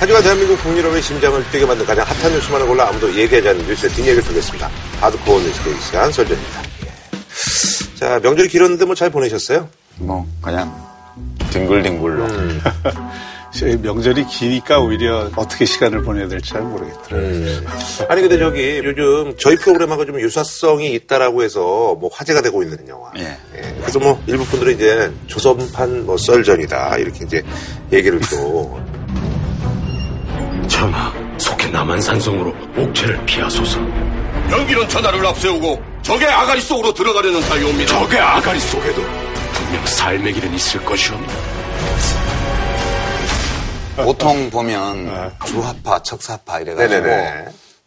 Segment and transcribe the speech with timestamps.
[0.00, 4.22] 하지만 대한민국 국민여러분의 심장을 뛰게 만든 가장 핫한 뉴스만을 골라 아무도 얘기하지 않는 뉴스의 뒷얘기를
[4.22, 4.70] 드리겠습니다.
[4.98, 6.62] 하드코어 뉴스데이 시간 설전입니다.
[6.86, 7.96] 예.
[7.96, 9.68] 자, 명절이 길었는데 뭐 잘 보내셨어요?
[9.98, 10.74] 뭐 그냥
[11.50, 12.24] 뒹굴뒹굴로.
[12.24, 12.60] 음.
[13.82, 17.28] 명절이 기니까 오히려 어떻게 시간을 보내야 될지 잘 모르겠더라고요.
[17.28, 17.66] 음.
[18.08, 23.10] 아니 근데 저기 요즘 저희 프로그램하고 좀 유사성이 있다라고 해서 뭐 화제가 되고 있는 영화.
[23.18, 23.36] 예.
[23.56, 23.74] 예.
[23.80, 27.42] 그래서 뭐 일부 분들은 이제 조선판 뭐 썰전이다 이렇게 이제
[27.92, 28.80] 얘기를 또.
[30.70, 33.78] 전하, 속해 남한산성으로 옥체를 피하소서.
[34.50, 37.86] 연기는 전하를 앞세우고 적의 아가리 속으로 들어가려는 사이옵니다.
[37.98, 39.02] 적의 아가리 속에도
[39.52, 41.34] 분명 삶의 길은 있을 것이옵니다.
[43.96, 47.44] 보통 보면 조합파, 척사파 이래가지고 네네네.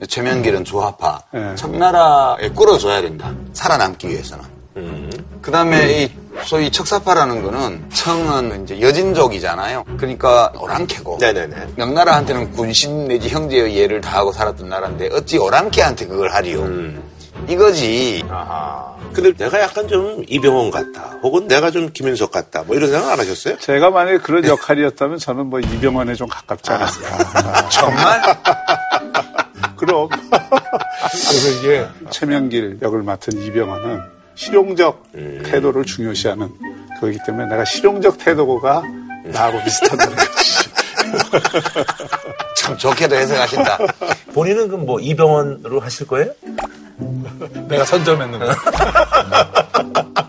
[0.08, 1.56] 최면길은 조합파, 네.
[1.56, 3.34] 청나라에 끌어줘야 된다.
[3.54, 4.53] 살아남기 위해서는.
[4.78, 5.10] 음.
[5.42, 6.12] 그 다음에 이
[6.46, 9.84] 소위 척사파라는 거는 청은 이제 여진족이잖아요.
[9.98, 11.18] 그러니까 오랑캐고.
[11.20, 11.68] 네네네.
[11.76, 16.62] 명나라한테는 군신 내지 형제의 예를 다하고 살았던 나라인데 어찌 오랑캐한테 그걸 하리요.
[16.62, 17.04] 음.
[17.48, 18.24] 이거지.
[18.30, 18.94] 아하.
[19.14, 21.20] 근데 내가 약간 좀 이병헌 같다.
[21.22, 22.64] 혹은 내가 좀 김윤석 같다.
[22.64, 23.58] 뭐 이런 생각 안 하셨어요?
[23.60, 27.10] 제가 만약에 그런 역할이었다면 저는 뭐 이병헌에 좀 가깝지 않았을까.
[27.58, 28.22] 아, 정말?
[29.76, 30.10] 그럼.
[31.12, 34.02] 그래서 이게 최명길 역을 맡은 이병헌은
[34.36, 35.44] 실용적 음.
[35.46, 36.50] 태도를 중요시하는
[37.00, 38.82] 거기 때문에 내가 실용적 태도가
[39.26, 40.34] 나하고 비슷하다는 거지.
[42.58, 43.78] 참 좋게도 해석하신다.
[44.34, 46.32] 본인은 그럼 뭐 이병헌으로 하실 거예요?
[47.68, 48.46] 내가 선점했는 거.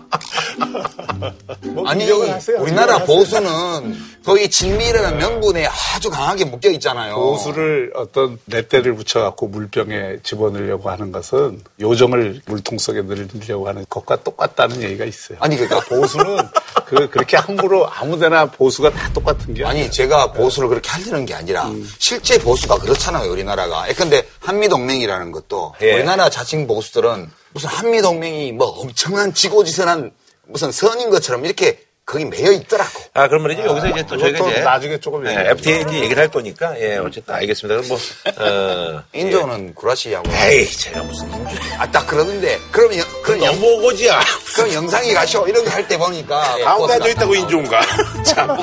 [1.61, 7.15] 뭐 아니 우리나라 보수는 거의 진미라는 명분에 아주 강하게 묶여 있잖아요.
[7.15, 14.81] 보수를 어떤 렛대를 붙여갖고 물병에 집어넣으려고 하는 것은 요정을 물통 속에 넣으려고 하는 것과 똑같다는
[14.81, 15.37] 얘기가 있어요.
[15.41, 16.37] 아니 그러니까 보수는
[16.85, 21.67] 그 그렇게 함부로 아무데나 보수가 다 똑같은 게 아니 제가 보수를 그렇게 하려는 게 아니라
[21.67, 21.87] 음.
[21.99, 23.85] 실제 보수가 그렇잖아요 우리나라가.
[23.95, 25.95] 근데 한미 동맹이라는 것도 예.
[25.95, 30.11] 우리나라 자칭 보수들은 무슨 한미 동맹이 뭐 엄청난 지고지선한
[30.47, 33.01] 무슨 선인 것처럼 이렇게 거기 매여 있더라고.
[33.15, 33.63] 아, 그럼 말이죠.
[33.63, 37.33] 여기서 이제 또 저희가 이제 나중에 조금 네, FTA 이제 얘기를 할 거니까 예, 어쨌든
[37.33, 37.81] 알겠습니다.
[37.81, 37.97] 그럼 뭐
[38.45, 39.73] 어, 인조는 예.
[39.73, 40.29] 구라시하고.
[40.31, 41.55] 에이, 제가 무슨 인조?
[41.79, 44.19] 아, 딱 그러는데 그럼 영, 그럼 영보고지야.
[44.55, 47.81] 그럼 영상이 가셔 이런 거 할 때 보니까 가운데 앉아 있다고 인조인가?
[48.23, 48.55] 참.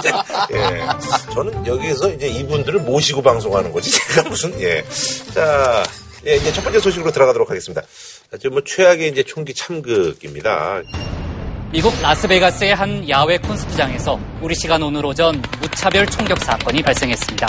[0.52, 0.86] 예.
[1.34, 3.90] 저는 여기에서 이제 이분들을 모시고 방송하는 거지.
[3.90, 4.84] 제가 무슨 예.
[5.34, 5.82] 자,
[6.28, 7.82] 예, 이제 첫 번째 소식으로 들어가도록 하겠습니다.
[8.38, 10.82] 지금 뭐 최악의 이제 총기 참극입니다.
[11.72, 17.48] 미국 라스베가스의 한 야외 콘서트장에서 우리 시간 오늘 오전 무차별 총격 사건이 발생했습니다.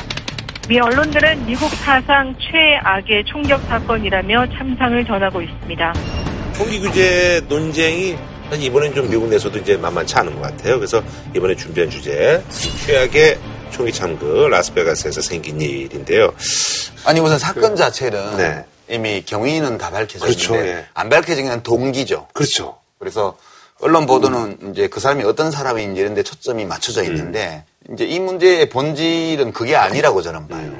[0.70, 5.94] 미 언론들은 미국 사상 최악의 총격 사건이라며 참상을 전하고 있습니다.
[6.56, 8.18] 총기 규제 논쟁이
[8.50, 10.78] 사실 이번엔 좀 미국 내에서도 이제 만만치 않은 것 같아요.
[10.78, 11.04] 그래서
[11.36, 12.42] 이번에 준비한 주제
[12.86, 13.38] 최악의
[13.72, 16.34] 총기 참극 라스베가스에서 생긴 일인데요.
[17.04, 18.64] 아니 우선 사건 그, 자체는 네.
[18.88, 20.86] 이미 경위는 다 밝혀져 그렇죠, 있는데 예.
[20.94, 22.30] 안 밝혀진 건 동기죠.
[22.32, 22.78] 그렇죠.
[22.98, 23.36] 그래서
[23.84, 27.08] 언론 보도는 이제 그 사람이 어떤 사람인지 이런 데 초점이 맞춰져 음.
[27.08, 27.94] 있는데 음.
[27.94, 30.72] 이제 이 문제의 본질은 그게 아니라고 저는 봐요.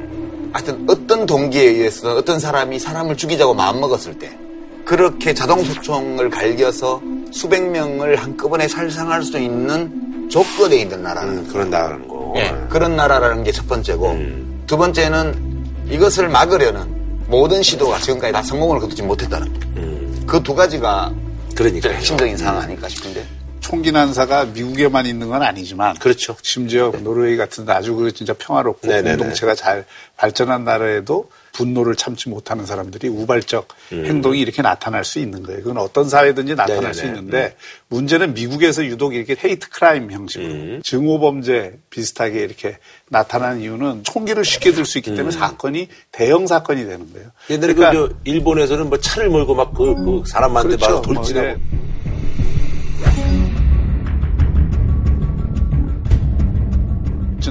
[0.54, 4.38] 하여튼 어떤 동기에 의해서 어떤 사람이 사람을 죽이자고 마음먹었을 때
[4.86, 12.08] 그렇게 자동소총을 갈겨서 수백 명을 한꺼번에 살상할 수 있는 조건에 있는 나라는 음, 그런 나라는
[12.08, 12.34] 거.
[12.38, 14.64] 예, 그런 나라라는 게 첫 번째고 음.
[14.66, 16.88] 두 번째는 이것을 막으려는
[17.28, 19.48] 모든 시도가 지금까지 다 성공을 거두지 못했다는
[19.78, 20.24] 음.
[20.28, 21.12] 그두 가지가
[21.56, 23.26] 그러니까 핵심적인 상황 아닐까 싶은데.
[23.60, 26.36] 총기 난사가 미국에만 있는 건 아니지만 그렇죠.
[26.42, 29.16] 심지어 노르웨이 같은 아주 그 진짜 평화롭고 네네네.
[29.16, 29.86] 공동체가 잘
[30.18, 34.06] 발전한 나라에도 분노를 참지 못하는 사람들이 우발적 음.
[34.06, 35.62] 행동이 이렇게 나타날 수 있는 거예요.
[35.62, 36.94] 그건 어떤 사회든지 나타날 네네네.
[36.94, 37.50] 수 있는데 음.
[37.90, 40.82] 문제는 미국에서 유독 이렇게 헤이트 크라임 형식으로 음.
[40.84, 42.78] 증오 범죄 비슷하게 이렇게
[43.10, 45.40] 나타나는 이유는 총기를 쉽게 들 수 있기 때문에 음.
[45.40, 47.30] 사건이 대형 사건이 되는 거예요.
[47.50, 50.96] 옛날에 그 그러니까 그 일본에서는 뭐 차를 몰고 막그 그 사람한테 그렇죠.
[50.96, 51.48] 막 돌진하고.
[51.48, 51.84] 뭐, 네.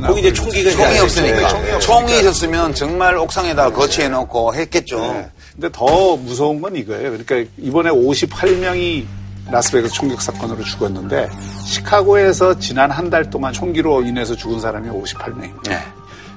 [0.01, 1.49] 거기 이제 총기가 총이 없으니까.
[1.49, 4.99] 총이, 총이 있었으면 정말 옥상에다 거치해 놓고 했겠죠.
[5.01, 5.31] 네.
[5.55, 7.11] 근데 더 무서운 건 이거예요.
[7.17, 9.05] 그러니까 이번에 58명이
[9.51, 11.29] 라스베가스 총격 사건으로 죽었는데
[11.67, 15.69] 시카고에서 지난 한 달 동안 총기로 인해서 죽은 사람이 58명입니다.
[15.69, 15.79] 네.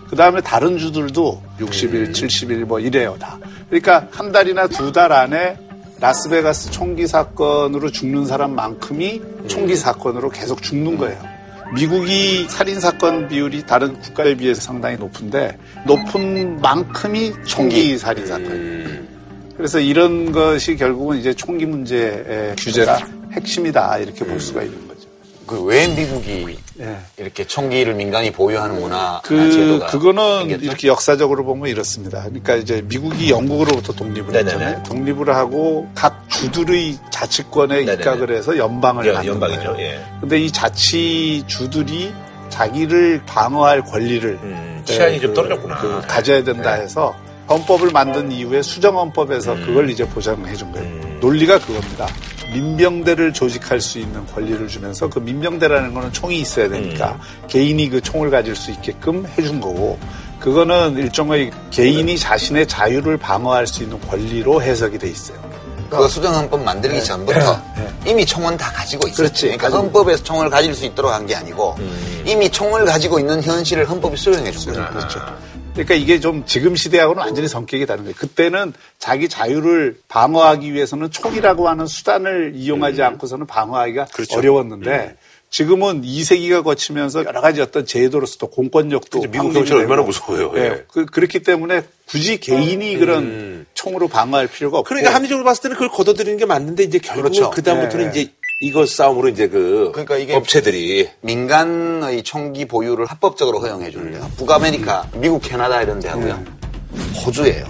[0.09, 2.11] 그 다음에 다른 주들도 60일, 음.
[2.13, 3.37] 70일 뭐 이래요 다.
[3.69, 5.57] 그러니까 한 달이나 두 달 안에
[5.99, 11.17] 라스베가스 총기 사건으로 죽는 사람만큼이 총기 사건으로 계속 죽는 거예요.
[11.73, 19.07] 미국이 살인 사건 비율이 다른 국가에 비해서 상당히 높은데 높은 만큼이 총기 살인 사건.
[19.57, 22.99] 그래서 이런 것이 결국은 이제 총기 문제의 규제가
[23.31, 24.84] 핵심이다 이렇게 볼 수가 있는.
[25.47, 26.97] 그 왜 미국이 예.
[27.17, 30.65] 이렇게 총기를 민간이 보유하는 문화 그 제도가 그거는 생겼죠?
[30.65, 32.21] 이렇게 역사적으로 보면 이렇습니다.
[32.23, 34.51] 그러니까 이제 미국이 영국으로부터 독립을 네네네.
[34.51, 34.83] 했잖아요.
[34.83, 37.93] 독립을 하고 각 주들의 자치권에 네네네.
[37.93, 39.73] 입각을 해서 연방을 연- 만든 연방이죠.
[39.73, 39.79] 거예요.
[39.79, 40.01] 예.
[40.19, 42.11] 근데 이 자치 주들이
[42.49, 45.77] 자기를 방어할 권리를 음, 치안이 예, 좀 그- 떨어졌구나.
[45.77, 47.15] 그 가져야 된다 해서
[47.49, 49.65] 헌법을 만든 이후에 수정헌법에서 음.
[49.65, 50.87] 그걸 이제 보장해 준 거예요.
[50.87, 51.17] 음.
[51.21, 52.07] 논리가 그겁니다.
[52.55, 57.47] 민병대를 조직할 수 있는 권리를 주면서 그 민병대라는 거는 총이 있어야 되니까 음.
[57.47, 59.99] 개인이 그 총을 가질 수 있게끔 해준 거고
[60.39, 65.37] 그거는 일종의 개인이 자신의 자유를 방어할 수 있는 권리로 해석이 돼 있어요.
[65.89, 67.87] 그 수정헌법 만들기 전부터 네.
[68.07, 69.23] 이미 총은 다 가지고 있었죠.
[69.23, 69.57] 그렇지.
[69.57, 72.23] 그러니까 헌법에서 총을 가질 수 있도록 한 게 아니고 음.
[72.25, 74.89] 이미 총을 가지고 있는 현실을 헌법이 수용해 준 거예요.
[74.89, 75.19] 그렇죠.
[75.75, 78.15] 그러니까 이게 좀 지금 시대하고는 완전히 성격이 다른 거예요.
[78.17, 84.07] 그때는 자기 자유를 방어하기 위해서는 총이라고 하는 수단을 이용하지 않고서는 방어하기가 음.
[84.13, 84.37] 그렇죠.
[84.37, 85.17] 어려웠는데
[85.49, 89.21] 지금은 2세기가 거치면서 여러 가지 어떤 제도로서도 공권력도.
[89.21, 90.01] 미국 경찰 얼마나.
[90.01, 90.51] 무서워요.
[90.55, 90.59] 예.
[90.59, 90.83] 예.
[90.91, 95.89] 그, 그렇기 때문에 굳이 개인이 그런 총으로 방어할 필요가 없고 그러니까 합리적으로 봤을 때는 그걸
[95.89, 97.51] 걷어들이는 게 맞는데 이제 결국은 그렇죠.
[97.51, 98.09] 그 다음부터는 예.
[98.09, 98.31] 이제
[98.61, 105.09] 이거 싸움으로 이제 그 그러니까 이게 업체들이 민간의 총기 보유를 합법적으로 허용해 주는 데가 북아메리카,
[105.15, 106.41] 미국, 캐나다 이런 데 하고요.
[107.25, 107.65] 호주예요.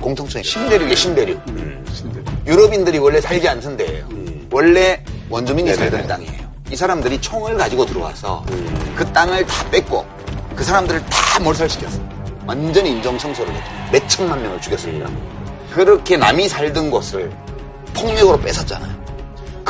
[0.00, 1.40] 공통점이 신대륙이에요, 신대륙.
[2.46, 4.06] 유럽인들이 원래 살지 않던 데예요.
[4.50, 6.50] 원래 원주민이 살던 땅이에요.
[6.70, 8.44] 이 사람들이 총을 가지고 들어와서
[8.96, 10.04] 그 땅을 다 뺏고
[10.54, 12.08] 그 사람들을 다 몰살시켰어요.
[12.46, 13.70] 완전히 인종 청소를 했죠.
[13.90, 15.08] 몇 천만 명을 죽였습니다.
[15.72, 17.30] 그렇게 남이 살던 곳을
[17.94, 18.99] 폭력으로 뺏었잖아요.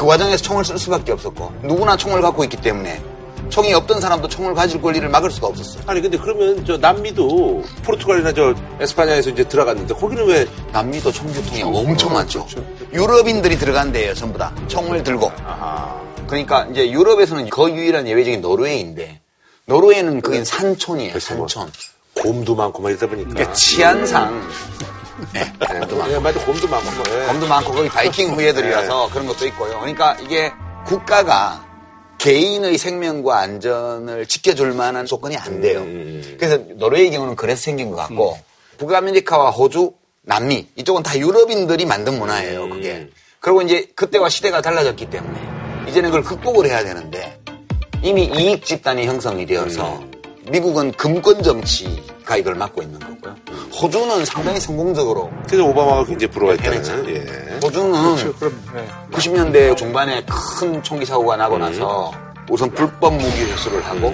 [0.01, 3.03] 그 과정에서 총을 쓸 수밖에 없었고 누구나 총을 갖고 있기 때문에
[3.51, 5.83] 총이 없던 사람도 총을 가질 권리를 막을 수가 없었어요.
[5.87, 12.15] 아니 근데 그러면 저 남미도 포르투갈이나 저 에스파냐에서 이제 들어갔는데 거기는 왜 남미도 총교통이 엄청
[12.15, 12.47] 많죠.
[12.95, 14.55] 유럽인들이 들어간 데예요, 전부 다.
[14.69, 15.31] 총을 들고.
[16.27, 19.21] 그러니까 이제 유럽에서는 거의 유일한 예외적인 노르웨이인데
[19.67, 21.71] 노르웨이는 거긴 산촌이에요, 산촌.
[22.15, 24.49] 곰도 많고 막 이러다 보니까 그러니까 치안상
[25.37, 27.27] 예, 곰도 많고 예, 맞아 곰도 많고 뭐, 예.
[27.27, 29.79] 검도 많고 거기 바이킹 후예들이라서 그런 것도 있고요.
[29.81, 30.53] 그러니까 이게
[30.87, 31.65] 국가가
[32.19, 35.83] 개인의 생명과 안전을 지켜줄 만한 조건이 안 돼요.
[36.39, 38.39] 그래서 노르웨이 경우는 그래서 생긴 것 같고
[38.77, 42.69] 북아메리카와 호주, 남미 이쪽은 다 유럽인들이 만든 문화예요.
[42.69, 43.09] 그게.
[43.41, 45.41] 그리고 이제 그때와 시대가 달라졌기 때문에
[45.89, 47.41] 이제는 그걸 극복을 해야 되는데
[48.03, 50.03] 이미 이익 집단이 형성이 되어서
[50.51, 53.37] 미국은 금권 정치가 이걸 맡고 있는 거고요.
[53.81, 57.15] 호주는 상당히 성공적으로 그래서 오바마가 굉장히 부러워했다는 해냈잖아요.
[57.15, 57.59] 예.
[57.63, 58.89] 호주는 그럼 네.
[59.13, 62.13] 90년대 중반에 큰 총기 사고가 나고 나서
[62.51, 64.13] 우선 불법 무기 회수를 하고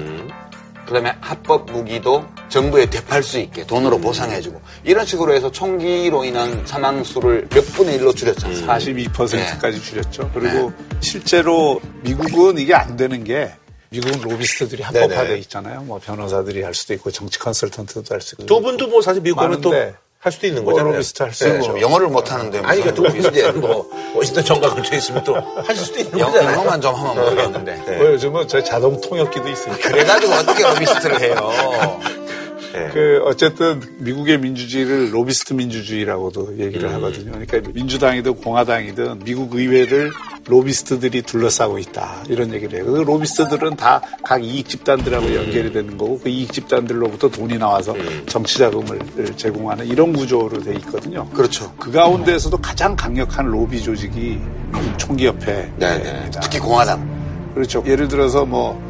[0.87, 7.03] 그다음에 합법 무기도 정부에 되팔 수 있게 돈으로 보상해주고 이런 식으로 해서 총기로 인한 사망
[7.03, 8.67] 수를 몇 분의 1로 줄였잖아요.
[8.67, 10.31] 42%까지 줄였죠.
[10.33, 13.53] 그리고 실제로 미국은 이게 안 되는 게
[13.91, 15.39] 미국은 로비스트들이 합법화돼.
[15.39, 15.83] 있잖아요.
[15.83, 18.47] 뭐 변호사들이 할 수도 있고 정치 컨설턴트도 할 수 있고.
[18.47, 20.93] 두 분도 뭐 사실 미국 가면 또 많은데 할 수도 있는 뭐 거잖아요.
[20.95, 21.55] 로비스트 할수 예.
[21.59, 21.81] 있죠.
[21.81, 26.19] 영어를 못 하는데 아니 그러니까 이제 뭐 워싱턴 정가 근처에 있으면 또 하실 수도 있는
[26.19, 26.55] 영- 거잖아요.
[26.57, 27.97] 영어만 좀 하면 모르겠는데 네.
[27.99, 29.89] 뭐 요즘은 저 자동 통역기도 있으니까.
[29.89, 32.01] 그래가지고 어떻게 로비스트를 해요?
[32.93, 36.61] 그 어쨌든 미국의 민주주의를 로비스트 민주주의라고도 음.
[36.61, 37.33] 얘기를 하거든요.
[37.33, 40.13] 그러니까 민주당이든 공화당이든 미국 의회를
[40.47, 42.85] 로비스트들이 둘러싸고 있다 이런 얘기를 해요.
[42.87, 45.35] 그 로비스트들은 다 각 이익 집단들하고 음.
[45.37, 47.95] 연결이 되는 거고 그 이익 집단들로부터 돈이 나와서
[48.27, 48.99] 정치 자금을
[49.37, 51.29] 제공하는 이런 구조로 돼 있거든요.
[51.31, 51.73] 그렇죠.
[51.79, 54.41] 그 가운데에서도 가장 강력한 로비 조직이
[54.73, 55.73] 미국 총기협회.
[55.77, 56.31] 네 네.
[56.43, 57.09] 특히 공화당.
[57.55, 57.85] 그렇죠.
[57.87, 58.81] 예를 들어서 뭐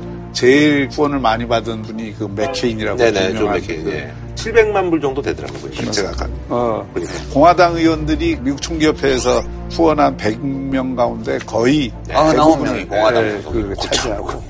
[0.47, 4.13] 제일 후원을 많이 받은 분이 그 맥케인이라고 네네 좀 유명한 이렇게 그 예.
[4.35, 5.73] 700만 불 정도 되더라고요.
[5.91, 7.15] 제가 간- 어, 그러니까.
[7.33, 13.69] 공화당 의원들이 미국 총기협회에서 후원한 100명 가운데 거의 아흔아홉 대부분을, 명이 공화당 예, 소속이고.
[13.71, 14.43] 그 차지하고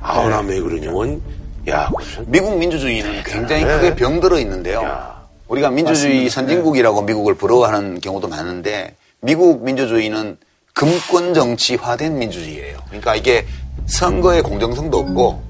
[0.00, 1.20] 아우 나 왜 그러냐면
[1.68, 3.68] 야 무슨 미국 민주주의는 굉장히 네.
[3.76, 4.82] 크게 병들어 있는데요.
[4.82, 5.22] 야.
[5.48, 10.38] 우리가 민주주의 선진국이라고 미국을 부러워하는 경우도 많은데 미국 민주주의는
[10.74, 12.78] 금권 정치화된 민주주의예요.
[12.88, 13.46] 그러니까 이게
[13.86, 15.40] 선거에 공정성도 없고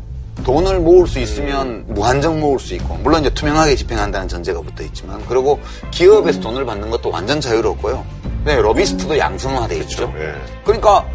[0.44, 5.24] 돈을 모을 수 있으면 무한정 모을 수 있고 물론 이제 투명하게 집행한다는 전제가 붙어 있지만
[5.26, 5.58] 그리고
[5.90, 8.04] 기업에서 돈을 받는 것도 완전 자유롭고요.
[8.44, 10.12] 네, 로비스트도 양성화돼 있죠.
[10.18, 10.34] 예.
[10.62, 11.08] 그러니까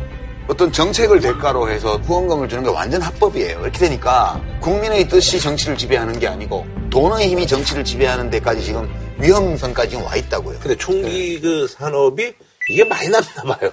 [0.47, 3.61] 어떤 정책을 대가로 해서 후원금을 주는 게 완전 합법이에요.
[3.61, 8.89] 이렇게 되니까 국민의 뜻이 정치를 지배하는 게 아니고 돈의 힘이 정치를 지배하는 데까지 지금
[9.19, 10.57] 위험선까지 지금 와 있다고요.
[10.59, 12.33] 근데 총기 그 산업이
[12.69, 13.71] 이게 많이 났나 봐요.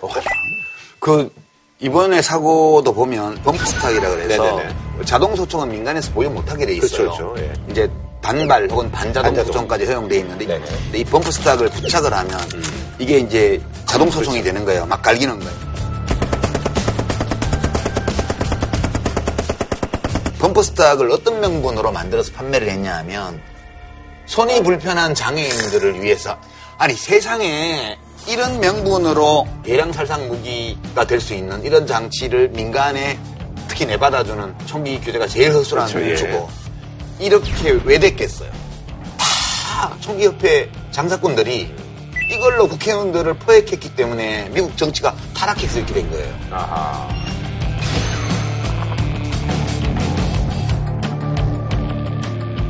[0.99, 1.31] 그
[1.79, 4.75] 이번에 사고도 보면 범프스탁이라 그래서 네네네.
[5.05, 7.11] 자동 소총은 민간에서 보유 못하게 돼 있어요.
[7.11, 7.43] 그렇죠, 그렇죠.
[7.43, 7.53] 예.
[7.71, 7.91] 이제
[8.23, 9.53] 단발 혹은 반자동, 반자동.
[9.53, 10.65] 소총까지 허용돼 있는데 네네.
[10.65, 12.41] 근데 이 범프스탁을 부착을 하면
[12.99, 14.87] 이게 이제 자동 소총이 되는 거예요.
[14.87, 15.67] 막 갈기는 거예요.
[20.39, 23.41] 범퍼스탁을 어떤 명분으로 만들어서 판매를 했냐 하면
[24.27, 26.39] 손이 불편한 장애인들을 위해서
[26.79, 27.99] 아니 세상에
[28.29, 33.19] 이런 명분으로 대량 살상 무기가 될 수 있는 이런 장치를 민간에
[33.69, 36.17] 특히 내받아주는 총기 규제가 제일 허술한 그렇죠, 예.
[36.17, 36.49] 주고
[37.19, 37.53] 이렇게
[37.85, 38.51] 왜 됐겠어요?
[39.19, 41.73] 다 총기협회 장사꾼들이
[42.33, 46.35] 이걸로 국회의원들을 포획했기 때문에 미국 정치가 타락해서 이렇게 된 거예요.
[46.51, 47.09] 아하.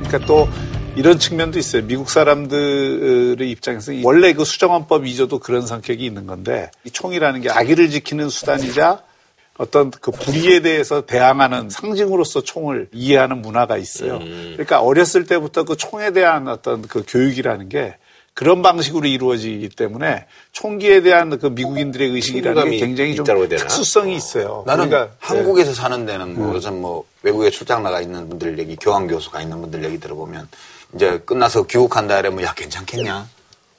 [0.07, 0.49] 그러니까 또
[0.97, 1.83] 이런 측면도 있어요.
[1.83, 7.91] 미국 사람들의 입장에서 원래 그 수정헌법 위조도 그런 성격이 있는 건데 이 총이라는 게 아기를
[7.91, 9.03] 지키는 수단이자
[9.59, 14.19] 어떤 그 불의에 대해서 대항하는 상징으로서 총을 이해하는 문화가 있어요.
[14.19, 17.97] 그러니까 어렸을 때부터 그 총에 대한 어떤 그 교육이라는 게
[18.35, 23.25] 그런 방식으로 이루어지기 때문에 총기에 대한 그 미국인들의 의식이라는 게 굉장히 좀?
[23.25, 24.63] 특수성이 있어요.
[24.67, 29.07] 나는 그러니까 한국에서 사는 데는 뭐 요즘 뭐 외국에 출장 나가 있는 분들 얘기, 교환
[29.07, 30.49] 교수가 있는 분들 얘기 들어보면
[30.95, 33.29] 이제 끝나서 귀국한다 이러면 야 괜찮겠냐?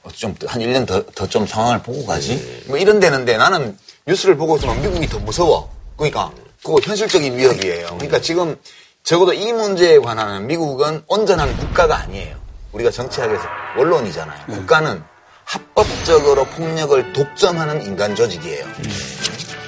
[0.03, 2.63] 어, 좀한 1년 더 더 좀 상황을 보고 가지.
[2.67, 5.69] 뭐 이런 데는데 나는 뉴스를 보고 있으면 미국이 더 무서워.
[5.97, 6.31] 그러니까
[6.63, 7.87] 그거 현실적인 위협이에요.
[7.95, 8.55] 그러니까 지금
[9.03, 12.35] 적어도 이 문제에 관한 미국은 온전한 국가가 아니에요.
[12.73, 13.43] 우리가 정치학에서
[13.77, 14.45] 원론이잖아요.
[14.47, 15.01] 국가는
[15.45, 18.65] 합법적으로 폭력을 독점하는 인간 조직이에요.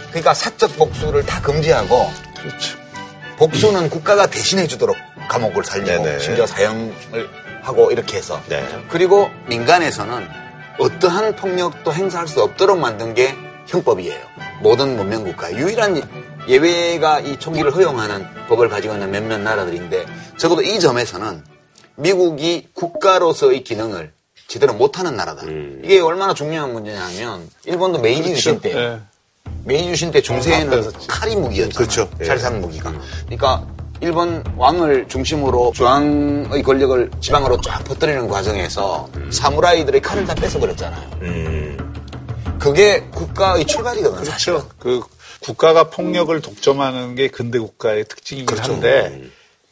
[0.09, 2.11] 그러니까 사적 복수를 다 금지하고
[3.37, 4.97] 복수는 국가가 대신해 주도록
[5.29, 6.19] 감옥을 살리고 네네.
[6.19, 6.93] 심지어 사형을
[7.61, 8.65] 하고 이렇게 해서 네.
[8.89, 10.27] 그리고 민간에서는
[10.79, 13.35] 어떠한 폭력도 행사할 수 없도록 만든 게
[13.67, 14.19] 형법이에요.
[14.61, 16.01] 모든 문명 국가 유일한
[16.47, 20.05] 예외가 이 총기를 허용하는 법을 가지고 있는 몇몇 나라들인데
[20.37, 21.43] 적어도 이 점에서는
[21.95, 24.11] 미국이 국가로서의 기능을
[24.47, 25.43] 제대로 못하는 나라다.
[25.43, 25.81] 음.
[25.83, 28.99] 이게 얼마나 중요한 문제냐면 일본도 메이지 유신 때 예.
[29.65, 31.77] 메이지 유신 때 중세에는 칼이 무기였잖아요.
[31.77, 32.09] 그렇죠.
[32.21, 32.25] 예.
[32.25, 32.91] 살상 무기가.
[33.25, 33.67] 그러니까
[34.01, 41.09] 일본 왕을 중심으로 중앙의 권력을 지방으로 쫙 퍼뜨리는 과정에서 사무라이들의 칼을 다 뺏어버렸잖아요.
[41.21, 41.93] 음.
[42.59, 44.25] 그게 국가의 출발이거든요.
[44.25, 44.59] 사실은.
[44.59, 44.75] 그렇죠.
[44.79, 45.01] 그
[45.41, 48.73] 국가가 폭력을 독점하는 게 근대 국가의 특징이긴 그렇죠.
[48.73, 49.23] 한데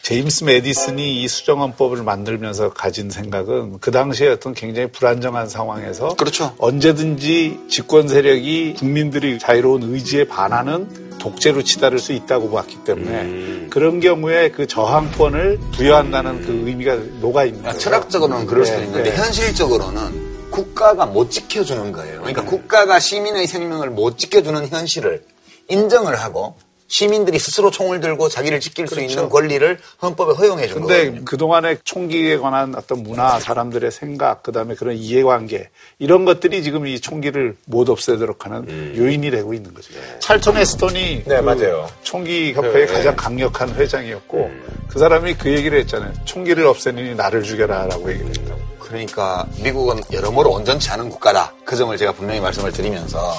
[0.07, 6.55] 제임스 메디슨이 이 수정헌법을 만들면서 가진 생각은 그 당시에 어떤 굉장히 불안정한 상황에서 그렇죠.
[6.59, 13.67] 언제든지 집권 세력이 국민들이 자유로운 의지에 반하는 독재로 치달을 수 있다고 봤기 때문에 음.
[13.69, 17.73] 그런 경우에 그 저항권을 부여한다는 그 의미가 녹아 있는 거예요.
[17.73, 19.17] 그러니까 철학적으로는 그럴 수도 네, 있는데 네.
[19.17, 22.19] 현실적으로는 국가가 못 지켜주는 거예요.
[22.21, 25.25] 그러니까 국가가 시민의 생명을 못 지켜주는 현실을
[25.67, 26.55] 인정을 하고
[26.87, 31.25] 시민들이 스스로 총을 들고 자기를 지킬 수 있는 권리를 헌법에 허용해 준 근데 거거든요.
[31.25, 36.99] 그동안의 총기에 관한 어떤 문화, 사람들의 생각, 그 다음에 그런 이해관계, 이런 것들이 지금 이
[36.99, 39.93] 총기를 못 없애도록 하는 요인이 되고 있는 거죠.
[40.19, 41.87] 찰턴 에스톤이 네, 그 맞아요.
[42.03, 43.15] 총기 협회의 네, 가장 네.
[43.15, 44.51] 강력한 회장이었고,
[44.87, 46.13] 그 사람이 그 얘기를 했잖아요.
[46.25, 48.67] 총기를 없애느니 나를 죽여라 라고 얘기를 했다고.
[48.79, 51.53] 그러니까 미국은 여러모로 온전치 않은 국가다.
[51.65, 53.33] 그 점을 제가 분명히 말씀을 드리면서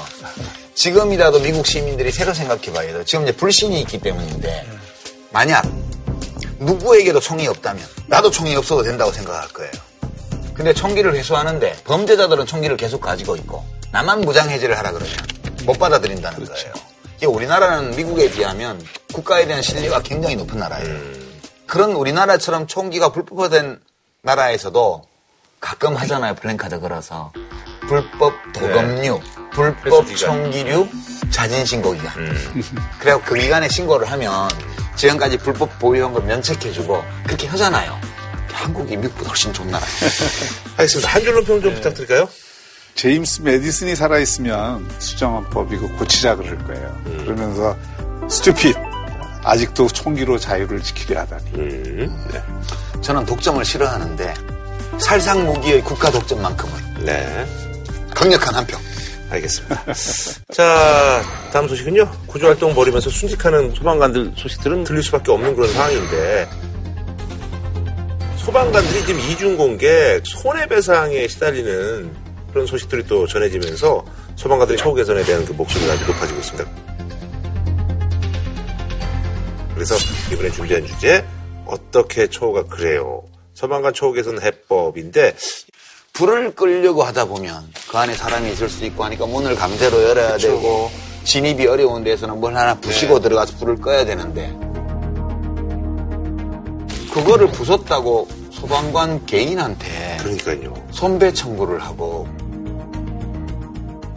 [0.78, 3.02] 지금이라도 미국 시민들이 새로 생각해 봐야 돼요.
[3.04, 4.64] 지금 이제 불신이 있기 때문인데
[5.32, 5.66] 만약
[6.60, 9.72] 누구에게도 총이 없다면 나도 총이 없어도 된다고 생각할 거예요.
[10.54, 15.12] 근데 총기를 회수하는데 범죄자들은 총기를 계속 가지고 있고 나만 무장 해제를 하라 그러면
[15.64, 16.72] 못 받아들인다는 거예요.
[17.16, 18.80] 이게 우리나라는 미국에 비하면
[19.12, 20.96] 국가에 대한 신뢰가 굉장히 높은 나라예요.
[21.66, 23.80] 그런 우리나라처럼 총기가 불법화된
[24.22, 25.02] 나라에서도
[25.58, 26.36] 가끔 하잖아요.
[26.36, 27.32] 플랜카드 걸어서.
[27.88, 29.20] 불법 도검류,
[29.58, 30.16] 불법.
[30.16, 30.88] 총기류,
[31.30, 32.12] 자진 신고 기간.
[33.00, 34.48] 그래갖고 그 기간에 신고를 하면
[34.96, 37.98] 지금까지 불법 보유한 걸 면책해주고 그렇게 하잖아요.
[38.52, 39.92] 한국이 미국보다 훨씬 좋은 나라예요.
[40.78, 41.10] 알겠습니다.
[41.10, 42.28] 한 줄로 평 좀 부탁드릴까요?
[42.94, 47.00] 제임스 메디슨이 살아있으면 수정헌법 이거 고치자 그럴 거예요.
[47.06, 47.18] 음.
[47.24, 47.76] 그러면서
[48.28, 48.74] 스튜핏
[49.44, 51.50] 아직도 총기로 자유를 지키려 하다니.
[51.54, 52.28] 음.
[52.32, 52.42] 네.
[53.00, 54.34] 저는 독점을 싫어하는데
[54.98, 57.46] 살상 무기의 국가 독점만큼은 네.
[58.14, 58.76] 강력한 한 표.
[59.30, 59.84] 알겠습니다.
[60.52, 62.10] 자, 다음 소식은요.
[62.26, 66.48] 구조활동 벌이면서 순직하는 소방관들 소식들은 들릴 수밖에 없는 그런 상황인데,
[68.38, 72.10] 소방관들이 지금 이중 공개 손해배상에 시달리는
[72.50, 74.04] 그런 소식들이 또 전해지면서
[74.36, 76.70] 소방관들의 처우 개선에 대한 그 목소리가 아주 높아지고 있습니다.
[79.74, 79.94] 그래서
[80.32, 81.24] 이번에 준비한 주제,
[81.66, 83.24] 어떻게 처우가 그래요?
[83.52, 85.36] 소방관 처우 개선 해법인데,
[86.18, 90.90] 불을 끌려고 하다 보면 그 안에 사람이 있을 수도 있고 하니까 문을 강제로 열어야 되고
[91.22, 94.48] 진입이 어려운 데서는 뭘 하나 부시고 들어가서 불을 꺼야 되는데
[97.12, 100.74] 그거를 부쉈다고 소방관 개인한테 그러니까요.
[100.90, 102.26] 손배 청구를 하고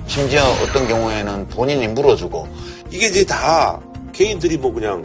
[0.08, 2.48] 심지어 어떤 경우에는 본인이 물어주고
[2.90, 3.80] 이게 이제 다
[4.12, 5.04] 개인들이 뭐 그냥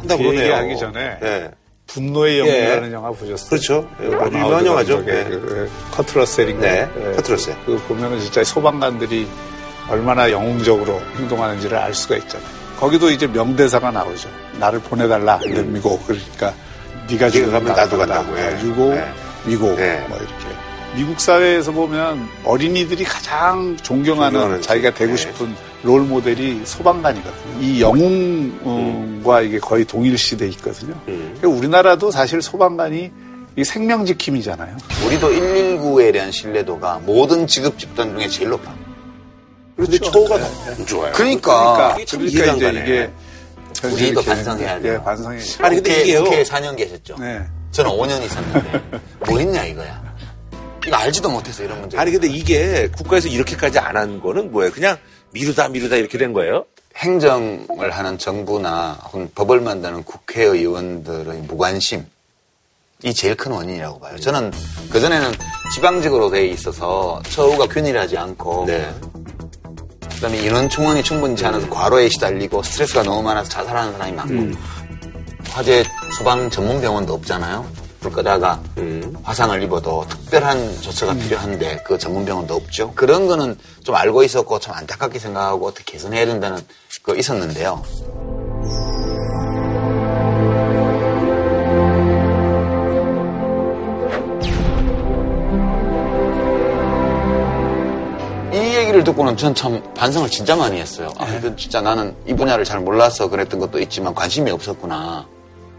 [0.00, 0.42] 한다고 그 그러네요.
[0.42, 1.50] 얘기하기 전에 예.
[1.88, 3.48] 분노의 역류라는 영화 보셨어요?
[3.48, 3.88] 그렇죠.
[4.00, 5.04] 예, 아주 론 하워드 유명한 영화죠.
[5.04, 5.24] 네.
[5.24, 6.60] 그 커트 러셀인가?
[6.66, 7.56] 네, 커트 러셀.
[7.66, 9.26] 그 보면은 진짜 소방관들이
[9.88, 12.48] 얼마나 영웅적으로 행동하는지를 알 수가 있잖아요.
[12.78, 14.28] 거기도 이제 명대사가 나오죠.
[14.60, 15.40] 나를 보내달라.
[15.46, 15.72] 음.
[15.72, 16.06] We go.
[16.06, 16.54] 그러니까
[17.10, 18.38] 네가 죽으면 가면 나도 간다고.
[18.38, 18.60] 예.
[18.62, 19.08] 유고, 예.
[19.46, 19.78] 미국.
[19.80, 20.04] 예.
[20.08, 20.34] 뭐 이렇게.
[20.94, 25.16] 미국 사회에서 보면 어린이들이 가장 존경하는 존경하는 자기가 되고 예.
[25.16, 27.60] 싶은 롤 모델이 소방관이거든요.
[27.60, 30.92] 이 영웅과 이게 거의 동일시돼 있거든요.
[31.08, 31.34] 음.
[31.38, 33.10] 그러니까 우리나라도 사실 소방관이
[33.56, 34.76] 이 생명지킴이잖아요.
[35.06, 38.72] 우리도 119에 대한 신뢰도가 모든 직업 집단 중에 제일 높아.
[39.76, 41.12] 근데 처우가 너무 좋아요.
[41.12, 43.10] 그러니까, 그러니까, 참 그러니까 이제.
[43.80, 44.80] 이게 우리도 반성해야.
[44.80, 44.94] 돼요.
[44.94, 45.38] 예, 반성해.
[45.60, 46.24] 아니 근데 이게요.
[46.24, 47.16] 국회에 4년 계셨죠.
[47.20, 47.40] 네.
[47.70, 48.82] 저는 5년 있었는데
[49.28, 50.02] 뭐 했냐 이거야.
[50.84, 51.96] 이거 알지도 못해서 이런 문제.
[51.98, 54.72] 아니 근데 이게 국가에서 이렇게까지 안 한 거는 뭐예요?
[54.72, 54.96] 그냥
[55.32, 56.64] 미루다 미루다 이렇게 된 거예요?
[56.96, 62.04] 행정을 하는 정부나 혹은 법을 만드는 국회의원들의 무관심
[63.04, 64.18] 이 제일 큰 원인이라고 봐요.
[64.18, 64.50] 저는
[64.90, 65.32] 그 전에는
[65.74, 68.92] 지방직으로 돼 있어서 처우가 균일하지 않고 네.
[70.14, 74.54] 그다음에 인원 충원이 충분치 않아서 과로에 시달리고 스트레스가 너무 많아서 자살하는 사람이 많고 음.
[75.50, 75.84] 화재
[76.18, 77.64] 소방 전문 병원도 없잖아요.
[78.00, 79.16] 불 끄다가 음.
[79.22, 82.92] 화상을 입어도 특별한 조처가 필요한데 그 전문 병원도 없죠.
[82.94, 86.58] 그런 거는 좀 알고 있었고 참 안타깝게 생각하고 어떻게 개선해야 된다는
[87.02, 87.82] 거 있었는데요.
[98.52, 101.12] 이 얘기를 듣고는 전 참 반성을 진짜 많이 했어요.
[101.18, 105.26] 아, 이건 진짜 나는 이 분야를 잘 몰라서 그랬던 것도 있지만 관심이 없었구나.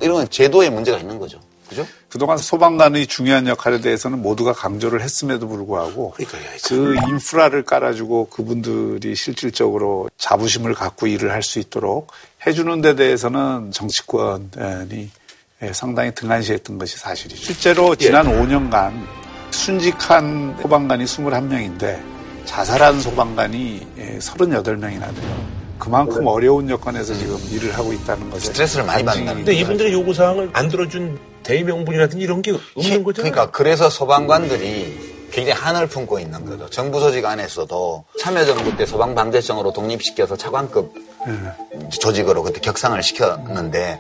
[0.02, 1.40] 이런 건 제도에 문제가 있는 거죠.
[1.70, 1.88] 그죠?
[2.10, 10.10] 그동안 소방관의 중요한 역할에 대해서는 모두가 강조를 했음에도 불구하고 그러니까요, 그 인프라를 깔아주고 그분들이 실질적으로
[10.18, 12.12] 자부심을 갖고 일을 할 수 있도록
[12.46, 15.10] 해주는 데 대해서는 정치권이
[15.62, 17.42] 예, 상당히 등한시했던 것이 사실이죠.
[17.44, 18.94] 실제로 지난 5년간
[19.52, 22.02] 순직한 소방관이 21명인데
[22.46, 23.86] 자살한 소방관이
[24.20, 25.48] 38명이나 돼요.
[25.78, 30.68] 그만큼 어려운 여건에서 지금 일을 하고 있다는 것에 스트레스를 많이 받는다는 근데 이분들의 요구사항을 안
[30.68, 33.32] 들어준 대의명분이라든지 이런 게 없는 거잖아요.
[33.32, 36.70] 그러니까 그래서 소방관들이 굉장히 한을 품고 있는 거죠.
[36.70, 40.94] 정부 조직 안에서도 참여정부 때 소방방재청으로 독립시켜서 차관급
[42.00, 44.00] 조직으로 그때 격상을 시켰는데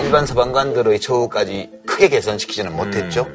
[0.00, 3.26] 일반 소방관들의 처우까지 크게 개선시키지는 못했죠.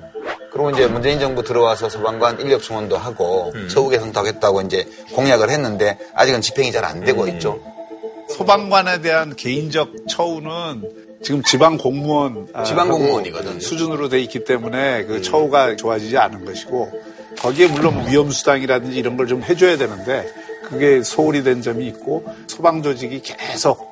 [0.51, 5.99] 그리고 이제 문재인 정부 들어와서 소방관 인력 충원도 하고 처우 개선도 하겠다고 이제 공약을 했는데
[6.15, 7.59] 아직은 집행이 잘 안 되고 있죠.
[8.29, 13.59] 소방관에 대한 개인적 처우는 지금 지방 공무원 아, 지방 하고 공무원이거든요.
[13.59, 16.91] 수준으로 돼 있기 때문에 그 처우가 좋아지지 않은 것이고
[17.39, 20.27] 거기에 물론 위험 수당이라든지 이런 걸 좀 해줘야 되는데
[20.63, 23.86] 그게 소홀히 된 점이 있고 소방 조직이 계속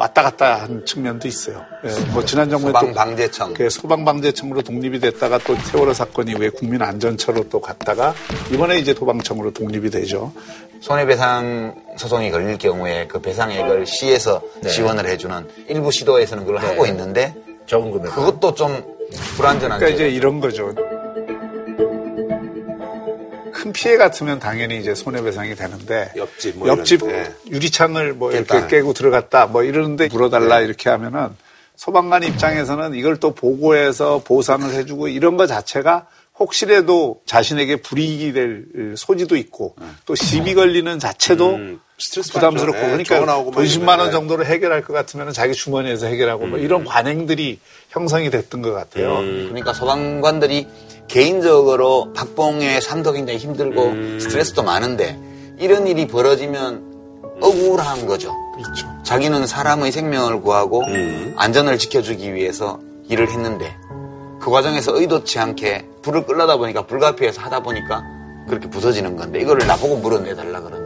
[0.00, 1.62] 왔다 갔다 한 측면도 있어요.
[1.84, 3.52] 예, 뭐 지난 정부에 또 소방방재청.
[3.52, 8.14] 그 소방방재청으로 독립이 됐다가 또 세월호 사건이 왜 국민안전처로 또 갔다가
[8.50, 10.32] 이번에 이제 소방청으로 독립이 되죠.
[10.80, 17.34] 손해배상 소송이 걸릴 경우에 그 배상액을 시에서 지원을 해주는 일부 시도에서는 그걸 하고 있는데
[17.66, 18.10] 적은 금액.
[18.14, 18.82] 그것도 좀
[19.36, 20.08] 불안전한 그러니까 이제.
[20.08, 20.72] 이런 거죠.
[23.60, 27.34] 큰 피해 같으면 당연히 이제 손해배상이 되는데 옆집 뭐 옆집 이런, 예.
[27.50, 28.56] 유리창을 뭐 깼다.
[28.56, 31.28] 이렇게 깨고 들어갔다 뭐 이러는데 물어달라 이렇게 하면은
[31.76, 36.06] 소방관 입장에서는 이걸 또 보고해서 보상을 해주고 이런 거 자체가
[36.38, 42.78] 혹시라도 자신에게 불이익이 될 소지도 있고 또 시비 걸리는 자체도 음, 스트레스 부담스럽고.
[42.78, 44.10] 예, 그러니까 돈 10만 원 예.
[44.10, 49.18] 정도를 해결할 것 같으면 자기 주머니에서 해결하고 뭐 이런 관행들이 형성이 됐던 것 같아요.
[49.18, 50.66] 그러니까 소방관들이
[51.10, 54.18] 개인적으로 박봉의 삶도 굉장히 힘들고 음.
[54.20, 55.18] 스트레스도 많은데
[55.58, 56.84] 이런 일이 벌어지면
[57.40, 58.32] 억울한 거죠.
[58.54, 58.86] 그렇죠.
[59.02, 61.34] 자기는 사람의 생명을 구하고 음.
[61.36, 63.74] 안전을 지켜주기 위해서 일을 했는데
[64.40, 68.04] 그 과정에서 의도치 않게 불을 끌려다 보니까 불가피해서 하다 보니까
[68.46, 70.79] 그렇게 부서지는 건데 이거를 나보고 물어내달라 그러니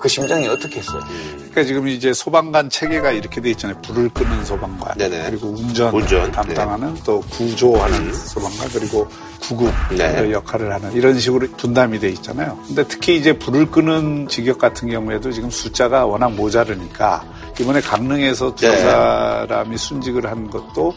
[0.00, 1.00] 그 심정이 어떻게 했어요?
[1.36, 3.80] 그러니까 지금 이제 소방관 체계가 이렇게 돼 있잖아요.
[3.82, 5.30] 불을 끄는 소방관, 네네.
[5.30, 9.06] 그리고 운전, 운전, 담당하는 또 구조하는 소방관, 그리고
[9.40, 10.32] 구급 네.
[10.32, 12.58] 역할을 하는 이런 식으로 분담이 돼 있잖아요.
[12.66, 17.24] 근데 특히 이제 불을 끄는 직역 같은 경우에도 지금 숫자가 워낙 모자르니까
[17.60, 18.78] 이번에 강릉에서 두 네.
[18.78, 20.94] 사람이 순직을 한 것도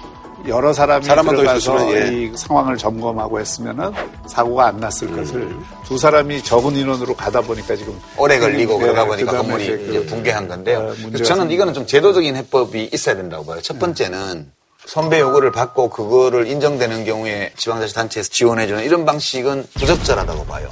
[0.48, 2.08] 여러 사람이 사람만 더 들어가서 예.
[2.12, 3.92] 이 상황을 점검하고 했으면은
[4.28, 9.06] 사고가 안 났을 것을 두 사람이 적은 인원으로 가다 보니까 지금 오래 걸리고 네, 그러다
[9.06, 10.80] 보니까 그다음에 건물이 이제 이제 그, 붕괴한 건데요.
[10.80, 11.50] 어, 저는.
[11.52, 13.62] 이거는 좀 제도적인 해법이 있어야 된다고 봐요.
[13.62, 14.52] 첫 번째는
[14.86, 20.70] 선배 요구를 받고 그거를 인정되는 경우에 지방자치단체에서 지원해주는 이런 방식은 부적절하다고 봐요.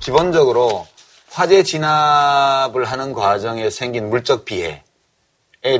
[0.00, 0.86] 기본적으로
[1.30, 4.82] 화재 진압을 하는 과정에 생긴 물적 피해에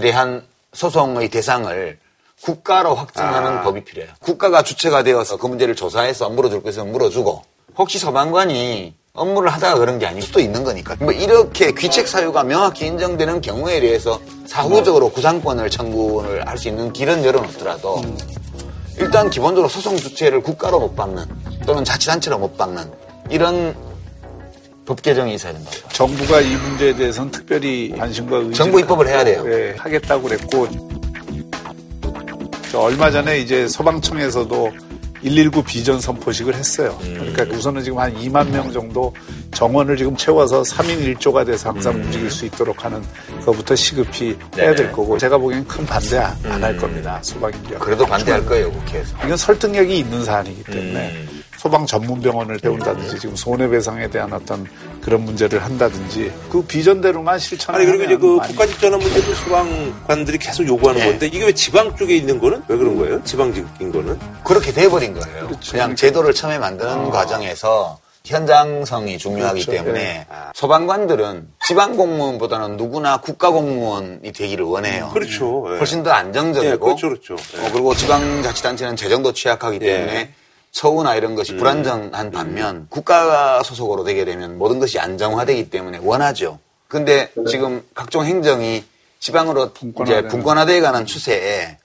[0.00, 1.98] 대한 소송의 대상을
[2.48, 3.62] 국가로 확정하는 아.
[3.62, 4.12] 법이 필요해요.
[4.20, 7.42] 국가가 주체가 되어서 그 문제를 조사해서 물어줄 것은 물어주고
[7.78, 10.96] 혹시 소방관이 업무를 하다가 그런 게 아닐 수도 있는 거니까.
[10.98, 17.24] 뭐 이렇게 귀책 사유가 명확히 인정되는 경우에 대해서 사후적으로 구상권을 청구를 할 수 있는 길은
[17.24, 18.02] 열어놓더라도
[18.98, 21.24] 일단 기본적으로 소송 주체를 국가로 못 박는
[21.66, 22.92] 또는 자치단체로 못 박는
[23.30, 23.74] 이런
[24.84, 25.76] 법 개정이 있어야 된다고.
[25.92, 29.42] 정부가 이 문제에 대해서는 특별히 관심과 의지 정부 입법을 해야 돼요.
[29.44, 30.68] 네, 하겠다고 그랬고
[32.80, 34.72] 얼마 전에 이제 소방청에서도
[35.22, 36.98] 119 비전 선포식을 했어요.
[37.02, 37.14] 음.
[37.32, 39.12] 그러니까 우선은 지금 한 2만 명 정도
[39.52, 42.02] 정원을 지금 채워서 3인 1조가 돼서 항상 음.
[42.02, 43.02] 움직일 수 있도록 하는
[43.44, 46.78] 것부터 시급히 해야 될 거고 제가 보기엔 큰 반대 안할 음.
[46.78, 47.18] 겁니다.
[47.22, 47.80] 소방인력.
[47.80, 49.16] 그래도 반대할 거예요, 국회에서.
[49.24, 51.33] 이건 설득력이 있는 사안이기 때문에 음.
[51.64, 54.66] 소방 전문 병원을 배운다든지 지금 손해배상에 대한 어떤
[55.00, 61.00] 그런 문제를 한다든지 그 비전대로만 실천하면 아니 그리고 이제 그 국가직전환 문제도 소방관들이 계속 요구하는
[61.00, 61.06] 네.
[61.08, 63.24] 건데 이게 왜 지방 쪽에 있는 거는 왜 그런 거예요?
[63.24, 65.46] 지방직인 거는 그렇게 돼버린 거예요.
[65.46, 65.72] 그렇죠.
[65.72, 67.10] 그냥 제도를 처음에 만드는 아.
[67.10, 69.70] 과정에서 현장성이 중요하기 그렇죠.
[69.84, 70.26] 때문에 네.
[70.52, 75.08] 소방관들은 지방 공무원보다는 누구나 국가 공무원이 되기를 원해요.
[75.14, 75.64] 그렇죠.
[75.70, 75.78] 네.
[75.78, 77.34] 훨씬 더 안정적이고 네, 그렇죠, 그렇죠.
[77.34, 80.34] 어, 그리고 지방자치단체는 재정도 취약하기 때문에
[80.74, 81.58] 처우나 이런 것이 음.
[81.58, 82.86] 불안정한 반면 음.
[82.90, 86.58] 국가 소속으로 되게 되면 모든 것이 안정화되기 때문에 원하죠.
[86.88, 87.44] 근데 네.
[87.48, 88.84] 지금 각종 행정이
[89.20, 89.70] 지방으로
[90.02, 91.78] 이제 분권화되어 가는 추세에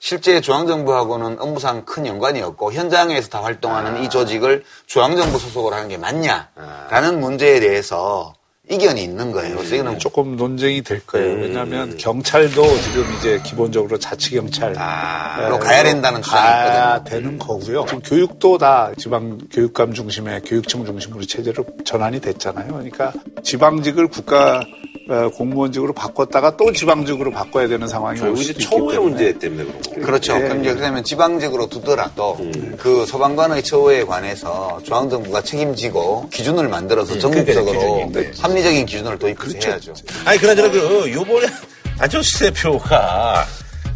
[0.00, 3.98] 실제 중앙정부하고는 업무상 큰 연관이 없고 현장에서 다 활동하는 아.
[4.00, 7.12] 이 조직을 중앙정부 소속으로 하는 게 맞냐라는 아.
[7.12, 8.34] 문제에 대해서
[8.72, 9.56] 이견이 있는 거예요.
[9.56, 11.34] 그래서 이거는 조금 논쟁이 될 거예요.
[11.34, 11.42] 음.
[11.42, 17.04] 왜냐하면 경찰도 지금 이제 기본적으로 자치 경찰로 아, 가야 된다는 주장이 있거든요.
[17.04, 17.84] 되는 거고요.
[17.86, 22.68] 지금 교육도 다 지방 교육감 중심의 교육청 중심으로 체제로 전환이 됐잖아요.
[22.72, 24.62] 그러니까 지방직을 국가
[25.08, 28.98] 어, 공무원직으로 바꿨다가 또 지방직으로 바꿔야 되는 상황이 올 수도 있기 때문에.
[28.98, 30.00] 문제 때문에 그런 거죠.
[30.00, 30.38] 그렇죠.
[30.38, 30.48] 네.
[30.48, 32.76] 그럼 그러면 지방직으로 두더라도 음.
[32.78, 39.92] 그 소방관의 처우에 관해서 중앙정부가 책임지고 기준을 만들어서 음, 전국적으로 합리적 인 기준을 도입해야죠.
[39.92, 39.94] 그렇죠.
[40.24, 41.48] 아니 그나저나 그 요번에
[41.98, 43.46] 안철수 대표가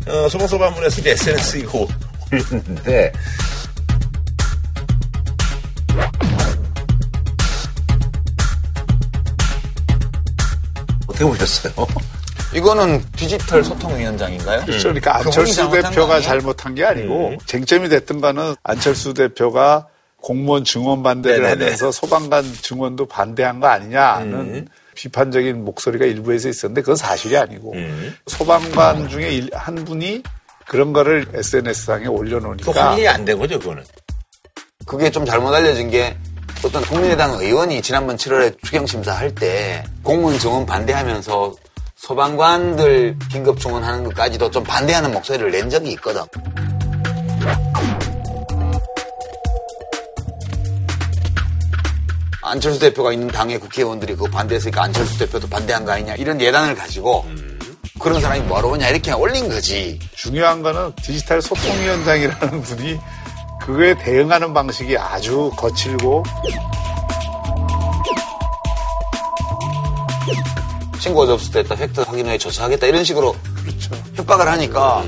[0.06, 1.88] 어, 소방소방문에서 SNS 이거
[2.32, 3.12] 올렸는데
[11.06, 11.72] 어떻게 보셨어요?
[12.54, 14.64] 이거는 디지털 소통위원장인가요?
[14.64, 14.88] 그렇죠.
[14.88, 17.38] 그러니까 안철수 대표가 잘못한 게 아니고 음.
[17.46, 19.88] 쟁점이 됐던 거는 안철수 대표가
[20.20, 21.64] 공무원 증원 반대를 네네네.
[21.64, 24.66] 하면서 소방관 증원도 반대한 거 아니냐는 음.
[24.94, 28.14] 비판적인 목소리가 일부에서 있었는데 그건 사실이 아니고 음.
[28.26, 30.22] 소방관 중에 한 분이
[30.66, 33.84] 그런 거를 SNS상에 올려놓으니까 확인이 안 된 거죠, 그거는.
[34.86, 36.16] 그게 좀 잘못 알려진 게
[36.64, 41.54] 어떤 국민의당 의원이 지난번 7월에 추경심사 할 때 공무원 증원 반대하면서
[41.96, 46.22] 소방관들 긴급 증원하는 것까지도 좀 반대하는 목소리를 낸 적이 있거든.
[52.46, 57.24] 안철수 대표가 있는 당의 국회의원들이 그거 반대했으니까 안철수 대표도 반대한 거 아니냐 이런 예단을 가지고
[57.26, 57.58] 음.
[57.98, 59.98] 그런 사람이 뭐하러 오냐 이렇게 올린 거지.
[60.14, 63.00] 중요한 거는 디지털 소통위원장이라는 분이
[63.62, 66.22] 그거에 대응하는 방식이 아주 거칠고
[71.00, 73.94] 신고가 접수됐다 때 팩트 확인 후에 조사하겠다 이런 식으로 그렇죠.
[74.14, 75.04] 협박을 하니까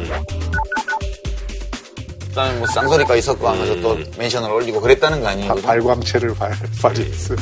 [2.39, 3.83] 그다음에 뭐 쌍소리가 있었고 하면서 음.
[3.83, 5.57] 또 멘션을 올리고 그랬다는 거 아니에요?
[5.57, 6.37] 발광체를
[6.81, 7.35] 발휘했어.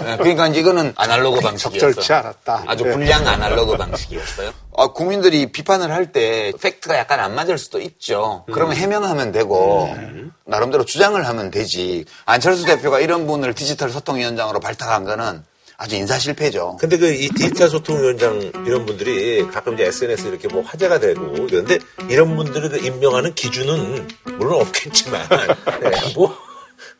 [0.00, 1.78] 네, 그러니까 이거는 아날로그 방식이었어.
[1.90, 2.64] 적절치 않았다.
[2.66, 4.50] 아주 불량 아날로그 방식이었어요.
[4.76, 8.44] 아, 국민들이 비판을 할 때 팩트가 약간 안 맞을 수도 있죠.
[8.52, 10.32] 그러면 해명하면 되고 음.
[10.46, 12.06] 나름대로 주장을 하면 되지.
[12.24, 15.44] 안철수 대표가 이런 분을 디지털 소통위원장으로 발탁한 거는
[15.82, 16.76] 아주 인사 실패죠.
[16.80, 21.78] 근데 그 이 디지털 소통위원장 이런 분들이 가끔 이제 SNS 이렇게 뭐 화제가 되고 그런데
[22.08, 25.28] 이런 분들을 그 임명하는 기준은 물론 없겠지만
[25.82, 26.36] 네, 뭐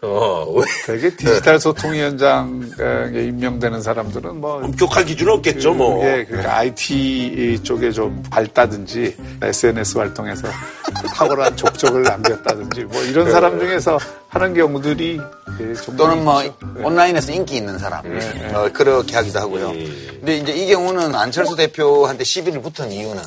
[0.05, 0.65] 어, 왜?
[0.85, 4.57] 되게 디지털 소통 위원장에 임명되는 사람들은 뭐.
[4.57, 6.01] 엄격한 기준은 없겠죠, 뭐.
[6.01, 10.49] 그, 예, 그러니까 IT 쪽에 좀 밝다든지, SNS 활동에서
[11.15, 13.97] 탁월한 족적을 남겼다든지, 뭐 이런 사람 중에서
[14.29, 15.21] 하는 경우들이
[15.61, 16.57] 예, 또는 뭐 있죠.
[16.79, 16.83] 예.
[16.83, 18.03] 온라인에서 인기 있는 사람.
[18.03, 18.53] 네.
[18.53, 19.69] 어, 그렇게 하기도 하고요.
[19.71, 20.07] 음.
[20.19, 23.23] 근데 이제 이 경우는 안철수 대표한테 시비를 붙은 이유는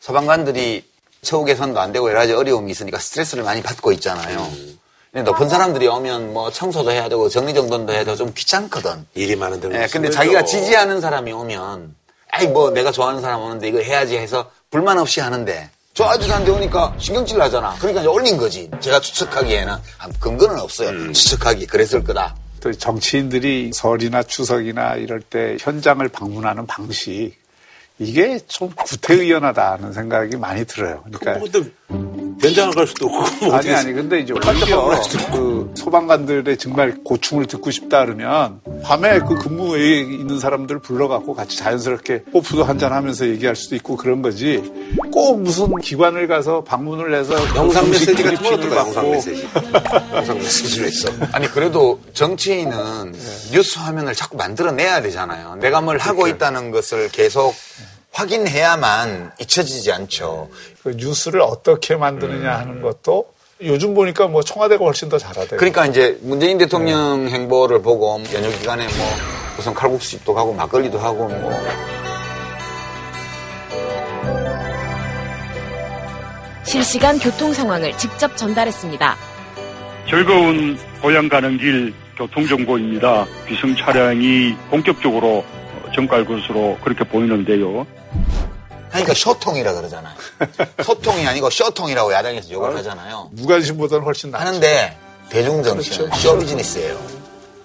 [0.00, 0.84] 소방관들이
[1.22, 4.40] 처우 개선도 안 되고 여러 가지 어려움이 있으니까 스트레스를 많이 받고 있잖아요.
[4.40, 4.77] 음.
[5.12, 9.06] 높은 사람들이 오면 뭐 청소도 해야 되고 정리정돈도 해야 되고 좀 귀찮거든.
[9.14, 9.68] 일이 많은데.
[9.68, 11.94] 네, 근데 자기가 지지하는 사람이 오면
[12.30, 16.94] 아이 뭐 내가 좋아하는 사람 오는데 이거 해야지 해서 불만 없이 하는데 좋아하지도 않는데 오니까
[16.98, 17.74] 신경질 나잖아.
[17.78, 18.70] 그러니까 이제 올린 거지.
[18.80, 20.90] 제가 추측하기에는 아, 근거는 없어요.
[20.90, 21.12] 음.
[21.12, 22.36] 추측하기 그랬을 거다.
[22.60, 27.34] 또 정치인들이 설이나 추석이나 이럴 때 현장을 방문하는 방식
[27.98, 31.02] 이게 좀 구태의연하다는 생각이 많이 들어요.
[31.04, 31.40] 그러니까
[32.40, 34.90] 변장을 갈 수도 없고 뭐 아니 아니 근데 이제 오히려
[35.32, 42.24] 그 소방관들의 정말 고충을 듣고 싶다 그러면 밤에 그 근무에 있는 사람들 불러갖고 같이 자연스럽게
[42.32, 44.62] 호프도 한잔 하면서 얘기할 수도 있고 그런 거지
[45.12, 49.48] 꼭 무슨 기관을 가서 방문을 해서 영상 메시지 같은 거 어떨까 영상 메시지
[50.14, 53.18] 영상 메시지로 했어 아니 그래도 정치인은 네.
[53.52, 56.36] 뉴스 화면을 자꾸 만들어내야 되잖아요 내가 뭘 하고 그러니까.
[56.36, 57.54] 있다는 것을 계속
[58.12, 60.48] 확인해야만 잊혀지지 않죠.
[60.82, 62.60] 그 뉴스를 어떻게 만드느냐 음.
[62.60, 65.58] 하는 것도 요즘 보니까 뭐 청와대가 훨씬 더 잘하대요.
[65.58, 67.32] 그러니까 이제 문재인 대통령 네.
[67.32, 69.06] 행보를 보고 연휴 기간에 뭐
[69.58, 71.52] 우선 칼국수집도 가고 막걸리도 하고 뭐
[76.64, 79.16] 실시간 교통 상황을 직접 전달했습니다.
[80.08, 83.26] 즐거운 고향 가는 길 교통정보입니다.
[83.46, 85.44] 비상 차량이 본격적으로
[85.94, 87.86] 정갈 것으로 그렇게 보이는데요.
[88.90, 90.14] 그러니까 쇼통이라 그러잖아요.
[90.82, 93.28] 소통이 아니고 쇼통이라고 야당에서 욕을 아, 하잖아요.
[93.32, 94.46] 무관심보다는 훨씬 낫죠.
[94.46, 94.96] 하는데
[95.28, 96.20] 대중정치는 그렇죠.
[96.20, 96.98] 쇼 비즈니스예요.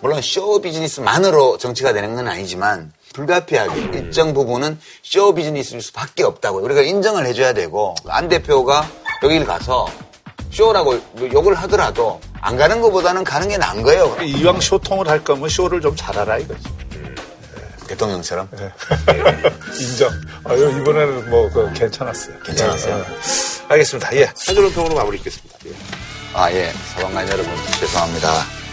[0.02, 6.82] 물론 쇼 비즈니스만으로 정치가 되는 건 아니지만 불가피하게 일정 부분은 쇼 비즈니스일 수밖에 없다고 우리가
[6.82, 8.86] 인정을 해줘야 되고 안 대표가
[9.24, 9.88] 여기를 가서
[10.52, 11.00] 쇼라고
[11.32, 14.18] 욕을 하더라도 안 가는 것보다는 가는 게 나은 거예요.
[14.22, 16.62] 이왕 쇼통을 할 거면 쇼를 좀 잘하라 이거지.
[17.88, 18.50] 대통령처럼?
[18.52, 18.72] 네.
[19.80, 20.10] 인정.
[20.44, 22.40] 아, 이번에는 뭐, 그, 괜찮았어요.
[22.40, 22.98] 괜찮았어요.
[22.98, 23.06] 네.
[23.70, 24.16] 알겠습니다.
[24.18, 24.24] 예.
[24.46, 25.58] 한줄론 평으로 마무리 짓겠습니다.
[25.66, 25.72] 예.
[26.34, 26.72] 아, 예.
[26.96, 28.64] 소방관 여러분, 죄송합니다.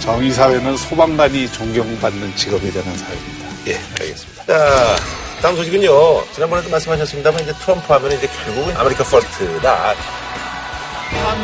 [0.00, 3.48] 정의사회는 소방관이 존경받는 직업이 되는 사회입니다.
[3.68, 4.46] 예, 알겠습니다.
[4.46, 4.96] 자,
[5.42, 6.24] 다음 소식은요.
[6.32, 9.94] 지난번에도 말씀하셨습니다만, 이제 트럼프 하면 이제 결국은 America first다.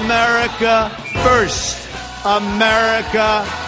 [0.00, 1.86] America first.
[2.24, 3.65] America first.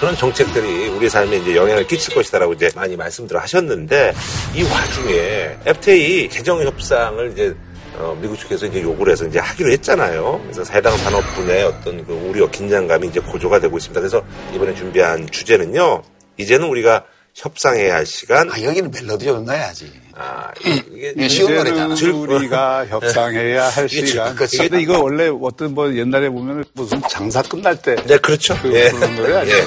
[0.00, 4.14] 그런 정책들이 우리 삶에 이제 영향을 끼칠 것이다라고 이제 많이 말씀들을 하셨는데
[4.54, 7.54] 이 와중에 FTA 개정 협상을 이제
[7.98, 10.40] 어, 미국 측에서 이제 요구를 해서 이제 하기로 했잖아요.
[10.44, 14.00] 그래서 해당 산업분의 어떤 그 우려, 긴장감이 이제 고조가 되고 있습니다.
[14.00, 16.02] 그래서 이번에 준비한 주제는요.
[16.38, 17.04] 이제는 우리가
[17.38, 18.50] 협상해야 할 시간.
[18.50, 19.90] 아, 여기는 멜로디 좀 넣어야지.
[20.16, 21.94] 아, 이게 쉬운 노래잖아.
[21.94, 24.34] 우리가 협상해야 할 시간.
[24.34, 27.94] 근데 이거 원래 어떤 뭐 옛날에 보면 무슨 장사 끝날 때.
[28.06, 28.58] 네, 그렇죠.
[28.60, 28.90] 그 예.
[28.90, 29.56] 부르는 노래 아니에요?
[29.56, 29.62] 예.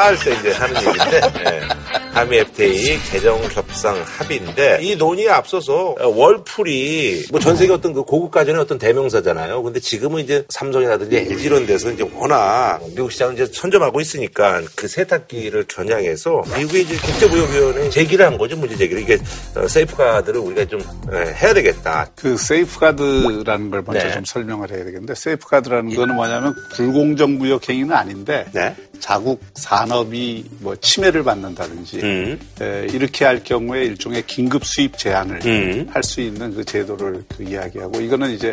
[0.00, 1.20] 파할 때 이제 하는 얘기인데.
[1.44, 1.90] 예.
[2.12, 8.60] 한미 FTA 개정 협상 합의인데 이 논의에 앞서서 월풀이 뭐 전 세계 어떤 그 고급가전의
[8.60, 9.62] 어떤 대명사잖아요.
[9.62, 14.88] 근데 지금은 이제 삼성이라든지 LG 이런 데서 이제 워낙 미국 시장을 이제 선점하고 있으니까 그
[14.88, 19.18] 세탁기를 겨냥해서 미국의 이제 국제무역위원회 제기를 한 거죠 문제 제기를 이게
[19.54, 20.80] 어, 세이프가드를 우리가 좀
[21.12, 22.08] 해야 되겠다.
[22.16, 24.12] 그 세이프가드라는 걸 먼저 네.
[24.12, 28.74] 좀 설명을 해야 되겠는데 세이프가드라는 거는 뭐냐면 불공정 무역 행위는 아닌데 네.
[29.00, 32.40] 자국 산업이 뭐 침해를 받는다든지 음.
[32.60, 35.86] 에, 이렇게 할 경우에 일종의 긴급 수입 제한을 음.
[35.90, 38.52] 할수 있는 그 제도를 그 이야기하고 이거는 이제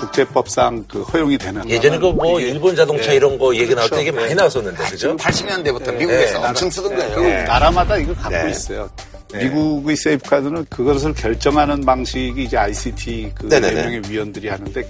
[0.00, 3.16] 국제법상 그 허용이 되는 예전에 그 뭐 일본 자동차 네.
[3.16, 4.60] 이런 거 얘기 나올 때 이게 많이 그렇죠.
[4.60, 5.16] 나왔었는데 그죠?
[5.16, 5.92] 80년대부터 네.
[5.98, 6.48] 미국에서 네.
[6.48, 7.20] 엄청 쓰던 거예요.
[7.20, 7.42] 네.
[7.44, 8.50] 나라마다 이거 갖고 네.
[8.50, 8.88] 있어요.
[9.32, 9.44] 네.
[9.44, 14.82] 미국의 세이프카드는 그것을 결정하는 방식이 이제 ICT 그 대명의 위원들이 하는데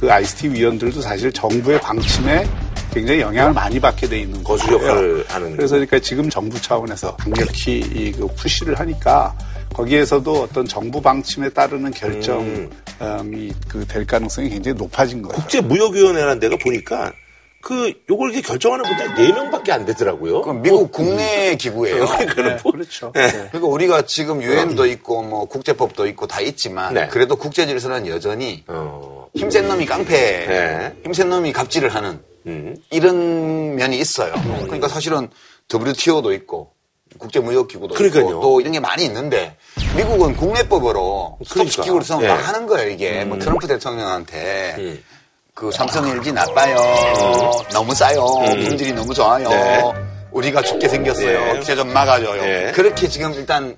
[0.00, 2.46] 그 ICT 위원들도 사실 정부의 방침에
[2.92, 5.56] 굉장히 영향을 많이 받게 돼 있는 거수 역할을 하는.
[5.56, 9.34] 그래서 그러니까 지금 정부 차원에서 강력히 그 푸시를 하니까
[9.72, 12.68] 거기에서도 어떤 정부 방침에 따르는 결정이
[13.00, 13.52] 음.
[13.66, 15.34] 그 될 가능성이 굉장히 높아진 거예요.
[15.34, 17.12] 국제무역위원회라는 데가 보니까
[17.64, 20.42] 그 요걸 이렇게 결정하는 분들 4명밖에 안 되더라고요.
[20.42, 22.04] 그럼 미국 뭐, 국내 기구예요.
[22.18, 23.10] 네, 네, 그렇죠.
[23.12, 23.30] 네.
[23.30, 27.08] 그러니까 우리가 지금 유엔도 있고 뭐 국제법도 있고 다 있지만 네.
[27.08, 29.28] 그래도 국제 질서는 여전히 어...
[29.34, 30.94] 힘센 놈이 깡패, 네.
[31.04, 32.76] 힘센 놈이 갑질을 하는 음.
[32.90, 34.34] 이런 면이 있어요.
[34.34, 34.64] 음.
[34.64, 35.30] 그러니까 사실은
[35.72, 36.74] WTO도 있고
[37.18, 38.24] 국제무역기구도 그러니까요.
[38.24, 39.56] 있고 또 이런 게 많이 있는데
[39.96, 42.42] 미국은 국내법으로 스톱시키고 그래서 그러니까.
[42.42, 43.28] 막 하는 거예요 이게 뭐 음.
[43.30, 45.04] 뭐 트럼프 대통령한테 음.
[45.54, 46.76] 그 삼성 LG 나빠요.
[47.72, 48.24] 너무 싸요.
[48.24, 48.64] 음.
[48.64, 49.48] 품질이 너무 좋아요.
[49.48, 49.82] 네.
[50.32, 51.54] 우리가 죽게 생겼어요.
[51.54, 51.60] 네.
[51.76, 52.42] 좀 막아줘요.
[52.42, 52.72] 네.
[52.72, 53.76] 그렇게 지금 일단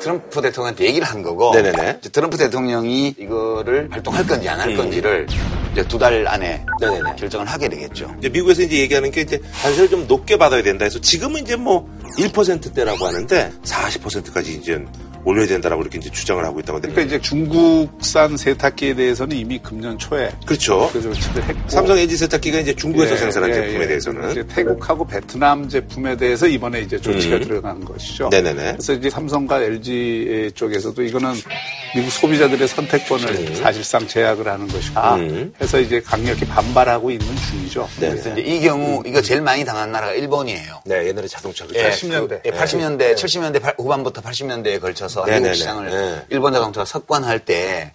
[0.00, 2.00] 트럼프 대통령한테 얘기를 한 거고 네네네.
[2.12, 5.28] 트럼프 대통령이 이거를 발동할 건지 안 할 건지를
[5.72, 7.14] 이제 두 달 안에 네네네.
[7.16, 8.12] 결정을 하게 되겠죠.
[8.18, 11.88] 이제 미국에서 이제 얘기하는 게 이제 관세를 좀 높게 받아야 된다 해서 지금은 이제 뭐
[12.18, 14.84] 1%대라고 하는데 40%까지 이제
[15.24, 20.30] 올려야 된다라고 이렇게 이제 주장을 하고 있다고 그러니까 이제 중국산 세탁기에 대해서는 이미 금년 초에
[20.44, 20.90] 그렇죠.
[20.92, 23.86] 그 조치를 했고 삼성 LG 세탁기가 이제 중국에서 예, 생산한 예, 제품에 예.
[23.86, 27.42] 대해서는 이제 태국하고 베트남 제품에 대해서 이번에 이제 조치가 음.
[27.42, 28.28] 들어간 것이죠.
[28.30, 28.72] 네네네.
[28.72, 31.34] 그래서 이제 삼성과 LG 쪽에서도 이거는
[31.94, 33.54] 미국 소비자들의 선택권을 음.
[33.54, 35.16] 사실상 제약을 하는 것이다.
[35.16, 35.52] 음.
[35.60, 37.88] 해서 이제 강력히 반발하고 있는 중이죠.
[38.00, 38.10] 네.
[38.10, 40.82] 그래서 이제 이 경우 이거 제일 많이 당한 나라가 일본이에요.
[40.86, 42.28] 네, 옛날에 자동차 예, 80년대.
[42.28, 43.14] 그, 예, 80년대, 네.
[43.14, 46.26] 70년대 후반부터 80년대에 걸쳐서 네, 한국 시장을 네.
[46.30, 47.94] 일본 자동차가 석관할 때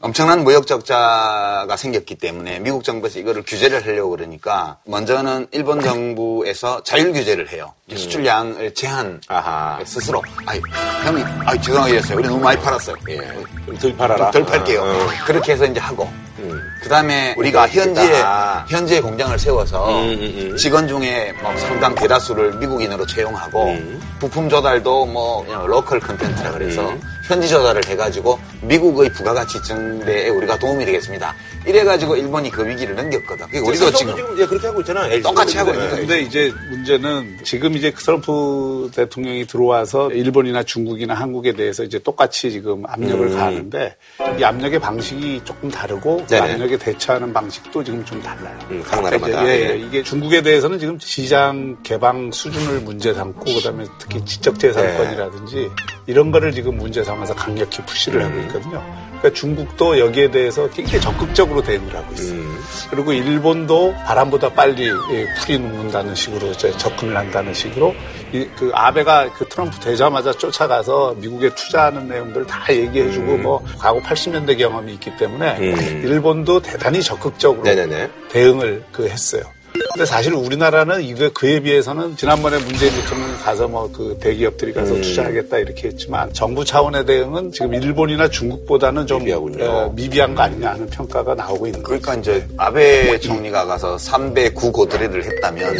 [0.00, 7.12] 엄청난 무역 적자가 생겼기 때문에 미국 정부에서 이거를 규제를 하려고 그러니까 먼저는 일본 정부에서 자율
[7.12, 7.74] 규제를 해요.
[7.90, 7.96] 음.
[7.96, 9.80] 수출량을 제한 아하.
[9.84, 10.22] 스스로.
[10.46, 10.60] 아이
[11.04, 12.18] 형이 아이 죄송하게 됐어요.
[12.18, 12.94] 우리 너무 많이 팔았어요.
[13.08, 13.18] 예.
[13.80, 14.30] 덜 팔아라.
[14.30, 14.82] 덜 팔게요.
[14.82, 15.08] 어.
[15.26, 16.08] 그렇게 해서 이제 하고
[16.80, 18.22] 그 다음에 우리가 현지에,
[18.68, 20.56] 현지에 공장을 세워서 음, 음, 음.
[20.56, 24.00] 직원 중에 뭐 상당 대다수를 미국인으로 채용하고 음.
[24.20, 27.00] 부품 조달도 뭐 그냥 로컬 컨텐츠라 그래서 음.
[27.28, 31.34] 현지 조달을 해가지고 미국의 부가가치 증대에 우리가 도움이 되겠습니다.
[31.66, 33.46] 이래가지고 일본이 그 위기를 넘겼거든.
[33.48, 35.06] 그러니까 우리도 지금, 지금 예, 그렇게 하고 있잖아.
[35.20, 36.06] 똑같이 하고 있는 거예요.
[36.06, 42.84] 근데 이제 문제는 지금 이제 트럼프 대통령이 들어와서 일본이나 중국이나 한국에 대해서 이제 똑같이 지금
[42.86, 43.36] 압력을 음.
[43.36, 43.96] 가하는데
[44.38, 48.58] 이 압력의 방식이 조금 다르고 그 압력에 대처하는 방식도 지금 좀 달라요.
[48.70, 49.46] 음, 각 나라마다.
[49.46, 55.56] 예, 예, 이게 중국에 대해서는 지금 시장 개방 수준을 문제 삼고 그다음에 특히 지적 재산권이라든지
[55.56, 55.68] 네.
[56.06, 58.26] 이런 거를 지금 문제 삼 아서 강력히 푸시를 음.
[58.26, 59.08] 하고 있거든요.
[59.18, 62.38] 그러니까 중국도 여기에 대해서 굉장히 적극적으로 대응을 하고 있어요.
[62.38, 62.58] 음.
[62.90, 64.90] 그리고 일본도 바람보다 빨리
[65.40, 67.94] 풀이 눕는다는 식으로 접근을 한다는 식으로
[68.56, 73.42] 그 아베가 그 트럼프 되자마자 쫓아가서 미국에 투자하는 내용들 다 얘기해주고 음.
[73.42, 76.02] 뭐 과거 80년대 경험이 있기 때문에 음.
[76.04, 78.10] 일본도 대단히 적극적으로 네네네.
[78.28, 79.42] 대응을 그 했어요.
[79.92, 85.00] 근데 사실 우리나라는 이거 그에 비해서는 지난번에 문재인 대통령이 가서 뭐 그 대기업들이 가서 음.
[85.00, 89.64] 투자하겠다 이렇게 했지만 정부 차원의 대응은 지금 일본이나 중국보다는 좀 미비하군요.
[89.64, 92.00] 어, 미비한 거 아니냐 하는 평가가 나오고 있는 거죠.
[92.00, 95.74] 그러니까 이제 아베 총리가 가서 3배 9고드레를 했다면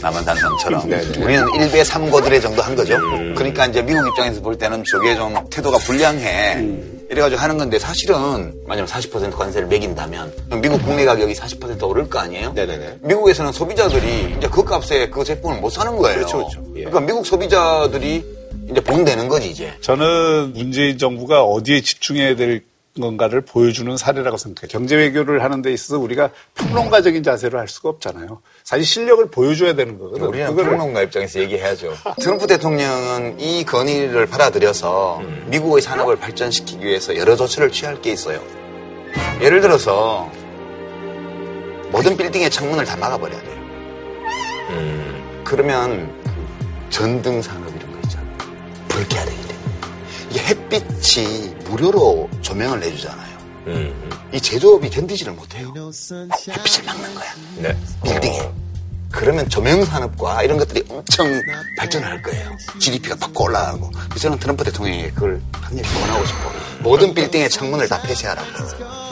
[0.00, 1.22] 남한 단성처럼 네, 네.
[1.22, 2.94] 우리는 1배 3고드레 정도 한 거죠.
[2.96, 3.34] 음.
[3.36, 6.54] 그러니까 이제 미국 입장에서 볼 때는 저게 좀 태도가 불량해.
[6.56, 6.99] 음.
[7.10, 12.52] 이래가지고 하는 건데 사실은 만약 40% 관세를 매긴다면 미국 국내 가격이 40% 오를 거 아니에요?
[12.52, 12.98] 네네네.
[13.02, 16.18] 미국에서는 소비자들이 이제 그 값에 그 제품을 못 사는 거예요.
[16.18, 16.64] 그렇죠, 그렇죠.
[16.76, 16.84] 예.
[16.84, 18.24] 그러니까 미국 소비자들이
[18.70, 19.72] 이제 본되는 거지 이제.
[19.80, 22.62] 저는 문재인 정부가 어디에 집중해야 될
[23.00, 24.68] 건가를 보여주는 사례라고 생각해요.
[24.70, 28.40] 경제 외교를 하는 데 있어서 우리가 평론가적인 자세로 할 수가 없잖아요.
[28.64, 30.28] 사실 실력을 보여줘야 되는 거거든요.
[30.28, 30.70] 우리는 그거를...
[30.70, 31.94] 평론가 입장에서 얘기해야죠.
[32.20, 35.46] 트럼프 대통령은 이 건의를 받아들여서 음.
[35.48, 38.40] 미국의 산업을 발전시키기 위해서 여러 조치를 취할 게 있어요.
[39.40, 40.30] 예를 들어서
[41.90, 43.60] 모든 빌딩의 창문을 다 막아버려야 돼요.
[44.70, 45.42] 음.
[45.44, 46.12] 그러면
[46.90, 48.38] 전등 산업 이런 거 있잖아요.
[48.88, 49.49] 그렇게 해야 되겠
[50.30, 53.38] 이게 햇빛이 무료로 조명을 내주잖아요.
[53.66, 54.10] 음.
[54.32, 55.72] 이 제조업이 견디지를 못해요.
[56.48, 57.34] 햇빛을 막는 거야.
[57.56, 57.76] 네.
[58.04, 58.40] 빌딩에.
[58.40, 58.69] 어.
[59.12, 61.26] 그러면 조명 산업과 이런 것들이 엄청
[61.76, 62.56] 발전할 거예요.
[62.78, 63.90] GDP가 팍 올라가고.
[64.08, 66.50] 그래서 저는 트럼프 대통령이 그걸 강력히 권하고 싶어.
[66.80, 68.48] 모든 빌딩의 창문을 다 폐쇄하라고.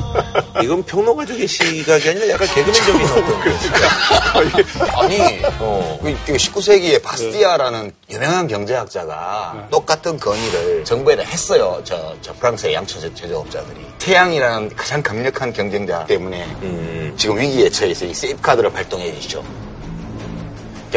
[0.63, 4.99] 이건 평론가적인 시각이 아니라 약간 개그맨적인 어떤 그러니까.
[5.03, 5.99] 아니 어.
[6.03, 9.63] 19세기에 그 바스티아라는 유명한 경제학자가 네.
[9.71, 11.81] 똑같은 건의를 정부에다 했어요.
[11.85, 17.15] 저, 저 프랑스의 양처 제조업자들이 태양이라는 가장 강력한 경쟁자 때문에 음.
[17.17, 19.45] 지금 위기에 처해서 이 세이프 카드를 발동해 주시죠.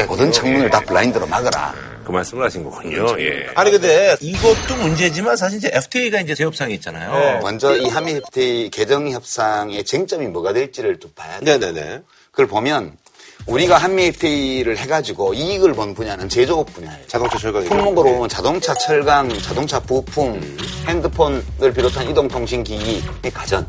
[0.07, 1.73] 모든 창문을 다 블라인드로 막아라.
[2.03, 3.05] 그 말씀을 하신 거군요.
[3.05, 3.21] 그렇죠.
[3.21, 3.47] 예.
[3.55, 7.11] 아니 근데 이것도 문제지만 사실 이제 FTA가 이제 재협상이 있잖아요.
[7.13, 7.39] 네.
[7.41, 11.57] 먼저 이 한미 FTA 개정 협상의 쟁점이 뭐가 될지를 좀 봐야 돼요.
[11.57, 12.01] 네네네.
[12.31, 12.97] 그걸 보면
[13.45, 17.05] 우리가 한미 FTA를 해가지고 이익을 본 분야는 제조업 분야예요.
[17.07, 17.63] 자동차 철강.
[17.65, 20.57] 품목으로 보면 자동차 철강, 자동차 부품, 음.
[20.87, 23.67] 핸드폰을 비롯한 이동통신기기, 가전.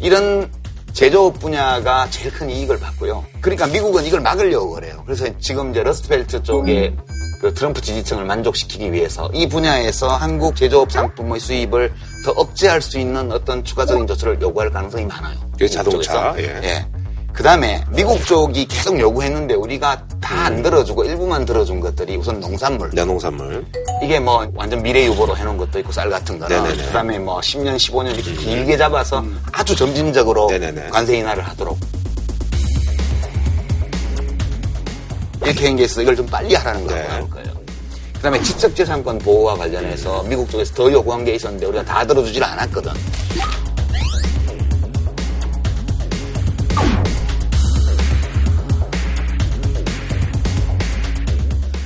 [0.00, 0.50] 이런
[0.94, 3.24] 제조업 분야가 제일 큰 이익을 받고요.
[3.40, 5.02] 그러니까 미국은 이걸 막으려고 그래요.
[5.04, 6.94] 그래서 지금 이제 러스트벨트 쪽에
[7.40, 11.92] 그 트럼프 지지층을 만족시키기 위해서 이 분야에서 한국 제조업 상품의 수입을
[12.24, 15.36] 더 억제할 수 있는 어떤 추가적인 조치를 요구할 가능성이 많아요.
[15.58, 16.34] 그 자동차.
[16.38, 16.60] 예.
[16.62, 16.86] 예.
[17.34, 22.90] 그 다음에 미국 쪽이 계속 요구했는데 우리가 다 안 들어주고 일부만 들어준 것들이 우선 농산물.
[22.92, 23.64] 네, 농산물.
[24.02, 26.76] 이게 뭐 완전 미래 유보로 해놓은 것도 있고 쌀 같은 거는.
[26.76, 29.40] 그 다음에 뭐 10년, 15년 이렇게 길게 잡아서 음.
[29.52, 30.88] 아주 점진적으로 네네네.
[30.90, 31.78] 관세 인하를 하도록.
[35.44, 37.30] 이렇게 있어서 이걸 좀 빨리 하라는 거라고 네.
[37.30, 37.52] 거예요.
[38.14, 42.92] 그 다음에 지적재산권 보호와 관련해서 미국 쪽에서 더 요구한 게 있었는데 우리가 다 들어주질 않았거든.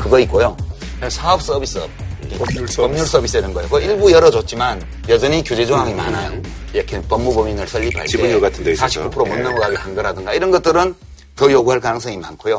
[0.09, 0.57] 그거 있고요.
[1.11, 1.89] 사업 서비스업.
[2.39, 2.77] 법률 서비스.
[2.79, 3.69] 법률 서비스 이런 거예요.
[3.69, 5.99] 그 일부 열어줬지만 여전히 규제 조항이 음.
[5.99, 6.43] 많아요.
[6.73, 9.03] 이렇게 법무법인을 설립할 때 지분율 같은 데 있어서.
[9.11, 9.43] 49%못 네.
[9.43, 10.95] 넘어가게 한 거라든가 이런 것들은
[11.37, 12.59] 더 요구할 가능성이 많고요.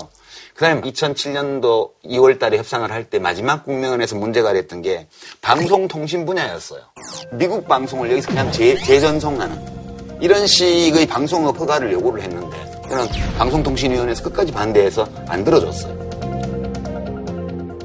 [0.54, 5.08] 그다음에 2007년도 2월 달에 협상을 할 때 마지막 국면에서 문제가 됐던 게
[5.42, 6.82] 방송통신 분야였어요.
[7.32, 14.52] 미국 방송을 여기서 그냥 재, 재전송하는 이런 식의 방송업 허가를 요구를 했는데 저는 방송통신위원회에서 끝까지
[14.52, 15.99] 반대해서 안 들어줬어요.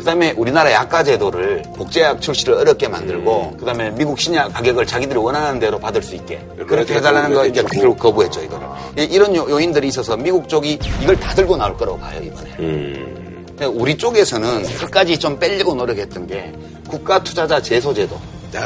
[0.05, 3.57] 그다음에 우리나라 약가 제도를 복제약 출시를 어렵게 만들고 음.
[3.57, 7.99] 그다음에 미국 신약 가격을 자기들이 원하는 대로 받을 수 있게 그렇게 해달라는 거 이제 결국
[7.99, 12.51] 거부했죠 이거를 이런 요인들이 있어서 미국 쪽이 이걸 다 들고 나올 거라고 봐요 이번에.
[12.59, 13.47] 음.
[13.73, 16.53] 우리 쪽에서는 끝까지 좀 빼려고 노력했던 게
[16.87, 18.21] 국가 투자자 제소 제도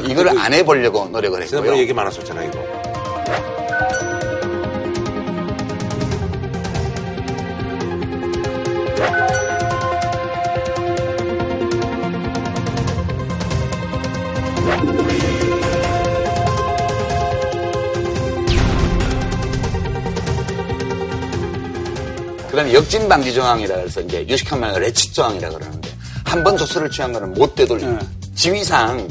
[0.09, 1.47] 이걸 안 해보려고 노력을 했고요.
[1.47, 2.88] 지난번에 얘기 많았었잖아 이거.
[22.79, 25.89] 역진 방지 조항이라 해서 이제 유식한 말로 레치 조항이라 그러는데
[26.25, 28.03] 한 번 조수를 취한 거는 못 되돌린다.
[28.03, 28.09] 네.
[28.37, 29.09] 지위상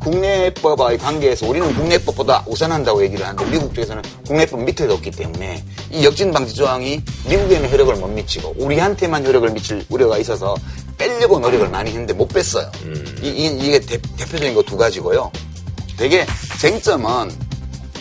[0.00, 6.30] 국내법과의 관계에서 우리는 국내법보다 우선한다고 얘기를 하는데 미국 쪽에서는 국내법 밑에 뒀기 때문에 이 역진
[6.30, 10.54] 방지 조항이 미국에는 효력을 못 미치고 우리한테만 효력을 미칠 우려가 있어서
[10.98, 12.70] 빼려고 노력을 많이 했는데 못 뺐어요.
[12.82, 13.18] 음.
[13.22, 15.32] 이, 이, 게 대, 표적인 거 두 가지고요.
[15.96, 16.26] 되게
[16.60, 17.30] 쟁점은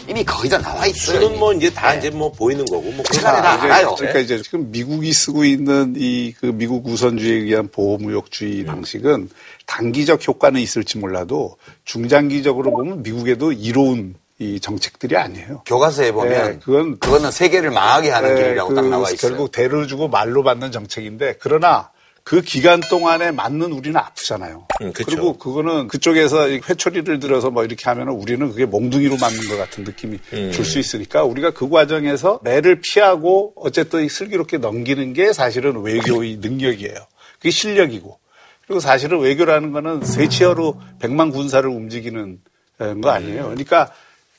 [0.07, 1.19] 이미 거의 다 나와 있어요.
[1.21, 1.97] 수는 뭐 이제 다 네.
[1.99, 3.95] 이제 뭐 보이는 거고 뭐 시간에 다 알아요.
[3.95, 8.65] 그러니까 이제 지금 미국이 쓰고 있는 이 그 미국 우선주의에 의한 보호무역주의 음.
[8.65, 9.29] 방식은
[9.65, 15.63] 단기적 효과는 있을지 몰라도 중장기적으로 보면 미국에도 이로운 이 정책들이 아니에요.
[15.65, 19.29] 교과서에 보면 네, 그건 그거는 세계를 망하게 하는 네, 길이라고 그 딱 나와 있어요.
[19.31, 21.89] 결국 대를 주고 말로 받는 정책인데 그러나
[22.25, 24.65] 그 기간 동안에 맞는 우리는 아프잖아요.
[24.81, 29.83] 음, 그리고 그거는 그쪽에서 회초리를 들어서 뭐 이렇게 하면 우리는 그게 몽둥이로 맞는 것 같은
[29.83, 30.51] 느낌이 음.
[30.51, 36.95] 줄수 있으니까 우리가 그 과정에서 매를 피하고 어쨌든 슬기롭게 넘기는 게 사실은 외교의 능력이에요.
[37.37, 38.17] 그게 실력이고.
[38.65, 42.39] 그리고 사실은 외교라는 거는 세치어로 백만 군사를 움직이는
[43.03, 43.43] 거 아니에요.
[43.43, 43.91] 그러니까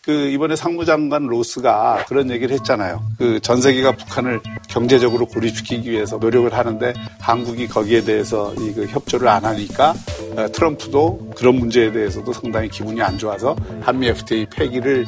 [0.06, 3.02] 그 이번에 상무장관 로스가 그런 얘기를 했잖아요.
[3.18, 9.26] 그 전 세계가 북한을 경제적으로 고립시키기 위해서 노력을 하는데 한국이 거기에 대해서 이 그 협조를
[9.28, 9.94] 안 하니까
[10.36, 15.04] 어, 트럼프도 그런 문제에 대해서도 상당히 기분이 안 좋아서 한미 FTA 폐기를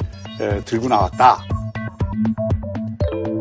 [0.65, 1.43] 들고 나왔다.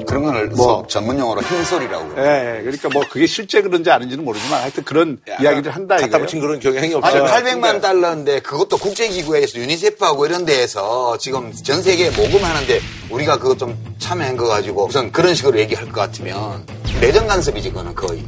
[0.09, 2.15] 그런 걸 뭐, 전문 용어로 흰소리라고.
[2.19, 6.11] 예, 네, 그러니까 뭐 그게 실제 그런지 아닌지는 모르지만 하여튼 그런 이야기를 한다 이거예요.
[6.11, 7.25] 갖다 붙인 그런 경향이 없어요.
[7.25, 12.81] 아니 800만 달러인데 그것도 국제기구에서 유니세프하고 이런 데에서 지금 전 세계에 모금하는데
[13.11, 16.67] 우리가 그거 좀 참여한 거 가지고 우선 그런 식으로 얘기할 것 같으면
[17.01, 18.25] 내정 간섭이지 그거는 거의.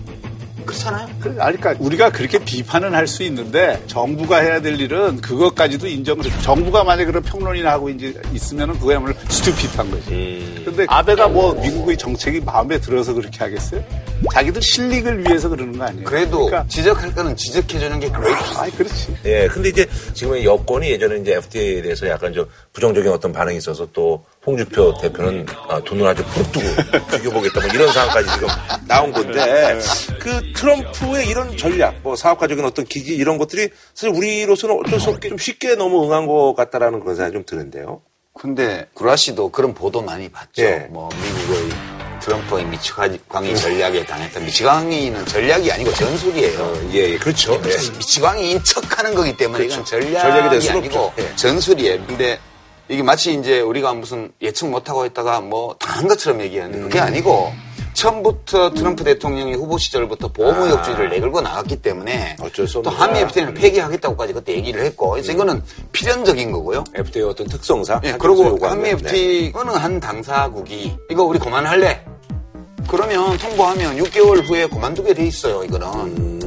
[0.70, 1.08] 그렇잖아요.
[1.20, 6.30] 그러니까 우리가 그렇게 비판은 할 수 있는데 정부가 해야 될 일은 그것까지도 인정을 해.
[6.42, 10.10] 정부가 만약에 그런 평론이나 하고 이제 있으면은 그거야말로 스튜핏한 거지.
[10.12, 10.62] 음.
[10.64, 13.82] 근데 아베가 뭐 미국의 정책이 마음에 들어서 그렇게 하겠어요?
[14.32, 16.04] 자기들 실익을 위해서 그러는 거 아니에요?
[16.04, 16.66] 그래도 그러니까.
[16.68, 18.58] 지적할 거는 지적해주는 게 great.
[18.58, 19.16] 아이, 그렇지.
[19.24, 23.88] 예, 근데 이제 지금 여권이 예전에 이제 FTA에 대해서 약간 좀 부정적인 어떤 반응이 있어서
[23.92, 26.66] 또 홍준표 대표는 아, 돈을 아주 푹 두고
[27.16, 28.48] 죽여보겠다 뭐 이런 상황까지 지금
[28.86, 29.78] 나온 건데
[30.18, 35.28] 그 트럼프의 이런 전략, 뭐 사업가적인 어떤 기질 이런 것들이 사실 우리로서는 어쩔 수 없게
[35.28, 38.02] 좀 쉽게 너무 응한 것 같다라는 그런 생각이 좀 드는데요.
[38.34, 40.62] 근데 구라 씨도 그런 보도 많이 봤죠.
[40.62, 40.86] 예.
[40.90, 46.62] 뭐 미국의 트럼프의 미치광이 전략에 당했던 미치광이는 전략이 아니고 전술이에요.
[46.62, 47.60] 어, 예, 예, 그렇죠.
[47.64, 47.76] 예.
[47.98, 49.74] 미치광이인 척하는 거기 때문에 그렇죠.
[49.74, 51.36] 이건 전략이, 전략이 아니고 예.
[51.36, 52.06] 전술이에요.
[52.06, 52.38] 근데
[52.88, 57.04] 이게 마치 이제 우리가 무슨 예측 못하고 있다가 뭐 당한 것처럼 얘기하는데 그게 음.
[57.04, 57.52] 아니고
[57.92, 61.10] 처음부터 트럼프 대통령이 후보 시절부터 보호무역주의를 아.
[61.10, 62.36] 내걸고 나왔기 때문에
[62.82, 65.62] 또 한미 FTA는 폐기하겠다고까지 그때 얘기를 했고 그래서 이거는
[65.92, 66.84] 필연적인 거고요.
[66.94, 68.00] FTA 어떤 특성상.
[68.04, 72.04] 예, 그리고 한미 FTA 어느 한 당사국이 이거 우리 그만할래?
[72.88, 75.62] 그러면 통보하면 6개월 후에 그만두게 돼 있어요.
[75.64, 75.86] 이거는.
[75.88, 76.40] 음.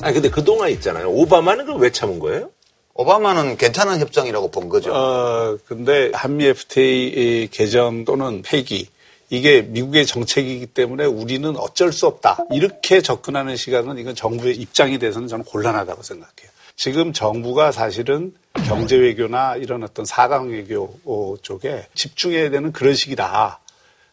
[0.00, 1.10] 아 근데 그 동안 있잖아요.
[1.10, 2.50] 오바마는 그걸 왜 참은 거예요?
[2.98, 4.92] 오바마는 괜찮은 협정이라고 본 거죠.
[4.92, 8.88] 어, 근데 한미 FTA 개정 또는 폐기
[9.30, 12.38] 이게 미국의 정책이기 때문에 우리는 어쩔 수 없다.
[12.50, 16.50] 이렇게 접근하는 시각은 이건 정부의 입장이 돼서는 저는 곤란하다고 생각해요.
[16.74, 18.34] 지금 정부가 사실은
[18.66, 23.60] 경제 외교나 이런 어떤 사강 외교 쪽에 집중해야 되는 그런 시기다.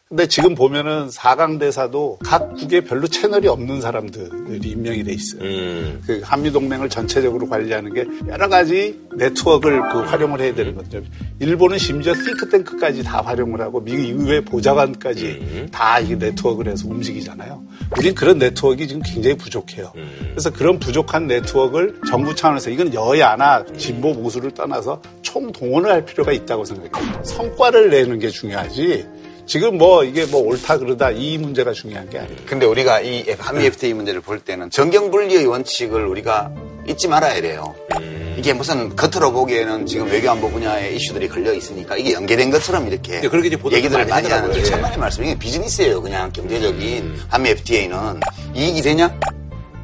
[0.08, 5.42] 근데 지금 보면은 사강대사도 각 국에 별로 채널이 없는 사람들이 임명이 돼 있어요.
[5.42, 6.00] 음.
[6.06, 11.02] 그 한미동맹을 전체적으로 관리하는 게 여러 가지 네트워크를 그 활용을 해야 되는 거죠.
[11.40, 15.68] 일본은 심지어 싱크탱크까지 다 활용을 하고 미국 의회 보좌관까지 음.
[15.72, 17.64] 다 이게 네트워크를 해서 움직이잖아요.
[17.98, 19.90] 우린 그런 네트워크가 지금 굉장히 부족해요.
[19.96, 20.08] 음.
[20.30, 26.64] 그래서 그런 부족한 네트워크를 정부 차원에서 이건 여야나 진보 보수를 떠나서 총동원을 할 필요가 있다고
[26.64, 27.24] 생각해요.
[27.24, 29.15] 성과를 내는 게 중요하지
[29.46, 32.36] 지금 뭐 이게 뭐 옳다 그러다 이 문제가 중요한 게 아니에요.
[32.46, 36.50] 근데 우리가 이 한미 FTA 문제를 볼 때는 정경 분리의 원칙을 우리가
[36.88, 37.74] 잊지 말아야 돼요.
[38.36, 43.28] 이게 무슨 겉으로 보기에는 지금 외교안보 분야의 이슈들이 걸려 있으니까 이게 연계된 것처럼 이렇게 네,
[43.28, 44.28] 그렇게 얘기들을 많이.
[44.28, 44.62] 하는데 예.
[44.64, 46.02] 천만의 말씀 이게 비즈니스예요.
[46.02, 48.20] 그냥 경제적인 한미 FTA는
[48.54, 49.18] 이익이 되냐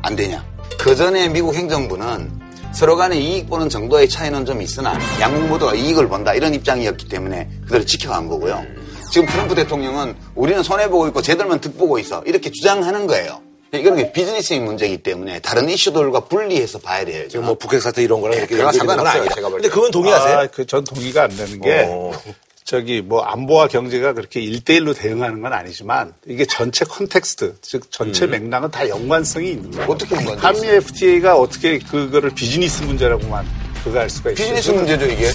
[0.02, 0.44] 안 되냐.
[0.78, 2.42] 그 전에 미국 행정부는
[2.74, 7.48] 서로 간에 이익 보는 정도의 차이는 좀 있으나 양국 모두가 이익을 본다 이런 입장이었기 때문에
[7.64, 8.64] 그대로 지켜간 거고요.
[9.12, 13.42] 지금 트럼프 대통령은 우리는 손해보고 있고 쟤들만 득보고 있어 이렇게 주장하는 거예요.
[13.74, 17.28] 이건 비즈니스의 문제이기 때문에 다른 이슈들과 분리해서 봐야 돼요.
[17.28, 19.28] 지금 뭐 북핵 사태 이런 거랑 네, 이렇게 상관없어요.
[19.34, 19.74] 제가 볼 근데 때.
[19.74, 20.38] 그건 동의하세요?
[20.38, 22.12] 아, 그 전 동의가 안 되는 게 어.
[22.64, 28.70] 저기 뭐 안보와 경제가 그렇게 일대일로 대응하는 건 아니지만 이게 전체 context 즉 전체 맥락은
[28.70, 29.90] 다 연관성이 있는 거예요.
[29.90, 33.46] 어떻게 연관돼 한미 FTA가 어떻게 그거를 비즈니스 문제라고만
[33.84, 34.36] 그거 할 수가 있어요.
[34.42, 35.30] 비즈니스 문제죠 이게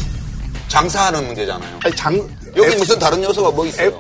[0.68, 1.80] 장사하는 문제잖아요.
[1.84, 2.15] 아니, 장
[2.55, 3.88] 여기 F- 무슨 다른 요소가 뭐 있어요?
[3.88, 3.99] F-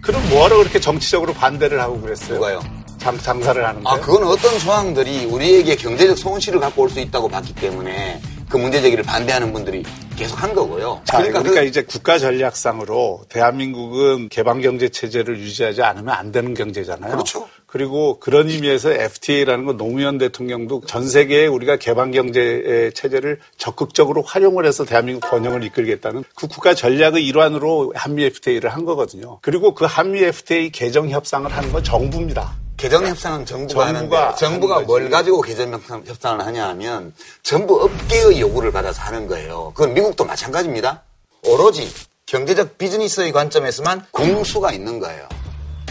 [0.00, 2.34] 그럼 뭐하러 그렇게 정치적으로 반대를 하고 그랬어요?
[2.34, 2.60] 누가요?
[2.98, 3.88] 장, 장사를 하는데.
[3.88, 8.80] 아, 그건 어떤 조항들이 우리에게 경제적 손실을 갖고 올 수 있다고 봤기 때문에 그 문제
[8.80, 9.82] 제기를 반대하는 분들이
[10.16, 11.00] 계속 한 거고요.
[11.04, 17.10] 자, 그러니까, 그- 이제 국가 전략상으로 대한민국은 개방 경제 체제를 유지하지 않으면 안 되는 경제잖아요.
[17.12, 17.48] 그렇죠.
[17.66, 24.64] 그리고 그런 의미에서 FTA라는 건 노무현 대통령도 전 세계에 우리가 개방 경제 체제를 적극적으로 활용을
[24.64, 29.40] 해서 대한민국 번영을 이끌겠다는 그 국가 전략의 일환으로 한미 FTA를 한 거거든요.
[29.42, 32.54] 그리고 그 한미 FTA 개정 협상을 하는 건 정부입니다.
[32.84, 35.08] 개정 협상은 정부가, 정부가 하는데 정부가 뭘.
[35.08, 39.72] 가지고 개정 협상- 협상을 하냐 하면 전부 업계의 요구를 받아서 하는 거예요.
[39.74, 41.00] 그건 미국도 마찬가지입니다.
[41.44, 41.90] 오로지
[42.26, 45.26] 경제적 비즈니스의 관점에서만 공수가 있는 거예요.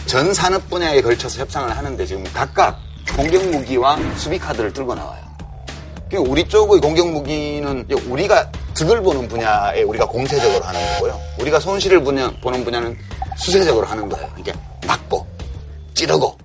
[0.06, 2.78] 전 산업 분야에 걸쳐서 협상을 하는데 지금 각각
[3.16, 5.24] 공격 무기와 수비 카드를 들고 나와요.
[6.10, 11.20] 그러니까 우리 쪽의 공격 무기는 이제 우리가 득을 보는 분야에 우리가 공세적으로 하는 거고요.
[11.40, 12.96] 우리가 손실을 분야- 보는 분야는
[13.36, 14.30] 수세적으로 하는 거예요.
[14.38, 14.54] 이게
[14.86, 15.26] 막고
[15.96, 16.38] 찌르고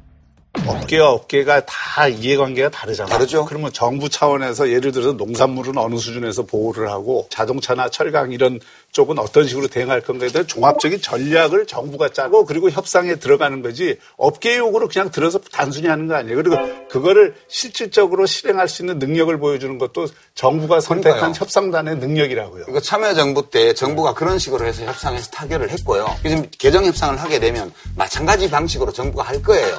[0.69, 3.12] 업계와 업계가 다 이해관계가 다르잖아요.
[3.12, 3.45] 다르죠.
[3.45, 8.61] 그러면 정부 차원에서 예를 들어서 농산물은 어느 수준에서 보호를 하고 자동차나 철강 이런
[8.93, 14.57] 쪽은 어떤 식으로 대응할 건가에 대한 종합적인 전략을 정부가 짜고 그리고 협상에 들어가는 거지 업계
[14.57, 16.37] 요구를 그냥 들어서 단순히 하는 거 아니에요.
[16.37, 16.57] 그리고
[16.89, 21.41] 그거를 실질적으로 실행할 수 있는 능력을 보여주는 것도 정부가 선택한 그러니까요.
[21.43, 22.64] 협상단의 능력이라고요.
[22.64, 26.07] 그러니까 참여정부 때 정부가 그런 식으로 해서 협상에서 타결을 했고요.
[26.23, 29.77] 지금 개정 협상을 하게 되면 마찬가지 방식으로 정부가 할 거예요.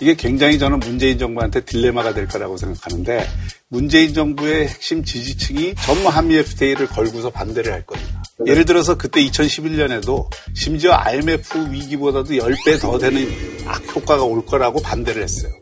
[0.00, 3.28] 이게 굉장히 저는 문재인 정부한테 딜레마가 될 거라고 생각하는데
[3.68, 8.22] 문재인 정부의 핵심 지지층이 전부 한미 FTA를 걸고서 반대를 할 겁니다.
[8.46, 13.28] 예를 들어서 그때 2011년에도 심지어 IMF 위기보다도 10배 더 되는
[13.66, 15.52] 악효과가 올 거라고 반대를 했어요.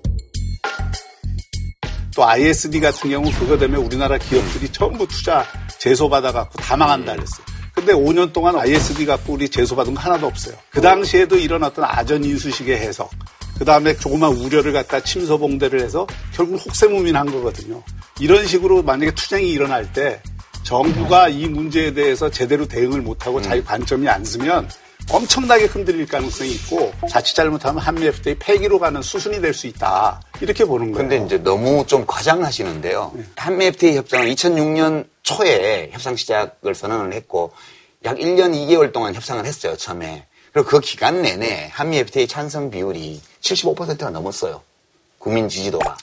[2.14, 5.44] 또 ISD 같은 경우 그거 되면 우리나라 기업들이 전부 투자
[5.78, 7.46] 제소받아갖고 다 망한다 그랬어요.
[7.74, 10.56] 근데 5년 동안 ISD 갖고 우리 제소받은 거 하나도 없어요.
[10.70, 13.10] 그 당시에도 이런 어떤 아전 인수식의 해석,
[13.58, 17.82] 그 다음에 조그만 우려를 갖다 침소봉대를 해서 결국 혹세무민한 거거든요.
[18.20, 20.20] 이런 식으로 만약에 투쟁이 일어날 때
[20.62, 24.68] 정부가 이 문제에 대해서 제대로 대응을 못하고 자기 관점이 안 쓰면
[25.10, 30.20] 엄청나게 흔들릴 가능성이 있고 자칫 잘못하면 한미 FTA 폐기로 가는 수순이 될 수 있다.
[30.40, 31.08] 이렇게 보는 거예요.
[31.08, 33.12] 근데 이제 너무 좀 과장하시는데요.
[33.36, 37.52] 한미 FTA 협상은 2006년 초에 협상 시작을 선언을 했고
[38.04, 40.26] 약 1년 2개월 동안 협상을 했어요, 처음에.
[40.52, 44.62] 그리고 그 기간 내내 한미 FTA 찬성 비율이 75%가 넘었어요.
[45.18, 45.96] 국민 지지도가.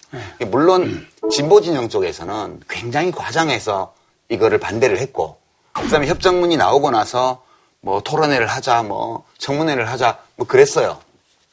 [0.48, 3.94] 물론 진보 진영 쪽에서는 굉장히 과장해서
[4.30, 5.38] 이거를 반대를 했고
[5.74, 7.44] 그다음에 협정문이 나오고 나서
[7.82, 11.00] 뭐 토론회를 하자, 뭐 청문회를 하자, 뭐 그랬어요.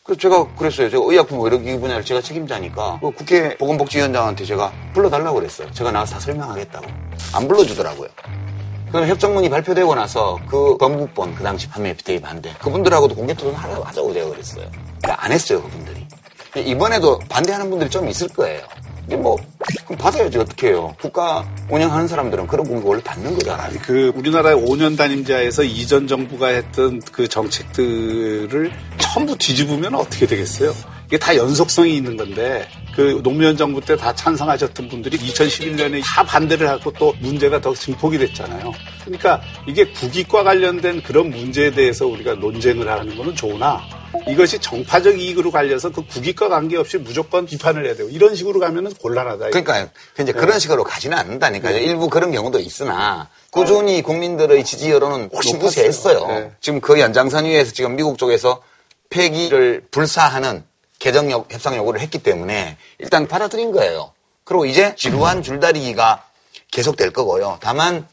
[0.02, 0.90] 그래서 제가 그랬어요.
[0.90, 5.70] 제가 의약품 의료기기 분야를 제가 책임자니까 그 국회 보건복지위원장한테 제가 불러달라고 그랬어요.
[5.72, 6.86] 제가 나와서 다 설명하겠다고.
[7.34, 8.08] 안 불러주더라고요.
[8.90, 13.84] 그럼 협정문이 발표되고 나서 그 법무본 그 당시 판매 FTA 반대 그분들하고도 공개 토론 하라고
[13.84, 14.70] 하자고 제가 그랬어요.
[15.10, 16.06] 안 했어요 그분들이.
[16.56, 18.60] 이번에도 반대하는 분들이 좀 있을 거예요.
[19.00, 19.36] 근데 뭐
[19.84, 20.94] 그럼 받아야지 어떻게 해요.
[21.00, 23.72] 국가 운영하는 사람들은 그런 공격 원래 받는 거잖아요.
[23.82, 30.72] 그 우리나라의 5년 단임자에서 이전 정부가 했던 그 정책들을 전부 뒤집으면 어떻게 되겠어요?
[31.08, 36.68] 이게 다 연속성이 있는 건데 그 노무현 정부 때 다 찬성하셨던 분들이 2011년에 다 반대를
[36.68, 38.72] 하고 또 문제가 더 증폭이 됐잖아요.
[39.04, 43.82] 그러니까 이게 국익과 관련된 그런 문제에 대해서 우리가 논쟁을 하는 거는 좋으나
[44.28, 49.46] 이것이 정파적 이익으로 갈려서 그 국익과 관계없이 무조건 비판을 해야 되고 이런 식으로 가면은 곤란하다.
[49.50, 49.88] 그러니까
[50.20, 51.78] 이제 그런 식으로 가지는 않는다니까요.
[51.78, 55.60] 일부 그런 경우도 있으나 꾸준히 국민들의 지지 여론은 훨씬.
[55.60, 56.26] 우세했어요.
[56.26, 56.52] 네.
[56.60, 58.62] 지금 그 연장선 위에서 지금 미국 쪽에서
[59.10, 60.64] 폐기를 불사하는
[60.98, 64.12] 개정 요- 협상 요구를 했기 때문에 일단 받아들인 거예요.
[64.44, 66.24] 그리고 이제 지루한 줄다리기가
[66.70, 67.58] 계속될 거고요.
[67.60, 68.06] 다만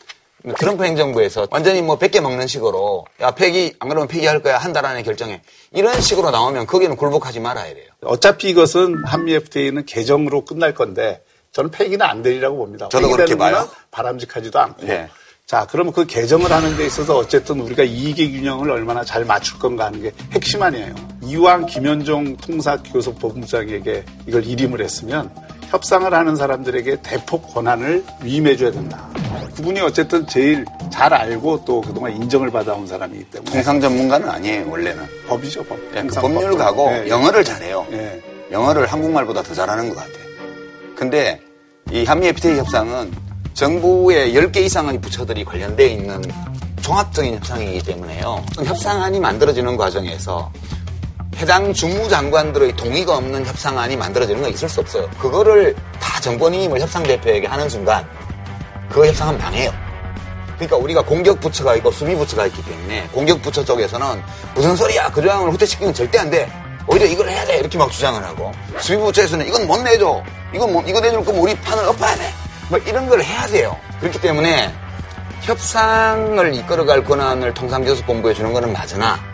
[0.57, 4.85] 트럼프 행정부에서 완전히 뭐 100개 먹는 식으로 야 폐기 안 그러면 폐기할 거야 한 달
[4.85, 5.41] 안에 결정해
[5.73, 7.85] 이런 식으로 나오면 거기는 굴복하지 말아야 돼요.
[8.03, 12.87] 어차피 이것은 한미 FTA는 개정으로 끝날 건데 저는 폐기는 안 되리라고 봅니다.
[12.89, 13.55] 저도 그렇게 봐요.
[13.57, 14.85] 건 바람직하지도 않고.
[14.85, 15.09] 네.
[15.45, 19.85] 자, 그러면 그 개정을 하는 데 있어서 어쨌든 우리가 이익의 균형을 얼마나 잘 맞출 건가
[19.85, 20.93] 하는 게 핵심 아니에요.
[21.23, 25.33] 이왕 김현종 통사교섭 본부장에게 이걸 일임을 했으면
[25.69, 29.07] 협상을 하는 사람들에게 대폭 권한을 위임해줘야 된다.
[29.55, 33.51] 그분이 어쨌든 제일 잘 알고 또 그동안 인정을 받아온 사람이기 때문에.
[33.51, 35.03] 통상 전문가는 아니에요 원래는.
[35.27, 35.77] 법이죠, 법.
[35.91, 36.57] 예, 그 통상 법률 법정.
[36.57, 37.09] 가고 예, 예.
[37.09, 37.85] 영어를 잘해요.
[37.91, 38.21] 예.
[38.51, 40.09] 영어를 한국말보다 더 잘하는 것 같아.
[40.95, 41.39] 근데
[41.91, 43.11] 이 한미 FTA 협상은
[43.53, 46.21] 정부의 10개 이상의 부처들이 관련되어 있는
[46.81, 48.43] 종합적인 협상이기 때문에요.
[48.63, 50.51] 협상안이 만들어지는 과정에서
[51.39, 55.09] 해당 주무장관들의 동의가 없는 협상안이 만들어지는 건 있을 수 없어요.
[55.17, 58.05] 그거를 다 정권임을 협상 대표에게 하는 순간
[58.89, 59.71] 그 협상은 망해요.
[60.55, 64.21] 그러니까 우리가 공격 부처가 있고 수비 부처가 있기 때문에 공격 부처 쪽에서는
[64.53, 66.51] 무슨 소리야 그 조항을 후퇴시키면 절대 안 돼.
[66.85, 70.21] 오히려 이걸 해야 돼 이렇게 막 주장을 하고 수비 부처에서는 이건 못 내줘.
[70.53, 72.33] 이건 뭐 이거 내줄 거면 우리 판을 엎어야 돼.
[72.67, 73.77] 뭐 이런 걸 해야 돼요.
[74.01, 74.73] 그렇기 때문에
[75.43, 79.28] 협상을 이끌어갈 권한을 통상교섭본부에 주는 거는 맞으나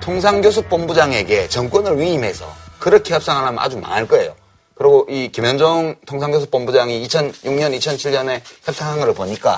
[0.00, 4.34] 통상교섭본부장에게 정권을 위임해서 그렇게 협상을 하면 아주 망할 거예요.
[4.74, 9.56] 그리고 이 김현종 통상교섭본부장이 2006년, 2007년에 협상한 걸 보니까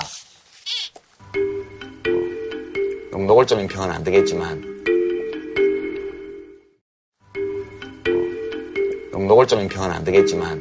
[3.11, 4.61] 뭐 노골적인 평은 안 되겠지만
[9.13, 10.57] 뭐 노골적인 평은 안 되겠지만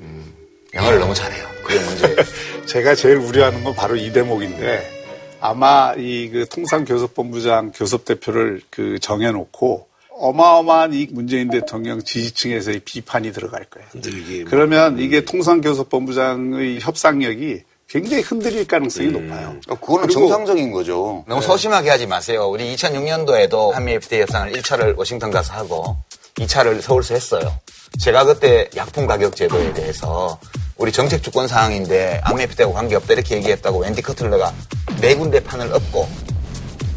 [0.00, 0.34] 음,
[0.74, 1.46] 영어를 너무 잘해요.
[1.64, 2.16] 그게 문제예요.
[2.66, 5.03] 제가 제일 우려하는 건 바로 이 대목인데
[5.44, 9.86] 아마 이 그 통상교섭본부장 교섭대표를 그 정해놓고
[10.16, 13.86] 어마어마한 이 문재인 대통령 지지층에서의 비판이 들어갈 거예요.
[13.90, 14.44] 흔들기.
[14.44, 19.56] 그러면 이게 통상교섭본부장의 협상력이 굉장히 흔들릴 가능성이 높아요.
[19.68, 21.24] 어, 그거는 정상적인 거죠.
[21.28, 22.48] 너무 소심하게 하지 마세요.
[22.48, 25.96] 우리 2006년도에도 한미 FTA 협상을 1차를 워싱턴 가서 하고
[26.34, 27.58] 2차를 서울서 했어요.
[28.00, 30.38] 제가 그때 약품 가격 제도에 대해서
[30.76, 34.52] 우리 정책 주권 사항인데 FTA하고 관계없다 이렇게 얘기했다고 웬디 커틀러가
[35.00, 36.08] 네 군데 판을 엎고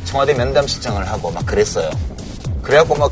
[0.06, 1.90] 청와대 면담 신청을 하고 막 그랬어요.
[2.64, 3.12] 그래갖고 막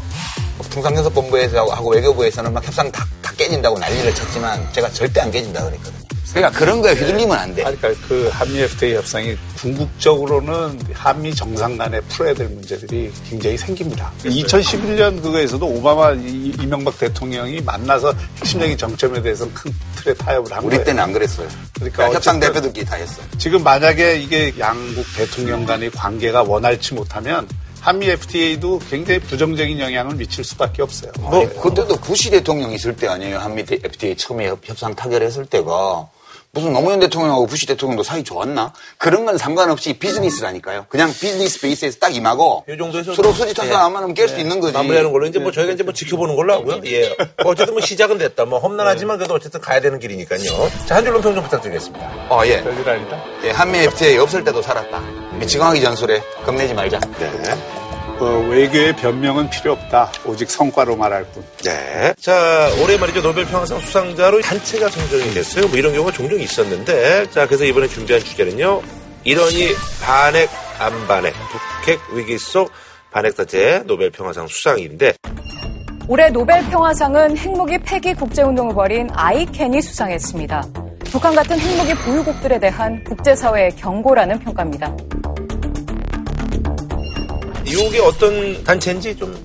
[0.71, 6.04] 통상교섭본부에서 하고 외교부에서는 막 협상 다, 다 깨진다고 난리를 쳤지만 제가 절대 안 깨진다 그랬거든요.
[6.35, 7.63] 그러니까 그런 거에 휘둘리면 안 돼.
[7.63, 14.11] 그러니까 그 한미 FTA 협상이 궁극적으로는 한미 정상 간에 풀어야 될 문제들이 굉장히 생깁니다.
[14.23, 20.71] 2011년 그거에서도 오바마 이- 이명박 대통령이 만나서 핵심적인 정점에 대해서는 큰 틀에 타협을 한 우리
[20.75, 20.83] 거예요.
[20.83, 21.47] 때는 안 그랬어요.
[21.73, 23.21] 그러니까 협상 어쨌든 대표들끼리 다 했어.
[23.37, 27.47] 지금 만약에 이게 양국 대통령 간의 관계가 원활치 못하면
[27.79, 31.11] 한미 FTA도 굉장히 부정적인 영향을 미칠 수밖에 없어요.
[31.19, 33.37] 뭐 그때도 부시 대통령 있을 때 아니에요.
[33.37, 36.07] 한미 FTA 처음에 협- 협상 타결했을 때가
[36.55, 38.71] 무슨 노무현 대통령하고 부시 대통령도 사이 좋았나?
[38.97, 40.85] 그런 건 상관없이 비즈니스라니까요.
[40.87, 43.53] 그냥 비즈니스 베이스에서 딱 임하고 이 정도에서 서로 뭐, 수지 예.
[43.53, 44.73] 타산 안 맞으면 깰 수 있는 거지.
[44.73, 46.79] 마무리하는 걸로 이제 뭐 저희가 이제 뭐 지켜보는 걸로 하고요.
[46.85, 47.09] 예.
[47.43, 48.45] 뭐 어쨌든 뭐 시작은 됐다.
[48.45, 50.39] 뭐 험난하지만 그래도 어쨌든 가야 되는 길이니까요.
[50.85, 52.05] 자, 한 줄로 평좀 부탁드리겠습니다.
[52.29, 52.63] 어, 예.
[52.63, 53.21] 별일 아니다.
[53.43, 55.01] 예, 한미 FTA 없을 때도 살았다.
[55.37, 57.01] 미치광하기 전술에 겁내지 말자.
[57.19, 57.84] 네.
[58.19, 60.11] 어, 외교의 변명은 필요 없다.
[60.25, 61.43] 오직 성과로 말할 뿐.
[61.63, 62.13] 네.
[62.19, 63.21] 자, 올해 말이죠.
[63.21, 65.67] 노벨 평화상 수상자로 단체가 선정이 됐어요.
[65.67, 67.29] 뭐 이런 경우가 종종 있었는데.
[67.31, 68.81] 자, 그래서 이번에 준비한 주제는요.
[69.25, 70.49] 이러니 반핵,
[70.79, 71.33] 안 반핵.
[71.83, 72.71] 북핵 위기 속
[73.11, 75.13] 반핵단체 노벨 평화상 수상인데.
[76.07, 80.63] 올해 노벨 평화상은 핵무기 폐기 국제운동을 벌인 ICAN이 수상했습니다.
[81.11, 84.95] 북한 같은 핵무기 보유국들에 대한 국제사회의 경고라는 평가입니다.
[87.65, 89.35] 이게 어떤 단체인지 좀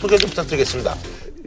[0.00, 0.96] 소개 좀 부탁드리겠습니다.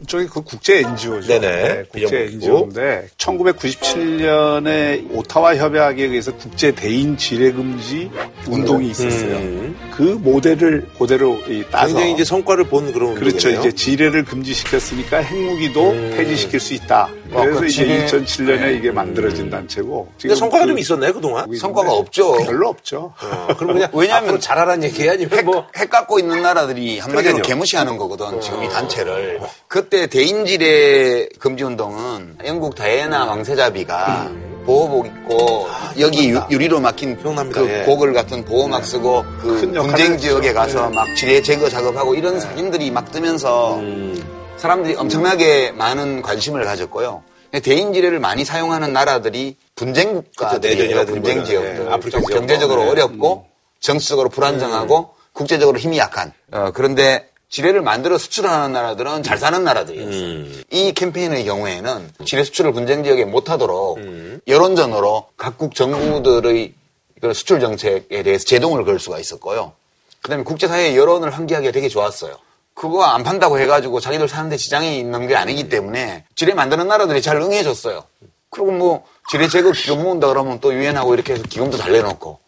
[0.04, 1.26] 이쪽이 그 국제 NGO죠.
[1.26, 1.84] 네네.
[1.90, 2.34] 국제 비정부.
[2.74, 8.10] NGO인데 1997년에 오타와 협약에 의해서 국제 대인 지뢰 금지
[8.48, 9.36] 운동이 있었어요.
[9.36, 9.76] 음.
[9.96, 13.48] 그 모델을 그대로 이 따서 굉장히 이제 성과를 본 그런 그렇죠.
[13.48, 13.60] 운동이네요.
[13.60, 16.14] 이제 지뢰를 금지시켰으니까 핵무기도 음.
[16.16, 17.08] 폐지시킬 수 있다.
[17.32, 20.08] 아, 그래서 그 이제 지뢰- 2007년에 이게 만들어진 단체고.
[20.10, 20.14] 음.
[20.20, 21.52] 근데 성과가 그- 좀 있었나요, 그동안?
[21.56, 22.32] 성과가 없죠.
[22.44, 23.14] 별로 없죠.
[23.20, 27.42] 어, 그럼 그냥 왜냐하면 잘하라는 얘기 아니면 뭐핵 갖고 있는 나라들이 한마디로 그러니까요.
[27.42, 29.40] 개무시하는 거거든, 지금 이 단체를.
[29.68, 34.30] 그때 대인지뢰 금지 운동은 영국 다이애나 왕세자비가
[34.64, 35.68] 보호복 입고
[36.00, 37.60] 여기 유, 유리로 막힌 기억납니다.
[37.60, 37.82] 그 예.
[37.84, 40.18] 고글 같은 보호막 쓰고 그 분쟁.
[40.18, 40.94] 지역에 가서 네.
[40.94, 43.80] 막 지뢰 제거 작업하고 이런 사진들이 막 뜨면서
[44.56, 47.22] 사람들이 엄청나게 많은 관심을 가졌고요.
[47.62, 50.76] 대인지뢰를 많이 사용하는 나라들이 분쟁 국가들이에요.
[50.82, 51.86] 내전이라든지 분쟁 지역들.
[51.86, 52.30] 예, 아프리카 지역.
[52.30, 52.90] 경제적으로 네.
[52.90, 53.46] 어렵고
[53.80, 56.32] 정치적으로 불안정하고 국제적으로 힘이 약한.
[56.52, 60.12] 어, 그런데 지뢰를 만들어 수출하는 나라들은 잘 사는 나라들이었어요.
[60.12, 60.62] 음.
[60.72, 64.40] 이 캠페인의 경우에는 지뢰 수출을 분쟁 지역에 못하도록 음.
[64.48, 66.74] 여론전으로 각국 정부들의
[67.20, 69.72] 그 수출 정책에 대해서 제동을 걸 수가 있었고요.
[70.20, 72.38] 그다음에 국제사회의 여론을 환기하기가 되게 좋았어요.
[72.74, 77.36] 그거 안 판다고 해가지고 자기들 사는데 지장이 있는 게 아니기 때문에 지뢰 만드는 나라들이 잘
[77.36, 78.02] 응해줬어요.
[78.50, 82.40] 그리고 뭐 지뢰 제거 기금 모은다 그러면 또 유엔하고 이렇게 해서 기금도 잘 내놓고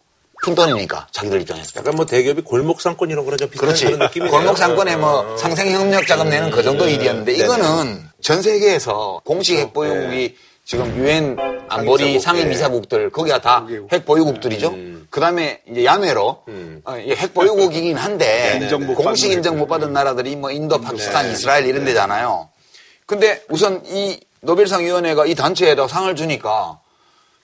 [0.43, 1.71] 큰 돈이니까 자기들 입장에서.
[1.77, 3.97] 약간 뭐 대기업이 골목 상권 이런 거랑 좀 비슷한 그렇지.
[3.97, 5.37] 느낌이 골목 상권에 뭐 어.
[5.37, 6.93] 상생 협력 자금 내는 그 정도 네.
[6.93, 10.35] 일이었는데 이거는 전 세계에서 공식 핵 보유국이 네.
[10.63, 11.37] 지금 유엔
[11.69, 14.69] 안보리 상임이사국들 거기가 다 핵 보유국들이죠.
[14.69, 15.07] 음.
[15.09, 16.81] 그다음에 이제 야매로 음.
[16.83, 21.31] 어, 핵 보유국이긴 한데 네, 공식 인정 못 받은 나라들이 뭐 인도, 파키스탄, 네.
[21.33, 22.49] 이스라엘 이런 데잖아요.
[23.05, 26.79] 근데 우선 이 노벨상 위원회가 이 단체에다 상을 주니까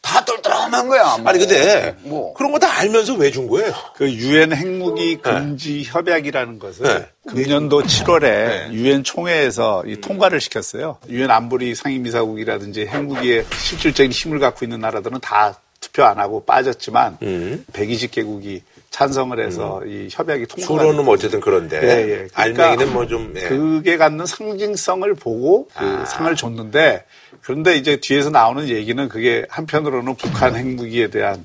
[0.03, 1.17] 다 똘똘한 거야.
[1.17, 1.29] 뭐.
[1.29, 3.73] 아니 근데 뭐 그런 거 다 알면서 왜 준 거예요?
[3.95, 5.21] 그 유엔 핵무기 네.
[5.21, 5.89] 금지 네.
[5.89, 7.07] 협약이라는 것을 네.
[7.31, 9.03] 금년도 7월에 유엔 네.
[9.03, 10.97] 총회에서 이 통과를 시켰어요.
[11.09, 17.65] 유엔 안보리 상임이사국이라든지 핵무기에 실질적인 힘을 갖고 있는 나라들은 다 투표 안 하고 빠졌지만 음.
[17.73, 18.61] 120개국이
[18.93, 19.87] 찬성을 해서 음.
[19.89, 20.67] 이 협약이 통과.
[20.67, 22.27] 수로는 뭐 어쨌든 그런데 예, 예.
[22.31, 23.33] 그러니까 알맹이는 뭐 좀.
[23.35, 23.49] 예.
[23.49, 26.05] 그게 갖는 상징성을 보고 그 아.
[26.05, 27.03] 상을 줬는데
[27.41, 31.43] 그런데 이제 뒤에서 나오는 얘기는 그게 한편으로는 북한 핵무기에 대한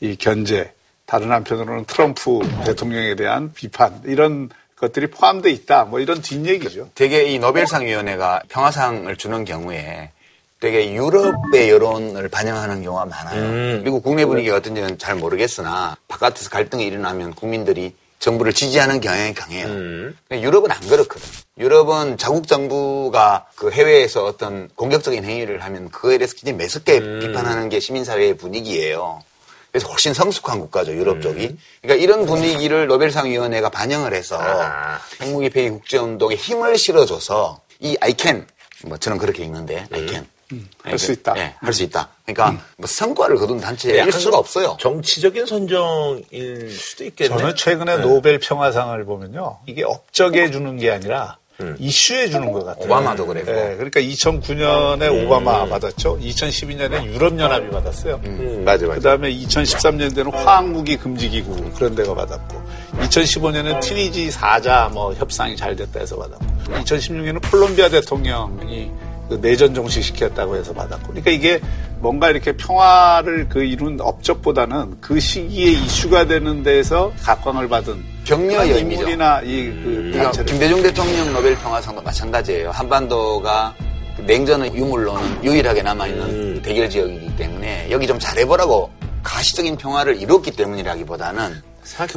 [0.00, 0.72] 이 견제,
[1.04, 5.84] 다른 한편으로는 트럼프 대통령에 대한 비판 이런 것들이 포함되어 있다.
[5.84, 6.88] 뭐 이런 뒷얘기죠.
[6.94, 10.12] 되게 이 노벨상 위원회가 평화상을 주는 경우에
[10.60, 13.42] 되게 유럽의 여론을 반영하는 경우가 많아요.
[13.42, 13.80] 음.
[13.84, 19.66] 미국 국내 분위기가 어떤지는 잘 모르겠으나 바깥에서 갈등이 일어나면 국민들이 정부를 지지하는 경향이 강해요.
[19.66, 20.16] 음.
[20.32, 21.28] 유럽은 안 그렇거든.
[21.58, 27.20] 유럽은 자국 정부가 그 해외에서 어떤 공격적인 행위를 하면 그에 대해서 굉장히 매섭게 음.
[27.20, 29.22] 비판하는 게 시민사회의 분위기예요.
[29.70, 31.48] 그래서 훨씬 성숙한 국가죠, 유럽 쪽이.
[31.48, 31.58] 음.
[31.82, 34.98] 그러니까 이런 분위기를 노벨상위원회가 반영을 해서 아.
[35.20, 38.46] 핵무기 폐기 국제운동에 힘을 실어줘서 이 아이캔,
[38.86, 40.26] 뭐 저는 그렇게 읽는데, 아이캔.
[40.52, 40.56] 음.
[40.56, 41.34] 음, 할수 있다.
[41.34, 42.08] 네, 할수 있다.
[42.24, 42.60] 그러니까 음.
[42.76, 44.76] 뭐 성과를 거둔 단체일 수가 없어요.
[44.80, 47.38] 정치적인 선정일 수도 있겠네요.
[47.38, 48.02] 저는 최근에 네.
[48.02, 49.58] 노벨 평화상을 보면요.
[49.66, 51.74] 이게 업적에 주는 게 아니라 음.
[51.78, 52.84] 이슈에 주는 것 같아요.
[52.84, 53.44] 오바마도 그래요.
[53.46, 55.26] 네, 그러니까 2009년에 음.
[55.26, 56.18] 오바마 받았죠.
[56.18, 58.20] 2012년에 유럽연합이 받았어요.
[58.24, 58.38] 음.
[58.40, 58.64] 음.
[58.64, 58.98] 맞아, 맞아.
[58.98, 62.62] 그 다음에 2013년에는 화학무기 금지기구 그런 데가 받았고,
[63.00, 66.44] 2015년에는 트리지 4자 뭐 협상이 잘 됐다 해서 받았고,
[66.84, 68.90] 2016년에는 콜롬비아 대통령이
[69.28, 71.08] 그 내전 종식시켰다고 해서 받았고.
[71.08, 71.60] 그러니까 이게
[71.98, 79.40] 뭔가 이렇게 평화를 그 이룬 업적보다는 그 시기에 이슈가 되는 데서 각광을 받은 격려의 의미나
[79.42, 82.70] 이그 그러니까 김대중 대통령 노벨 평화상도 마찬가지예요.
[82.70, 83.74] 한반도가
[84.16, 86.62] 그 냉전의 유물로는 유일하게 남아있는 음.
[86.62, 88.90] 대결 지역이기 때문에 여기 좀 잘해보라고
[89.22, 91.62] 가시적인 평화를 이뤘기 때문이라기보다는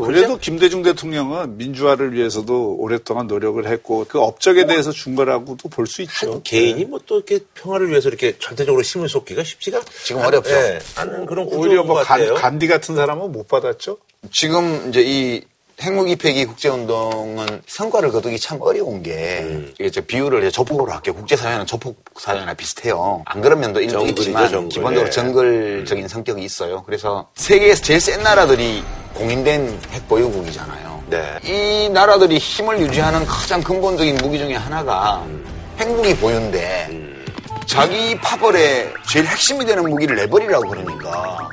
[0.05, 6.01] 그래도 김대중 대통령은 민주화를 위해서도 오랫동안 노력을 했고 그 업적에 대해서 준 거라고도 볼 수
[6.03, 6.41] 있죠.
[6.43, 10.49] 개인이 뭐 또 이렇게 평화를 위해서 이렇게 전체적으로 힘을 쏟기가 쉽지가 지금 어렵죠.
[10.49, 13.97] 네, 않은 그런 오히려 뭐 간, 간디 같은 사람은 못 받았죠.
[14.31, 15.41] 지금 이제 이
[15.81, 19.73] 핵무기 폐기 국제운동은 성과를 거두기 참 어려운 게 음.
[19.79, 21.15] 이게 저 비율을 이제 조폭으로 할게요.
[21.15, 23.23] 국제사회는 조폭 사회나 비슷해요.
[23.25, 24.07] 안 그런 면도 있지만
[24.49, 24.69] 정글.
[24.69, 25.11] 기본적으로 예.
[25.11, 26.07] 정글적인 음.
[26.07, 26.83] 성격이 있어요.
[26.83, 31.03] 그래서 세계에서 제일 센 나라들이 공인된 핵보유국이잖아요.
[31.09, 31.39] 네.
[31.43, 35.45] 이 나라들이 힘을 유지하는 가장 근본적인 무기 중에 하나가 음.
[35.79, 37.25] 핵무기 보유인데 음.
[37.65, 41.49] 자기 파벌의 제일 핵심이 되는 무기를 내버리라고 그러니까.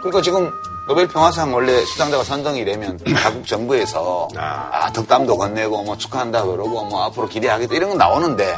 [0.00, 0.50] 그러니까 지금
[0.86, 6.84] 노벨 평화상 원래 수상자가 선정이 되면 각국 정부에서 아, 아 덕담도 건네고 뭐 축하한다 그러고
[6.84, 8.56] 뭐 앞으로 기대하겠다 이런 건 나오는데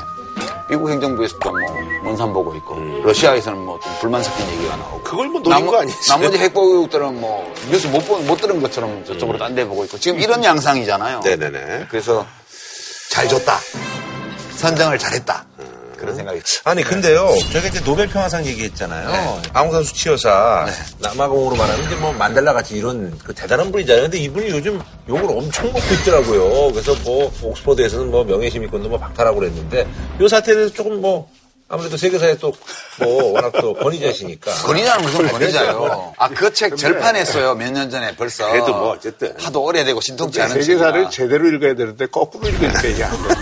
[0.69, 1.61] 미국 행정부에서도 뭐
[2.03, 3.03] 먼산 보고 있고 음.
[3.05, 6.09] 러시아에서는 뭐좀 불만 섞인 얘기가 나오고 그걸 뭐 노린 거 아니지?
[6.09, 9.39] 나머지 핵보국들은 뭐 뉴스 못, 보, 못 들은 것처럼 저쪽으로 음.
[9.39, 11.21] 딴데 보고 있고 지금 이런 양상이잖아요.
[11.21, 11.87] 네네네.
[11.89, 12.27] 그래서
[13.11, 13.59] 잘 줬다.
[14.57, 15.45] 선정을 잘했다.
[15.97, 19.43] 그런 생각이 아니 근데요 저희가 이제 노벨 평화상 얘기했잖아요 네.
[19.53, 20.73] 아웅산 수치 여사 네.
[20.99, 25.67] 남아공으로 말하는 이제 뭐 만델라 같이 이런 그 대단한 분이잖아요 근데 이분이 요즘 욕을 엄청
[25.73, 29.87] 먹고 있더라고요 그래서 뭐 옥스퍼드에서는 뭐 명예시민권도 뭐 박탈하고 그랬는데
[30.21, 31.29] 이 사태에 대해서 조금 뭐
[31.69, 32.53] 아무래도 세계사에 또,
[33.01, 34.53] 뭐, 워낙 또 권위자시니까.
[34.53, 36.15] 권위자는 무슨 권위자요?
[36.17, 37.57] 아, 그 책 절판했어요.
[37.57, 38.49] 몇 년 전에 벌써.
[38.53, 39.35] 그래도 뭐, 어쨌든.
[39.37, 43.35] 하도 오래되고 신통치 않은 세계사를 제대로 읽어야 되는데 거꾸로 읽으니까 이게 안 돼.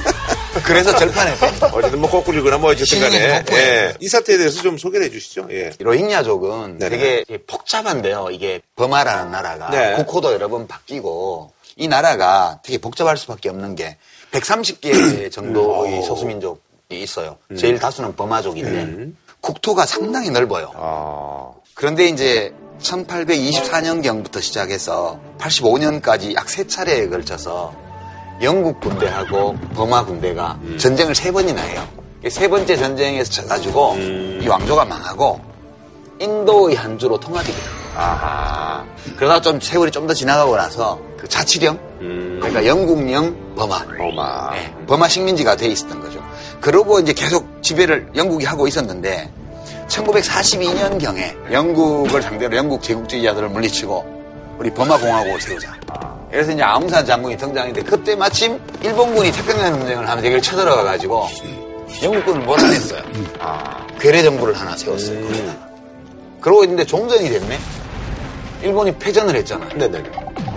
[0.62, 1.66] 그래서 절판했대.
[1.72, 3.44] 어쨌든 뭐 거꾸로 읽거나 뭐 어쨌든 간에.
[3.52, 3.94] 예.
[4.00, 5.48] 이 사태에 대해서 좀 소개를 해 주시죠.
[5.50, 5.70] 예.
[5.78, 6.90] 로힝야족은 네네.
[7.24, 8.28] 되게 복잡한데요.
[8.30, 9.70] 이게 버마라는 나라가.
[9.70, 9.94] 네.
[9.96, 13.96] 국호도 여러 번 바뀌고 이 나라가 되게 복잡할 수밖에 없는 게
[14.32, 16.02] 130개 정도의 음.
[16.02, 16.58] 소수민족이
[16.92, 17.36] 있어요.
[17.50, 17.56] 음.
[17.56, 19.16] 제일 다수는 버마족인데 음.
[19.40, 20.70] 국토가 상당히 넓어요.
[20.76, 21.50] 아.
[21.74, 27.74] 그런데 이제 1824년경부터 시작해서 85년까지 약 세 차례에 걸쳐서
[28.42, 30.76] 영국 군대하고 버마 군대가 음.
[30.78, 31.82] 전쟁을 세 번이나 해요.
[32.28, 34.40] 세 번째 전쟁에서 져가지고 음.
[34.42, 35.40] 이 왕조가 망하고
[36.20, 37.66] 인도의 한 주로 통합이 돼요.
[37.96, 38.84] 아하.
[39.16, 42.38] 그러다 좀 세월이 좀 더 지나가고 나서 그 자치령, 음.
[42.40, 43.84] 그러니까 영국령 버마.
[43.96, 44.50] 버마.
[44.52, 46.22] 네, 버마 식민지가 돼 있었던 거죠.
[46.60, 49.30] 그러고 이제 계속 지배를 영국이 하고 있었는데
[49.88, 55.74] 1942년 경에 영국을 상대로 영국 제국주의자들을 물리치고 우리 버마 공화국을 세우자.
[56.34, 61.28] 그래서 이제 아웅산 장군이 등장했는데 그때 마침 일본군이 태평양 전쟁을 하면서 여기를 쳐들어가 가지고
[62.02, 63.02] 영국군을 몰아냈어요.
[63.38, 65.16] 아, 괴뢰 정부를 하나 세웠어요.
[65.16, 65.56] 음.
[66.40, 67.56] 그러고 있는데 종전이 됐네.
[68.62, 69.78] 일본이 패전을 했잖아요.
[69.78, 70.02] 네네.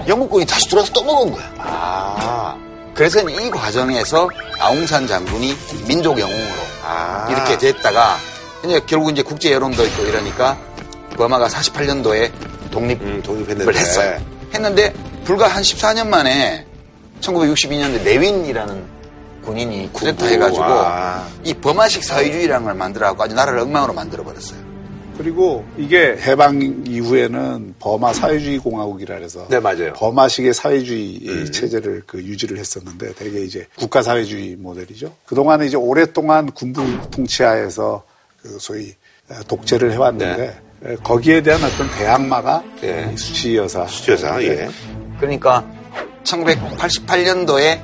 [0.08, 1.46] 영국군이 다시 들어와서 또 먹은 거야.
[1.60, 2.58] 아.
[2.96, 4.28] 그래서 이 과정에서
[4.60, 5.56] 아웅산 장군이
[5.88, 7.28] 민족 영웅으로 아.
[7.30, 8.18] 이렇게 됐다가
[8.66, 10.58] 이제 결국 이제 국제 여론도 있고 이러니까
[11.18, 12.32] 버마가 48년도에
[12.72, 13.78] 독립을 음, 독립했는데.
[13.80, 14.20] 했어요.
[14.56, 14.92] 했는데
[15.28, 16.66] 불과 한 14년 만에
[17.20, 18.84] 1962년도에 내윈이라는
[19.44, 20.64] 군인이 쿠데타 해가지고
[21.44, 24.58] 이 버마식 사회주의라는 걸 만들어갖고 아주 나라를 엉망으로 만들어버렸어요.
[25.18, 29.92] 그리고 이게 해방 이후에는 버마 사회주의 공화국이라 해서 네, 맞아요.
[29.98, 31.52] 버마식의 사회주의 음.
[31.52, 35.14] 체제를 그 유지를 했었는데 되게 이제 국가 사회주의 모델이죠.
[35.26, 38.02] 그동안에 이제 오랫동안 군부 통치하에서
[38.42, 38.96] 그 소위
[39.50, 40.96] 독재를 해왔는데 네.
[41.04, 43.14] 거기에 대한 어떤 대항마가 네.
[43.18, 43.86] 수치 여사.
[43.88, 44.70] 수치 여사, 예.
[45.20, 45.64] 그러니까
[46.24, 47.82] 1988년도에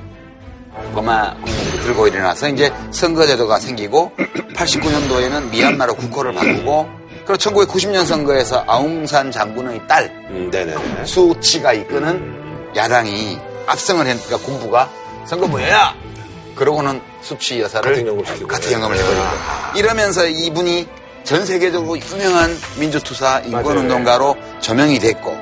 [0.94, 4.12] 버마 국민들이 들고 일어나서 이제 선거제도가 생기고
[4.56, 6.90] 89년도에는 미얀마로 국호를 바꾸고
[7.26, 10.52] 그리고 1990년 선거에서 아웅산 장군의 딸 음,
[11.06, 14.90] 수치가 이끄는 야당이 압승을 했으니까 군부가
[15.26, 15.96] 선거 뭐야?
[16.56, 17.90] 그러고는 수치 여사를
[18.48, 19.32] 같은 연금을 해버린 거예요.
[19.76, 20.88] 이러면서 이분이
[21.24, 25.38] 전 세계적으로 유명한 민주투사 인권운동가로 조명이 됐고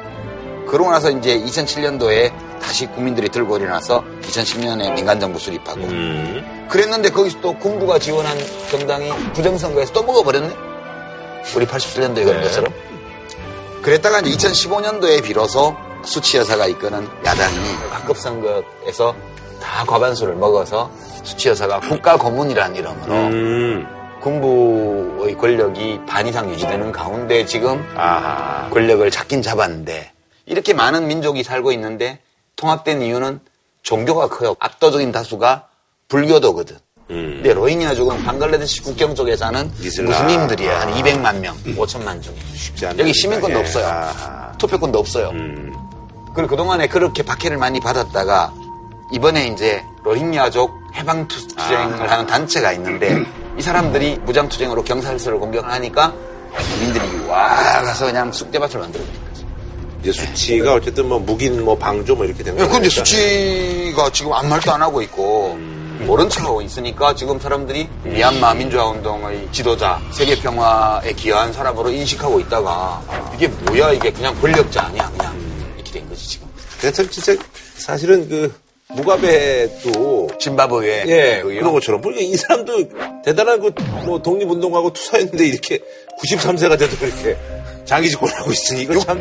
[0.72, 6.68] 그러고 나서 이제 2007년도에 다시 국민들이 들고 일어나서 2010년에 민간정부 수립하고 음.
[6.70, 8.38] 그랬는데 거기서 또 군부가 지원한
[8.70, 10.56] 정당이 부정선거에서 또 먹어버렸네?
[11.58, 12.44] 우리 87년도에 그런 네.
[12.44, 12.74] 것처럼.
[13.82, 17.58] 그랬다가 이제 2015년도에 비로소 수치 여사가 이끄는 야당이
[17.92, 19.14] 각급 선거에서
[19.62, 20.90] 다 과반수를 먹어서
[21.24, 23.88] 수치 여사가 국가 고문이라는 이름으로 음.
[24.22, 28.70] 군부의 권력이 반 이상 유지되는 가운데 지금 아하.
[28.70, 30.14] 권력을 잡긴 잡았는데
[30.52, 32.20] 이렇게 많은 민족이 살고 있는데
[32.58, 33.40] 통합된 이유는
[33.84, 34.54] 종교가 커요.
[34.60, 35.70] 압도적인 다수가
[36.10, 36.76] 불교도거든.
[37.10, 37.32] 음.
[37.36, 40.74] 근데 로힝야족은 방글라데시 국경 쪽에 사는 무슬림들이에요.
[40.74, 42.36] 한 200만 명, 5천만 중.
[42.54, 43.62] 쉽지 않 여기 시민권도 예.
[43.62, 43.86] 없어요.
[43.88, 44.52] 아.
[44.58, 45.30] 투표권도 없어요.
[45.30, 45.74] 음.
[46.36, 48.54] 그리고 그동안에 그렇게 박해를 많이 받았다가
[49.14, 52.12] 이번에 이제 로힝야족 해방 투쟁을 아.
[52.12, 53.24] 하는 단체가 있는데
[53.58, 56.14] 이 사람들이 무장 투쟁으로 경찰서를 공격하니까
[56.52, 59.31] 국민들이 와 가서 그냥 쑥대밭을 만들어버린 거지.
[60.02, 62.70] 이제 수치가 어쨌든 뭐 묵인 뭐 방조 뭐 이렇게 된 거예요.
[62.70, 66.04] 근데 수치가 지금 아무 말도 안 하고 있고 음.
[66.08, 73.02] 모른 척하고 있으니까 지금 사람들이 미얀마 민주화 운동의 지도자, 세계 평화에 기여한 사람으로 인식하고 있다가
[73.36, 75.36] 이게 뭐야 이게 그냥 권력자 아니야 그냥
[75.76, 76.48] 이렇게 된 거지 지금.
[76.80, 77.36] 그래서 진짜
[77.78, 78.52] 사실은 그
[78.90, 83.72] 무가베도 짐바브웨 예 그런 것처럼 그러니까 이 사람도 대단한 그
[84.06, 85.80] 뭐 독립운동하고 투사했는데 이렇게
[86.24, 87.38] 93세가 돼도 이렇게
[87.86, 89.20] 자기 집권하고 있으니 이거 참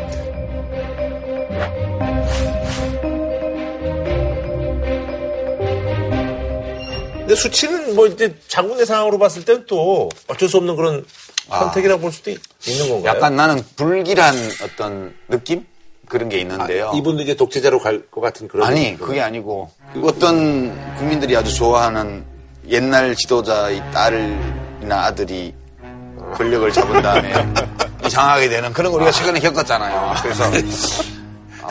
[7.31, 11.05] 근데 수치는 뭐 이제 장군의 상황으로 봤을 때는 또 어쩔 수 없는 그런
[11.49, 11.59] 아.
[11.59, 13.15] 선택이라고 볼 수도 있 는 건가요?
[13.15, 15.65] 약간 나는 불길한 어떤 느낌?
[16.09, 16.89] 그런 게 있는데요.
[16.89, 18.67] 아, 이분도 이제 독재자로 갈 것 같은 그런.
[18.67, 19.71] 아니, 그게 아니고
[20.03, 22.25] 어떤 국민들이 아주 좋아하는
[22.67, 25.53] 옛날 지도자의 딸이나 아들이
[26.33, 27.33] 권력을 잡은 다음에
[28.05, 30.15] 이상하게 되는 그런 거 우리가 최근에 겪었잖아요.
[30.21, 30.43] 그래서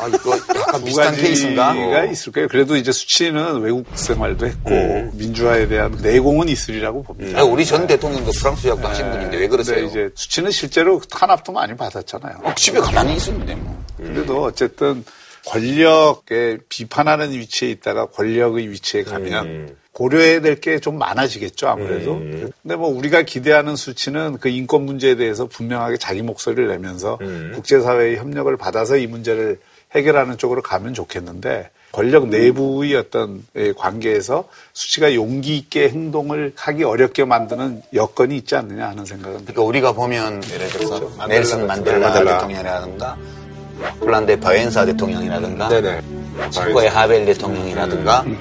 [0.01, 1.75] 아, 이거 약간 비슷한 케이스인가?
[1.75, 2.49] 가 있을 거예요.
[2.49, 5.11] 그래도 이제 수치는 외국 생활도 했고 음.
[5.15, 7.43] 민주화에 대한 내공은 있으리라고 봅니다.
[7.45, 7.53] 음.
[7.53, 9.13] 우리 전 대통령도 프랑스 유학도 하신 네.
[9.13, 9.85] 분인데 왜 그러세요?
[9.85, 12.41] 이제 수치는 실제로 탄압도 많이 받았잖아요.
[12.43, 13.85] 어, 집에 가만히 있었는데 뭐.
[13.99, 15.05] 그래도 어쨌든
[15.47, 19.77] 권력에 비판하는 위치에 있다가 권력의 위치에 가면 음.
[19.93, 22.15] 고려해야 될 게 좀 많아지겠죠, 아무래도.
[22.15, 22.51] 음.
[22.63, 27.53] 근데 뭐 우리가 기대하는 수치는 그 인권 문제에 대해서 분명하게 자기 목소리를 내면서 음.
[27.55, 29.59] 국제사회의 협력을 받아서 이 문제를
[29.95, 33.45] 해결하는 쪽으로 가면 좋겠는데 권력 내부의 어떤
[33.77, 39.93] 관계에서 수치가 용기 있게 행동을 하기 어렵게 만드는 여건이 있지 않느냐 하는 생각은 그러니까 우리가
[39.93, 41.27] 보면 예를 들어서 그렇죠.
[41.27, 43.17] 넬슨 만델라, 만델라, 대통령이라든가
[43.99, 45.69] 폴란드 바엔사 대통령이라든가
[46.51, 48.39] 체코의 하벨 대통령이라든가 음.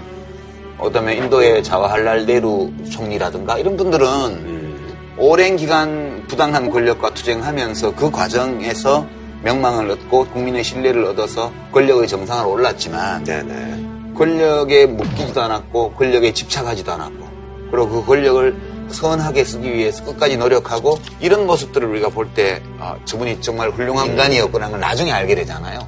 [0.80, 5.16] 그다음에 인도의 자와할랄 네루 총리라든가 이런 분들은 음.
[5.18, 9.06] 오랜 기간 부당한 권력과 투쟁하면서 그 과정에서
[9.44, 14.14] 명망을 얻고 국민의 신뢰를 얻어서 권력의 정상으로 올랐지만 네네.
[14.18, 17.30] 권력에 묶이지도 않았고 권력에 집착하지도 않았고
[17.72, 18.56] 그리고 그 권력을
[18.90, 24.70] 선하게 쓰기 위해서 끝까지 노력하고 이런 모습들을 우리가 볼 때 아, 저분이 정말 훌륭한 인간이었구나
[24.70, 25.80] 걸 나중에 알게 되잖아요.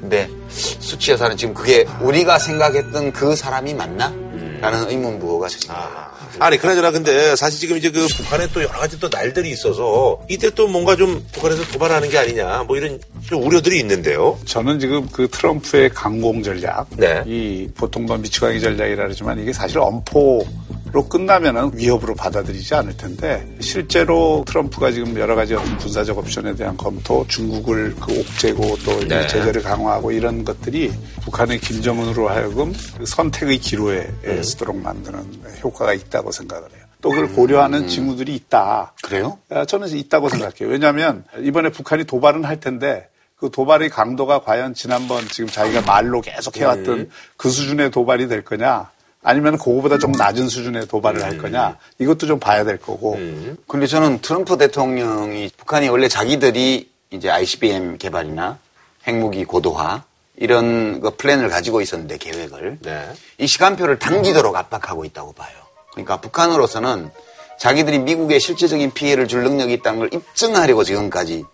[0.00, 4.12] 근데 수치 여사는 지금 그게 우리가 생각했던 그 사람이 맞나?
[4.60, 6.07] 라는 의문 부호가 아.
[6.40, 10.50] 아니 그나저나 근데 사실 지금 이제 그 북한에 또 여러 가지 또 날들이 있어서 이때
[10.50, 14.38] 또 뭔가 좀 북한에서 도발하는 게 아니냐 뭐 이런 좀 우려들이 있는데요.
[14.44, 17.22] 저는 지금 그 트럼프의 강공 전략, 네.
[17.26, 20.46] 이 보통 뭐 미치광이 전략이라 그러지만 이게 사실 엄포
[20.92, 26.76] 로 끝나면은 위협으로 받아들이지 않을 텐데 실제로 트럼프가 지금 여러 가지 어떤 군사적 옵션에 대한
[26.76, 29.26] 검토, 중국을 그 옥죄고 또 네.
[29.26, 34.42] 제재를 강화하고 이런 것들이 북한의 김정은으로 하여금 그 선택의 기로에 음.
[34.42, 36.80] 서도록 만드는 효과가 있다고 생각을 해요.
[37.00, 37.88] 또 그걸 고려하는 음.
[37.88, 38.94] 징후들이 있다.
[39.02, 39.38] 그래요?
[39.50, 40.68] 아, 저는 있다고 생각해요.
[40.68, 46.56] 왜냐하면 이번에 북한이 도발은 할 텐데 그 도발의 강도가 과연 지난번 지금 자기가 말로 계속
[46.56, 47.10] 해왔던 음.
[47.36, 48.90] 그 수준의 도발이 될 거냐
[49.28, 53.58] 아니면 그거보다 좀 낮은 수준의 도발을 할 거냐 이것도 좀 봐야 될 거고 음.
[53.66, 58.58] 근데 저는 트럼프 대통령이 북한이 원래 자기들이 이제 ICBM 개발이나
[59.06, 60.04] 핵무기 고도화
[60.36, 63.06] 이런 그 플랜을 가지고 있었는데 계획을 네.
[63.36, 65.52] 이 시간표를 당기도록 압박하고 있다고 봐요.
[65.92, 67.10] 그러니까 북한으로서는
[67.58, 71.44] 자기들이 미국에 실질적인 피해를 줄 능력이 있다는 걸 입증하려고 지금까지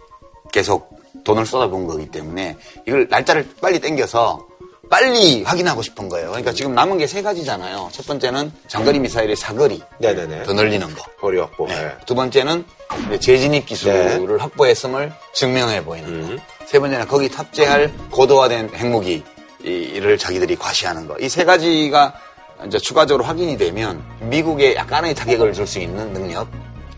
[0.52, 2.56] 계속 돈을 쏟아본 거기 때문에
[2.86, 4.46] 이걸 날짜를 빨리 당겨서
[4.98, 6.28] 빨리 확인하고 싶은 거예요.
[6.28, 7.88] 그러니까 지금 남은 게 세 가지잖아요.
[7.90, 10.44] 첫 번째는 장거리 미사일의 사거리 네네네.
[10.44, 11.02] 더 늘리는 거.
[11.20, 11.66] 거리 확보.
[11.66, 11.90] 네.
[12.06, 12.64] 두 번째는
[13.20, 16.36] 재진입 기술을 확보했음을 증명해 보이는 음.
[16.36, 16.42] 거.
[16.66, 21.16] 세 번째는 거기 탑재할 고도화된 핵무기를 자기들이 과시하는 거.
[21.18, 22.14] 이 세 가지가
[22.68, 26.46] 이제 추가적으로 확인이 되면 미국에 약간의 타격을 줄 수 있는 능력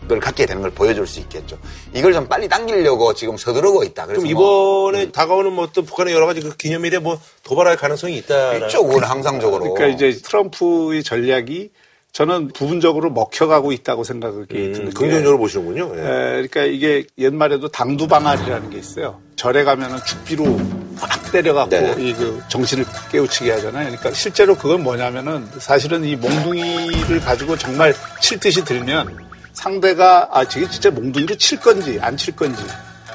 [0.09, 1.57] 을 갖게 되는 걸 보여줄 수 있겠죠.
[1.93, 4.05] 이걸 좀 빨리 당기려고 지금 서두르고 있다.
[4.05, 8.17] 그래서 그럼 뭐 이번에 다가오는 뭐 어떤 북한의 여러 가지 그 기념일에 뭐 도발할 가능성이
[8.17, 8.55] 있다.
[8.55, 11.71] 이쪽은 항상적으로 그러니까 이제 트럼프의 전략이
[12.13, 15.91] 저는 부분적으로 먹혀가고 있다고 생각이 음, 드는 게 긍정적으로 보시는군요.
[15.97, 15.99] 예.
[15.99, 19.21] 에, 그러니까 이게 옛말에도 당두방아리라는 게 있어요.
[19.35, 20.59] 절에 가면은 죽비로
[20.95, 21.95] 확 때려갖고 네.
[21.99, 23.85] 이그 정신을 깨우치게 하잖아요.
[23.89, 29.26] 그러니까 실제로 그건 뭐냐면은 사실은 이 몽둥이를 가지고 정말 칠 듯이 들면
[29.57, 32.61] 상대가 아 저게 진짜 몽둥이로 칠 건지 안 칠 건지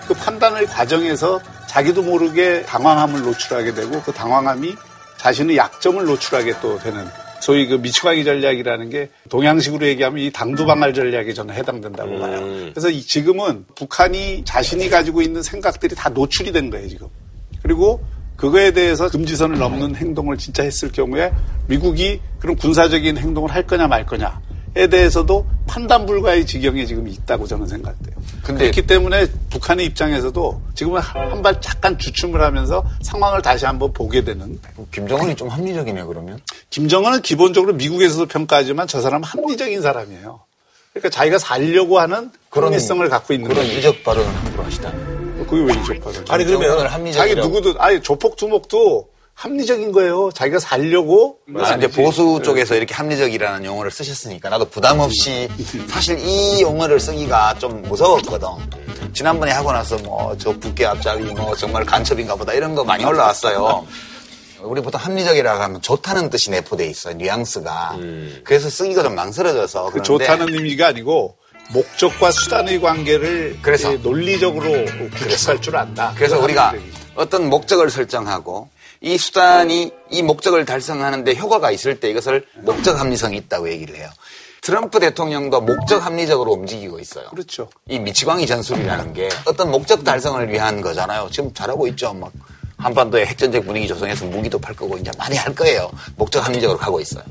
[0.08, 4.74] 그 판단을 과정에서 자기도 모르게 당황함을 노출하게 되고 그 당황함이
[5.18, 7.06] 자신의 약점을 노출하게 또 되는
[7.40, 12.40] 소위 그 미치광이 전략이라는 게 동양식으로 얘기하면 이 당두방알 전략에 저는 해당된다고 봐요.
[12.72, 17.08] 그래서 이 지금은 북한이 자신이 가지고 있는 생각들이 다 노출이 된 거예요, 지금.
[17.62, 18.00] 그리고
[18.36, 21.32] 그거에 대해서 금지선을 넘는 행동을 진짜 했을 경우에
[21.68, 24.40] 미국이 그런 군사적인 행동을 할 거냐 말 거냐
[24.74, 28.16] 에 대해서도 판단 불가의 지경에 지금 있다고 저는 생각돼요.
[28.42, 34.24] 근데- 그렇기 때문에 북한의 입장에서도 지금은 한 발 잠깐 주춤을 하면서 상황을 다시 한번 보게
[34.24, 34.58] 되는
[34.92, 36.40] 김정은이 좀 합리적이네 그러면.
[36.70, 40.40] 김정은은 기본적으로 미국에서도 평가하지만 저 사람은 합리적인 사람이에요.
[40.92, 43.78] 그러니까 자기가 살려고 하는 그런- 합리성을 갖고 있는 그런 거예요.
[43.78, 44.90] 이적 발언을 함부로 하시다.
[45.48, 46.32] 그게 왜 이적받아?
[46.32, 46.88] 아니 김정은을 그러면 자기
[47.34, 47.48] 합리적이라고.
[47.48, 50.30] 누구도 아니 조폭 두목도 합리적인 거예요.
[50.32, 55.48] 자기가 살려고 그래서 이제 보수 쪽에서 이렇게 합리적이라는 용어를 쓰셨으니까 나도 부담 없이
[55.88, 58.48] 사실 이 용어를 쓰기가 좀 무서웠거든.
[59.14, 63.86] 지난번에 하고 나서 뭐저 북계 앞잡이 뭐 정말 간첩인가 보다 이런 거 많이 올라왔어요.
[64.60, 67.14] 우리 보통 합리적이라고 하면 좋다는 뜻이 내포돼 있어요.
[67.14, 67.96] 뉘앙스가.
[68.44, 71.36] 그래서 쓰기가 좀 망설여져서 그 그런데 좋다는 의미가 아니고
[71.72, 73.92] 목적과 수단의 관계를 그래서.
[73.92, 74.70] 예, 논리적으로
[75.18, 76.12] 구축할 줄 안다.
[76.16, 76.74] 그래서 우리가.
[77.14, 78.70] 어떤 목적을 설정하고
[79.02, 84.08] 이 수단이 이 목적을 달성하는데 효과가 있을 때 이것을 목적 합리성이 있다고 얘기를 해요.
[84.60, 87.28] 트럼프 대통령도 목적 합리적으로 움직이고 있어요.
[87.30, 87.68] 그렇죠.
[87.88, 91.28] 이 미치광이 전술이라는 게 어떤 목적 달성을 위한 거잖아요.
[91.32, 92.14] 지금 잘하고 있죠.
[92.14, 92.32] 막
[92.76, 95.90] 한반도에 핵전쟁 분위기 조성해서 무기도 팔 거고 이제 많이 할 거예요.
[96.16, 97.24] 목적 합리적으로 가고 있어요.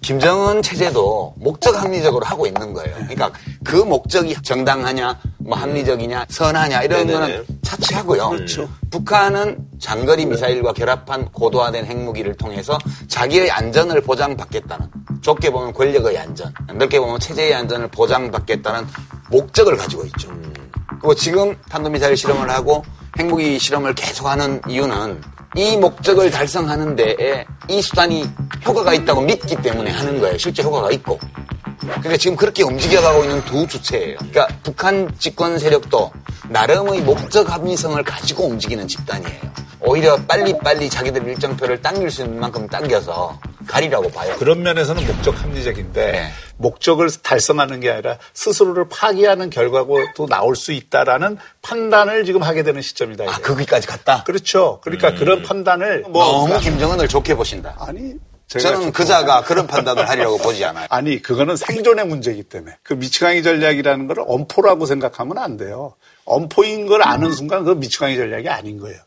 [0.00, 2.94] 김정은 체제도 목적 합리적으로 하고 있는 거예요.
[2.94, 3.30] 그러니까
[3.64, 7.20] 그 목적이 정당하냐, 뭐 합리적이냐, 선하냐 이런 네네네.
[7.20, 8.30] 거는 차치하고요.
[8.90, 12.78] 북한은 장거리 미사일과 결합한 고도화된 핵무기를 통해서
[13.08, 14.86] 자기의 안전을 보장받겠다는
[15.20, 18.86] 좁게 보면 권력의 안전, 넓게 보면 체제의 안전을 보장받겠다는
[19.30, 20.30] 목적을 가지고 있죠.
[20.88, 22.84] 그리고 지금 탄도미사일 실험을 하고
[23.18, 25.20] 핵무기 실험을 계속하는 이유는
[25.56, 28.28] 이 목적을 달성하는 데에 이 수단이
[28.66, 30.36] 효과가 있다고 믿기 때문에 하는 거예요.
[30.38, 31.18] 실제 효과가 있고.
[31.80, 34.16] 그러니까 지금 그렇게 움직여가고 있는 두 주체예요.
[34.18, 36.12] 그러니까 북한 집권 세력도
[36.50, 39.67] 나름의 목적 합리성을 가지고 움직이는 집단이에요.
[39.80, 44.34] 오히려 빨리빨리 자기들 일정표를 당길 수 있는 만큼 당겨서 가리라고 봐요.
[44.38, 46.30] 그런 면에서는 목적 합리적인데 네.
[46.56, 52.82] 목적을 달성하는 게 아니라 스스로를 파기하는 결과고 또 나올 수 있다라는 판단을 지금 하게 되는
[52.82, 53.24] 시점이다.
[53.24, 54.24] 아, 거기까지 갔다?
[54.24, 54.80] 그렇죠.
[54.82, 55.16] 그러니까 음.
[55.16, 57.76] 그런 판단을 뭐 너무 그러니까 김정은을 좋게 보신다.
[57.78, 58.14] 아니
[58.48, 60.86] 저는 그자가 그런 판단을 하리라고 보지 않아요.
[60.88, 62.76] 아니, 그거는 생존의 문제이기 때문에.
[62.82, 65.96] 그 미치광이 전략이라는 걸 엄포라고 생각하면 안 돼요.
[66.24, 68.98] 엄포인 걸 아는 순간 그 미치광이 전략이 아닌 거예요.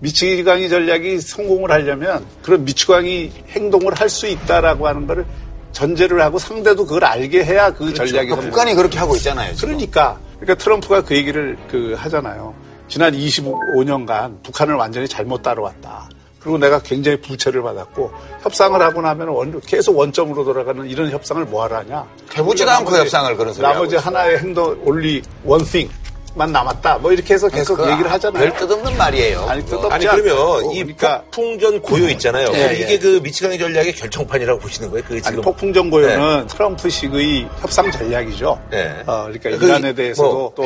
[0.00, 5.26] 미치광이 전략이 성공을 하려면 그런 미치광이 행동을 할 수 있다라고 하는 거를
[5.72, 8.06] 전제를 하고 상대도 그걸 알게 해야 그 그렇죠.
[8.06, 9.54] 전략이 그러니까 북한이 그렇게 하고 있잖아요.
[9.54, 9.68] 지금.
[9.68, 12.54] 그러니까 그러니까 트럼프가 그 얘기를 그 하잖아요.
[12.88, 16.08] 지난 25년간 북한을 완전히 잘못 따라왔다.
[16.40, 18.10] 그리고 내가 굉장히 부채를 받았고
[18.42, 22.06] 협상을 하고 나면 원, 계속 원점으로 돌아가는 이런 협상을 뭐하러 하냐.
[22.36, 25.90] 해보지도 않고 협상을 그런 소리 나머지 하나의 행동 올리 원띵
[26.38, 26.98] 만 남았다.
[26.98, 28.42] 뭐 이렇게 해서 계속 얘기를 하잖아요.
[28.44, 29.44] 별 뜻없는 말이에요.
[29.48, 32.50] 아니 뜻없지 아니 그러면 이 그러니까 폭풍전 고요 있잖아요.
[32.52, 32.98] 네, 이게 네.
[32.98, 35.04] 그 미치광이 전략의 결정판이라고 보시는 거예요?
[35.06, 36.46] 그 지금 아니, 폭풍전 고요는 네.
[36.46, 38.62] 트럼프식의 협상 전략이죠.
[38.70, 39.02] 네.
[39.06, 40.64] 어, 그러니까 그, 이란에 대해서도 뭐, 또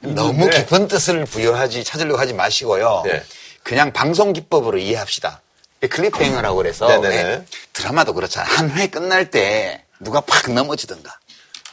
[0.00, 3.02] 너무 깊은 뜻을 부여하지 찾으려고 하지 마시고요.
[3.04, 3.22] 네.
[3.62, 5.42] 그냥 방송 기법으로 이해합시다.
[5.90, 7.44] 클립행어라고 그래서 네,
[7.74, 8.50] 드라마도 그렇잖아요.
[8.50, 11.12] 한 회 끝날 때 누가 팍 넘어지든가.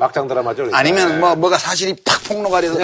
[0.02, 0.64] 막장 드라마죠.
[0.64, 0.80] 그러니까.
[0.80, 2.74] 아니면 뭐 뭐가 사실이 팍 폭로가 돼서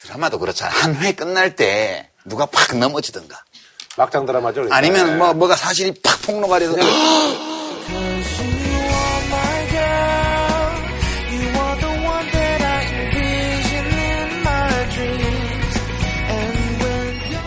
[0.00, 0.76] 드라마도 그렇잖아요.
[0.76, 3.44] 한회 끝날 때 누가 팍 넘어지든가.
[3.96, 4.62] 막장 드라마죠.
[4.62, 4.76] 그러니까.
[4.76, 6.74] 아니면 뭐 뭐가 사실이 팍 폭로가 돼서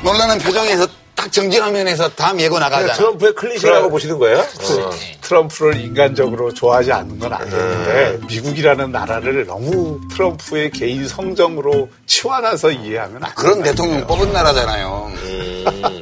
[0.04, 0.88] 놀라는 표정에서
[1.22, 2.94] 딱 정지화면에서 다음 예고 나가잖아.
[2.94, 4.40] 트럼프의 클리셰라고 보시는 거예요?
[4.40, 4.90] 어.
[5.22, 8.28] 트럼프를 인간적으로 좋아하지 않는 건 아니는데 음.
[8.28, 15.12] 미국이라는 나라를 너무 트럼프의 개인 성정으로 치환해서 이해하면 안 그런 대통령 뽑은 나라잖아요.
[15.14, 15.66] 음.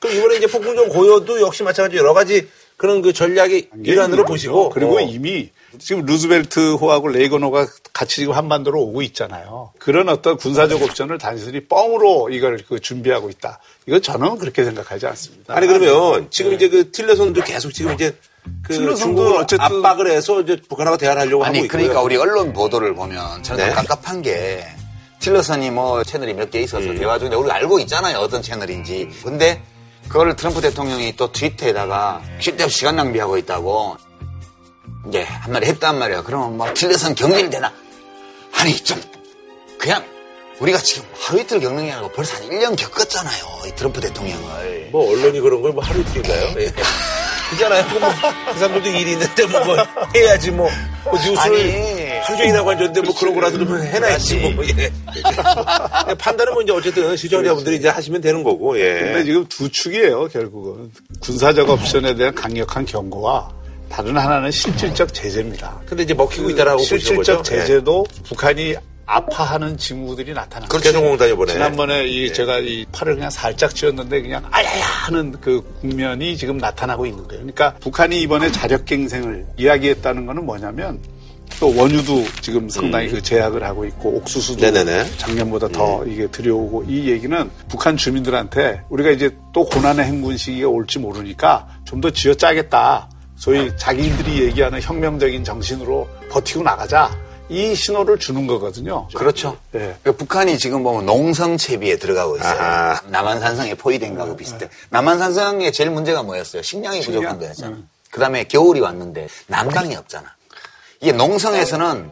[0.00, 2.48] 그럼 이번에 이제 폭풍전 고요도 역시 마찬가지로 여러 가지
[2.78, 5.00] 그런 그 전략의 일환으로 보시고 그리고 어.
[5.00, 9.72] 이미 지금 루즈벨트호하고 레이건호가 같이 지금 한반도로 오고 있잖아요.
[9.80, 13.58] 그런 어떤 군사적 옵션을 단순히 뻥으로 이걸 그 준비하고 있다.
[13.86, 15.56] 이거 저는 그렇게 생각하지 않습니다.
[15.56, 16.56] 아니 그러면 지금 네.
[16.56, 18.16] 이제 그 틸러선도 계속 지금 이제
[18.62, 21.78] 그 중국을 어쨌든 압박을 해서 이제 북한하고 대화를 하려고 아니, 하고 있고요.
[21.80, 23.72] 그러니까 우리 언론 보도를 보면 저는 네?
[23.72, 24.64] 깝깝한 게
[25.18, 26.96] 틸러선이 뭐 채널이 몇 개 있어서 음.
[26.96, 28.18] 대화 중인데 우리가 알고 있잖아요.
[28.18, 29.08] 어떤 채널인지.
[29.24, 29.60] 근데
[30.08, 33.96] 그걸 트럼프 대통령이 또 트위터에다가 쉴데없이 시간 낭비하고 있다고
[35.08, 36.22] 이제 한마디 했단 말이야.
[36.22, 37.72] 그러면 뭐 틸레선 경질되나?
[38.54, 39.00] 아니 좀
[39.78, 40.04] 그냥
[40.60, 43.44] 우리가 지금 하루 이틀 겪는 게 아니고 벌써 한 1년 겪었잖아요.
[43.66, 44.88] 이 트럼프 대통령을.
[44.90, 46.54] 뭐 언론이 그런 걸 뭐 하루 이틀인가요?
[46.58, 46.72] 예.
[47.50, 47.84] 그잖아요.
[47.98, 48.10] 뭐,
[48.52, 49.76] 그 사람들도 일이 있는데 뭐, 뭐
[50.14, 50.68] 해야지 뭐,
[51.04, 51.56] 뭐 뉴스를 아니,
[52.56, 54.64] 하고 앉았는데 뭐 그런 거라도 좀 해놔야지 뭐.
[54.64, 54.90] 예.
[56.14, 58.78] 판단은 뭐 이제 어쨌든 시청자분들이 이제 하시면 되는 거고.
[58.78, 59.00] 예.
[59.00, 60.90] 근데 지금 두 축이에요 결국은
[61.20, 63.50] 군사적 옵션에 대한 강력한 경고와
[63.88, 65.80] 다른 하나는 실질적 제재입니다.
[65.86, 66.98] 근데 이제 먹히고 있다라고 거죠?
[66.98, 68.22] 실질적 제재도 네.
[68.24, 70.68] 북한이 아파하는 징후들이 나타납니다.
[70.68, 71.54] 그렇게 성공다 이번에.
[71.54, 72.32] 지난번에 이 네.
[72.32, 77.40] 제가 이 팔을 그냥 살짝 쥐었는데 그냥 아야야 하는 그 국면이 지금 나타나고 있는 거예요.
[77.40, 81.00] 그러니까 북한이 이번에 자력갱생을 이야기했다는 거는 뭐냐면
[81.60, 83.14] 또 원유도 지금 상당히 음.
[83.14, 85.16] 그 제약을 하고 있고 옥수수도 네네네.
[85.16, 86.12] 작년보다 더 음.
[86.12, 92.00] 이게 들여오고 이 얘기는 북한 주민들한테 우리가 이제 또 고난의 행군 시기가 올지 모르니까 좀
[92.00, 93.10] 더 쥐어 짜겠다.
[93.34, 97.10] 소위 자기들이 얘기하는 혁명적인 정신으로 버티고 나가자.
[97.48, 99.08] 이 신호를 주는 거거든요.
[99.14, 99.56] 그렇죠.
[99.72, 99.96] 네.
[100.02, 102.60] 그러니까 북한이 지금 보면 농성 채비에 들어가고 있어요.
[102.60, 103.00] 아하.
[103.08, 104.66] 남한산성에 포위된 거하고 비슷해.
[104.66, 104.68] 네.
[104.90, 106.62] 남한산성의 제일 문제가 뭐였어요?
[106.62, 107.20] 식량이 식량?
[107.22, 107.76] 부족한 거였잖아.
[107.76, 107.88] 음.
[108.10, 110.28] 그 다음에 겨울이 왔는데 난방이 없잖아.
[111.00, 112.10] 이게 농성에서는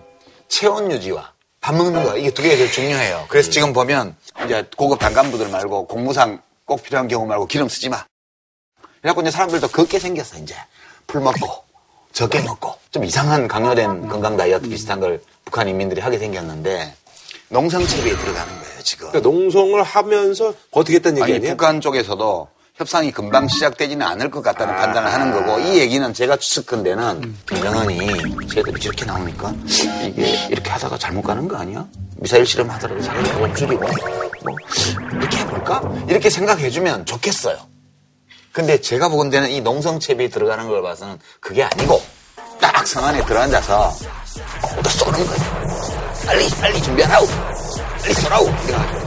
[0.49, 3.26] 체온 유지와 밥 먹는 거 이게 두 개가 제일 중요해요.
[3.28, 8.05] 그래서 지금 보면 이제 고급 단간부들 말고 공무상 꼭 필요한 경우 말고 기름 쓰지 마.
[9.00, 10.54] 그래갖고 이제 사람들도 걷게 생겼어 이제.
[11.07, 11.64] 풀 먹고
[12.13, 16.95] 적게 먹고 좀 이상한 강요된 건강 다이어트 비슷한 걸 북한 인민들이 하게 생겼는데
[17.49, 19.08] 농성 채비에 들어가는 거예요 지금.
[19.11, 24.76] 그러니까 농성을 하면서 버티겠다는 얘기 아니, 북한 쪽에서도 협상이 금방 시작되지는 않을 것 같다는 아.
[24.76, 29.54] 판단을 하는 거고 이 얘기는 제가 추측컨대는 김정은이 쟤들이 저렇게 나오니까
[30.04, 31.86] 이게 이렇게 하다가 잘못 가는 거 아니야?
[32.18, 34.54] 미사일 실험하더라도 자기가 못 죽이고 뭐
[35.12, 35.82] 이렇게 해볼까?
[36.07, 37.57] 이렇게 생각해주면 좋겠어요.
[38.53, 42.03] 근데 제가 보건대는 이 농성채비에 들어가는 걸 봐서는 그게 아니고
[42.61, 43.94] 딱 성안에 들어앉아서
[44.82, 45.96] 또 쏘는 거예요.
[46.26, 47.26] 빨리 빨리 준비하라고
[48.03, 49.05] 빨리 쏘라고 이래가지고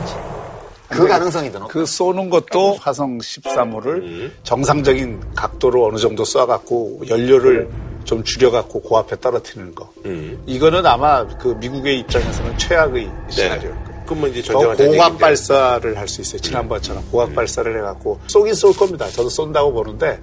[0.90, 1.72] 그 가능성이 더 높아.
[1.72, 4.32] 그 쏘는 것도 화성 13호를 음.
[4.44, 7.70] 정상적인 각도로 어느 정도 쏴갖고 연료를
[8.06, 9.92] 좀 줄여갖고 고앞에 떨어뜨리는 거.
[10.06, 10.42] 음.
[10.48, 13.90] 이거는 아마 그 미국의 입장에서는 최악의 시나리오일 거예요.
[14.08, 16.42] 그러면 이제 더 고각 발사를 할 수 있어요.
[16.42, 19.08] 지난번처럼 고각 발사를 해갖고 쏘긴 쏠 겁니다.
[19.08, 20.20] 저도 쏜다고 보는데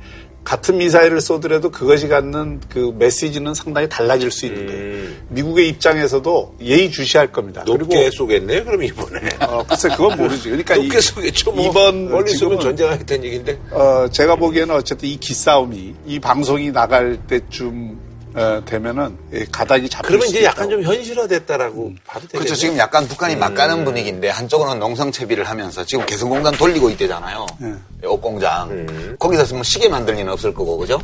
[0.47, 5.27] 같은 미사일을 쏘더라도 그것이 갖는 그 메시지는 상당히 달라질 수 있는데 음.
[5.31, 7.65] 미국의 입장에서도 예의 주시할 겁니다.
[7.67, 8.65] 높게 그리고 쏘겠네요.
[8.65, 9.29] 그럼 이번에.
[9.41, 10.51] 어, 글쎄 그건 모르지.
[10.51, 11.51] 그러니까 높게 이, 쏘겠죠.
[11.51, 11.69] 뭐.
[11.69, 13.59] 이번 멀리 쏘면 전쟁하겠다는 얘기인데.
[13.73, 17.99] 어, 제가 보기에는 어쨌든 이 기싸움이 이 방송이 나갈 때쯤
[18.37, 19.17] 어, 되면은
[19.51, 21.97] 가닥이 잡힐 그러면 이제 약간 좀 현실화됐다라고 음.
[22.07, 22.39] 봐도 되겠죠.
[22.39, 22.55] 그렇죠.
[22.55, 23.41] 지금 약간 북한이 음.
[23.41, 27.47] 막가는 분위기인데 한쪽으로는 농성 채비를 하면서 지금 개성공단 돌리고 있대잖아요.
[27.63, 27.83] 음.
[28.05, 28.71] 옷공장.
[28.71, 29.17] 음.
[29.19, 31.01] 거기서 지금 시계 만들 리는 없을 거고 그죠?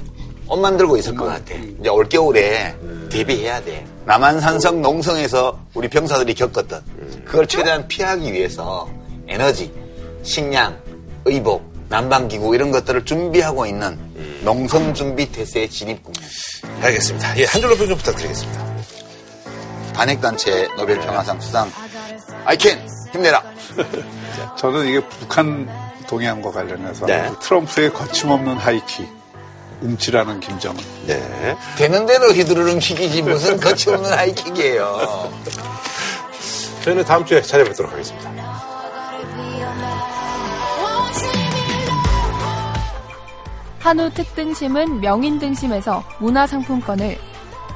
[0.46, 1.54] 옷 만들고 있을 것 같아.
[1.54, 3.08] 이제 올 겨울에 음.
[3.10, 3.86] 대비해야 돼.
[4.04, 7.22] 남한산성 농성에서 우리 병사들이 겪었던 음.
[7.24, 8.90] 그걸 최대한 피하기 위해서
[9.26, 9.72] 에너지,
[10.22, 10.78] 식량,
[11.24, 13.98] 의복, 난방기구 이런 것들을 준비하고 있는
[14.44, 16.30] 농성 준비 태세의 진입 국면.
[16.80, 17.38] 알겠습니다.
[17.38, 18.72] 예, 한 줄로 평좀 부탁드리겠습니다.
[19.92, 21.70] 단핵단체 노벨 평화상 수상
[22.46, 23.42] 아이캔 힘내라.
[24.56, 25.68] 저는 이게 북한
[26.06, 27.30] 동해안과 관련해서 네.
[27.40, 29.06] 트럼프의 거침없는 하이킥.
[29.82, 30.82] 움찔하는 김정은.
[31.06, 31.56] 네.
[31.76, 35.30] 되는 대로 휘두르는 킥이지 무슨 거침없는 하이킥이에요.
[36.84, 38.41] 저희는 다음 주에 찾아뵙도록 하겠습니다.
[43.82, 47.18] 한우 특등심은 명인 등심에서 문화상품권을.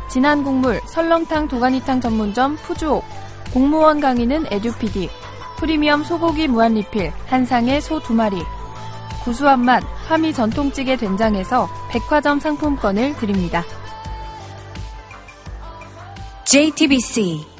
[0.08, 3.04] 진한 국물 설렁탕 도가니탕 전문점 푸주옥.
[3.52, 5.10] 공무원 강의는 에듀피디.
[5.58, 8.40] 프리미엄 소고기 무한리필 한상의 소두 마리.
[9.24, 13.64] 구수한 맛 화미 전통찌개 된장에서 백화점 상품권을 드립니다.
[16.44, 17.55] JTBC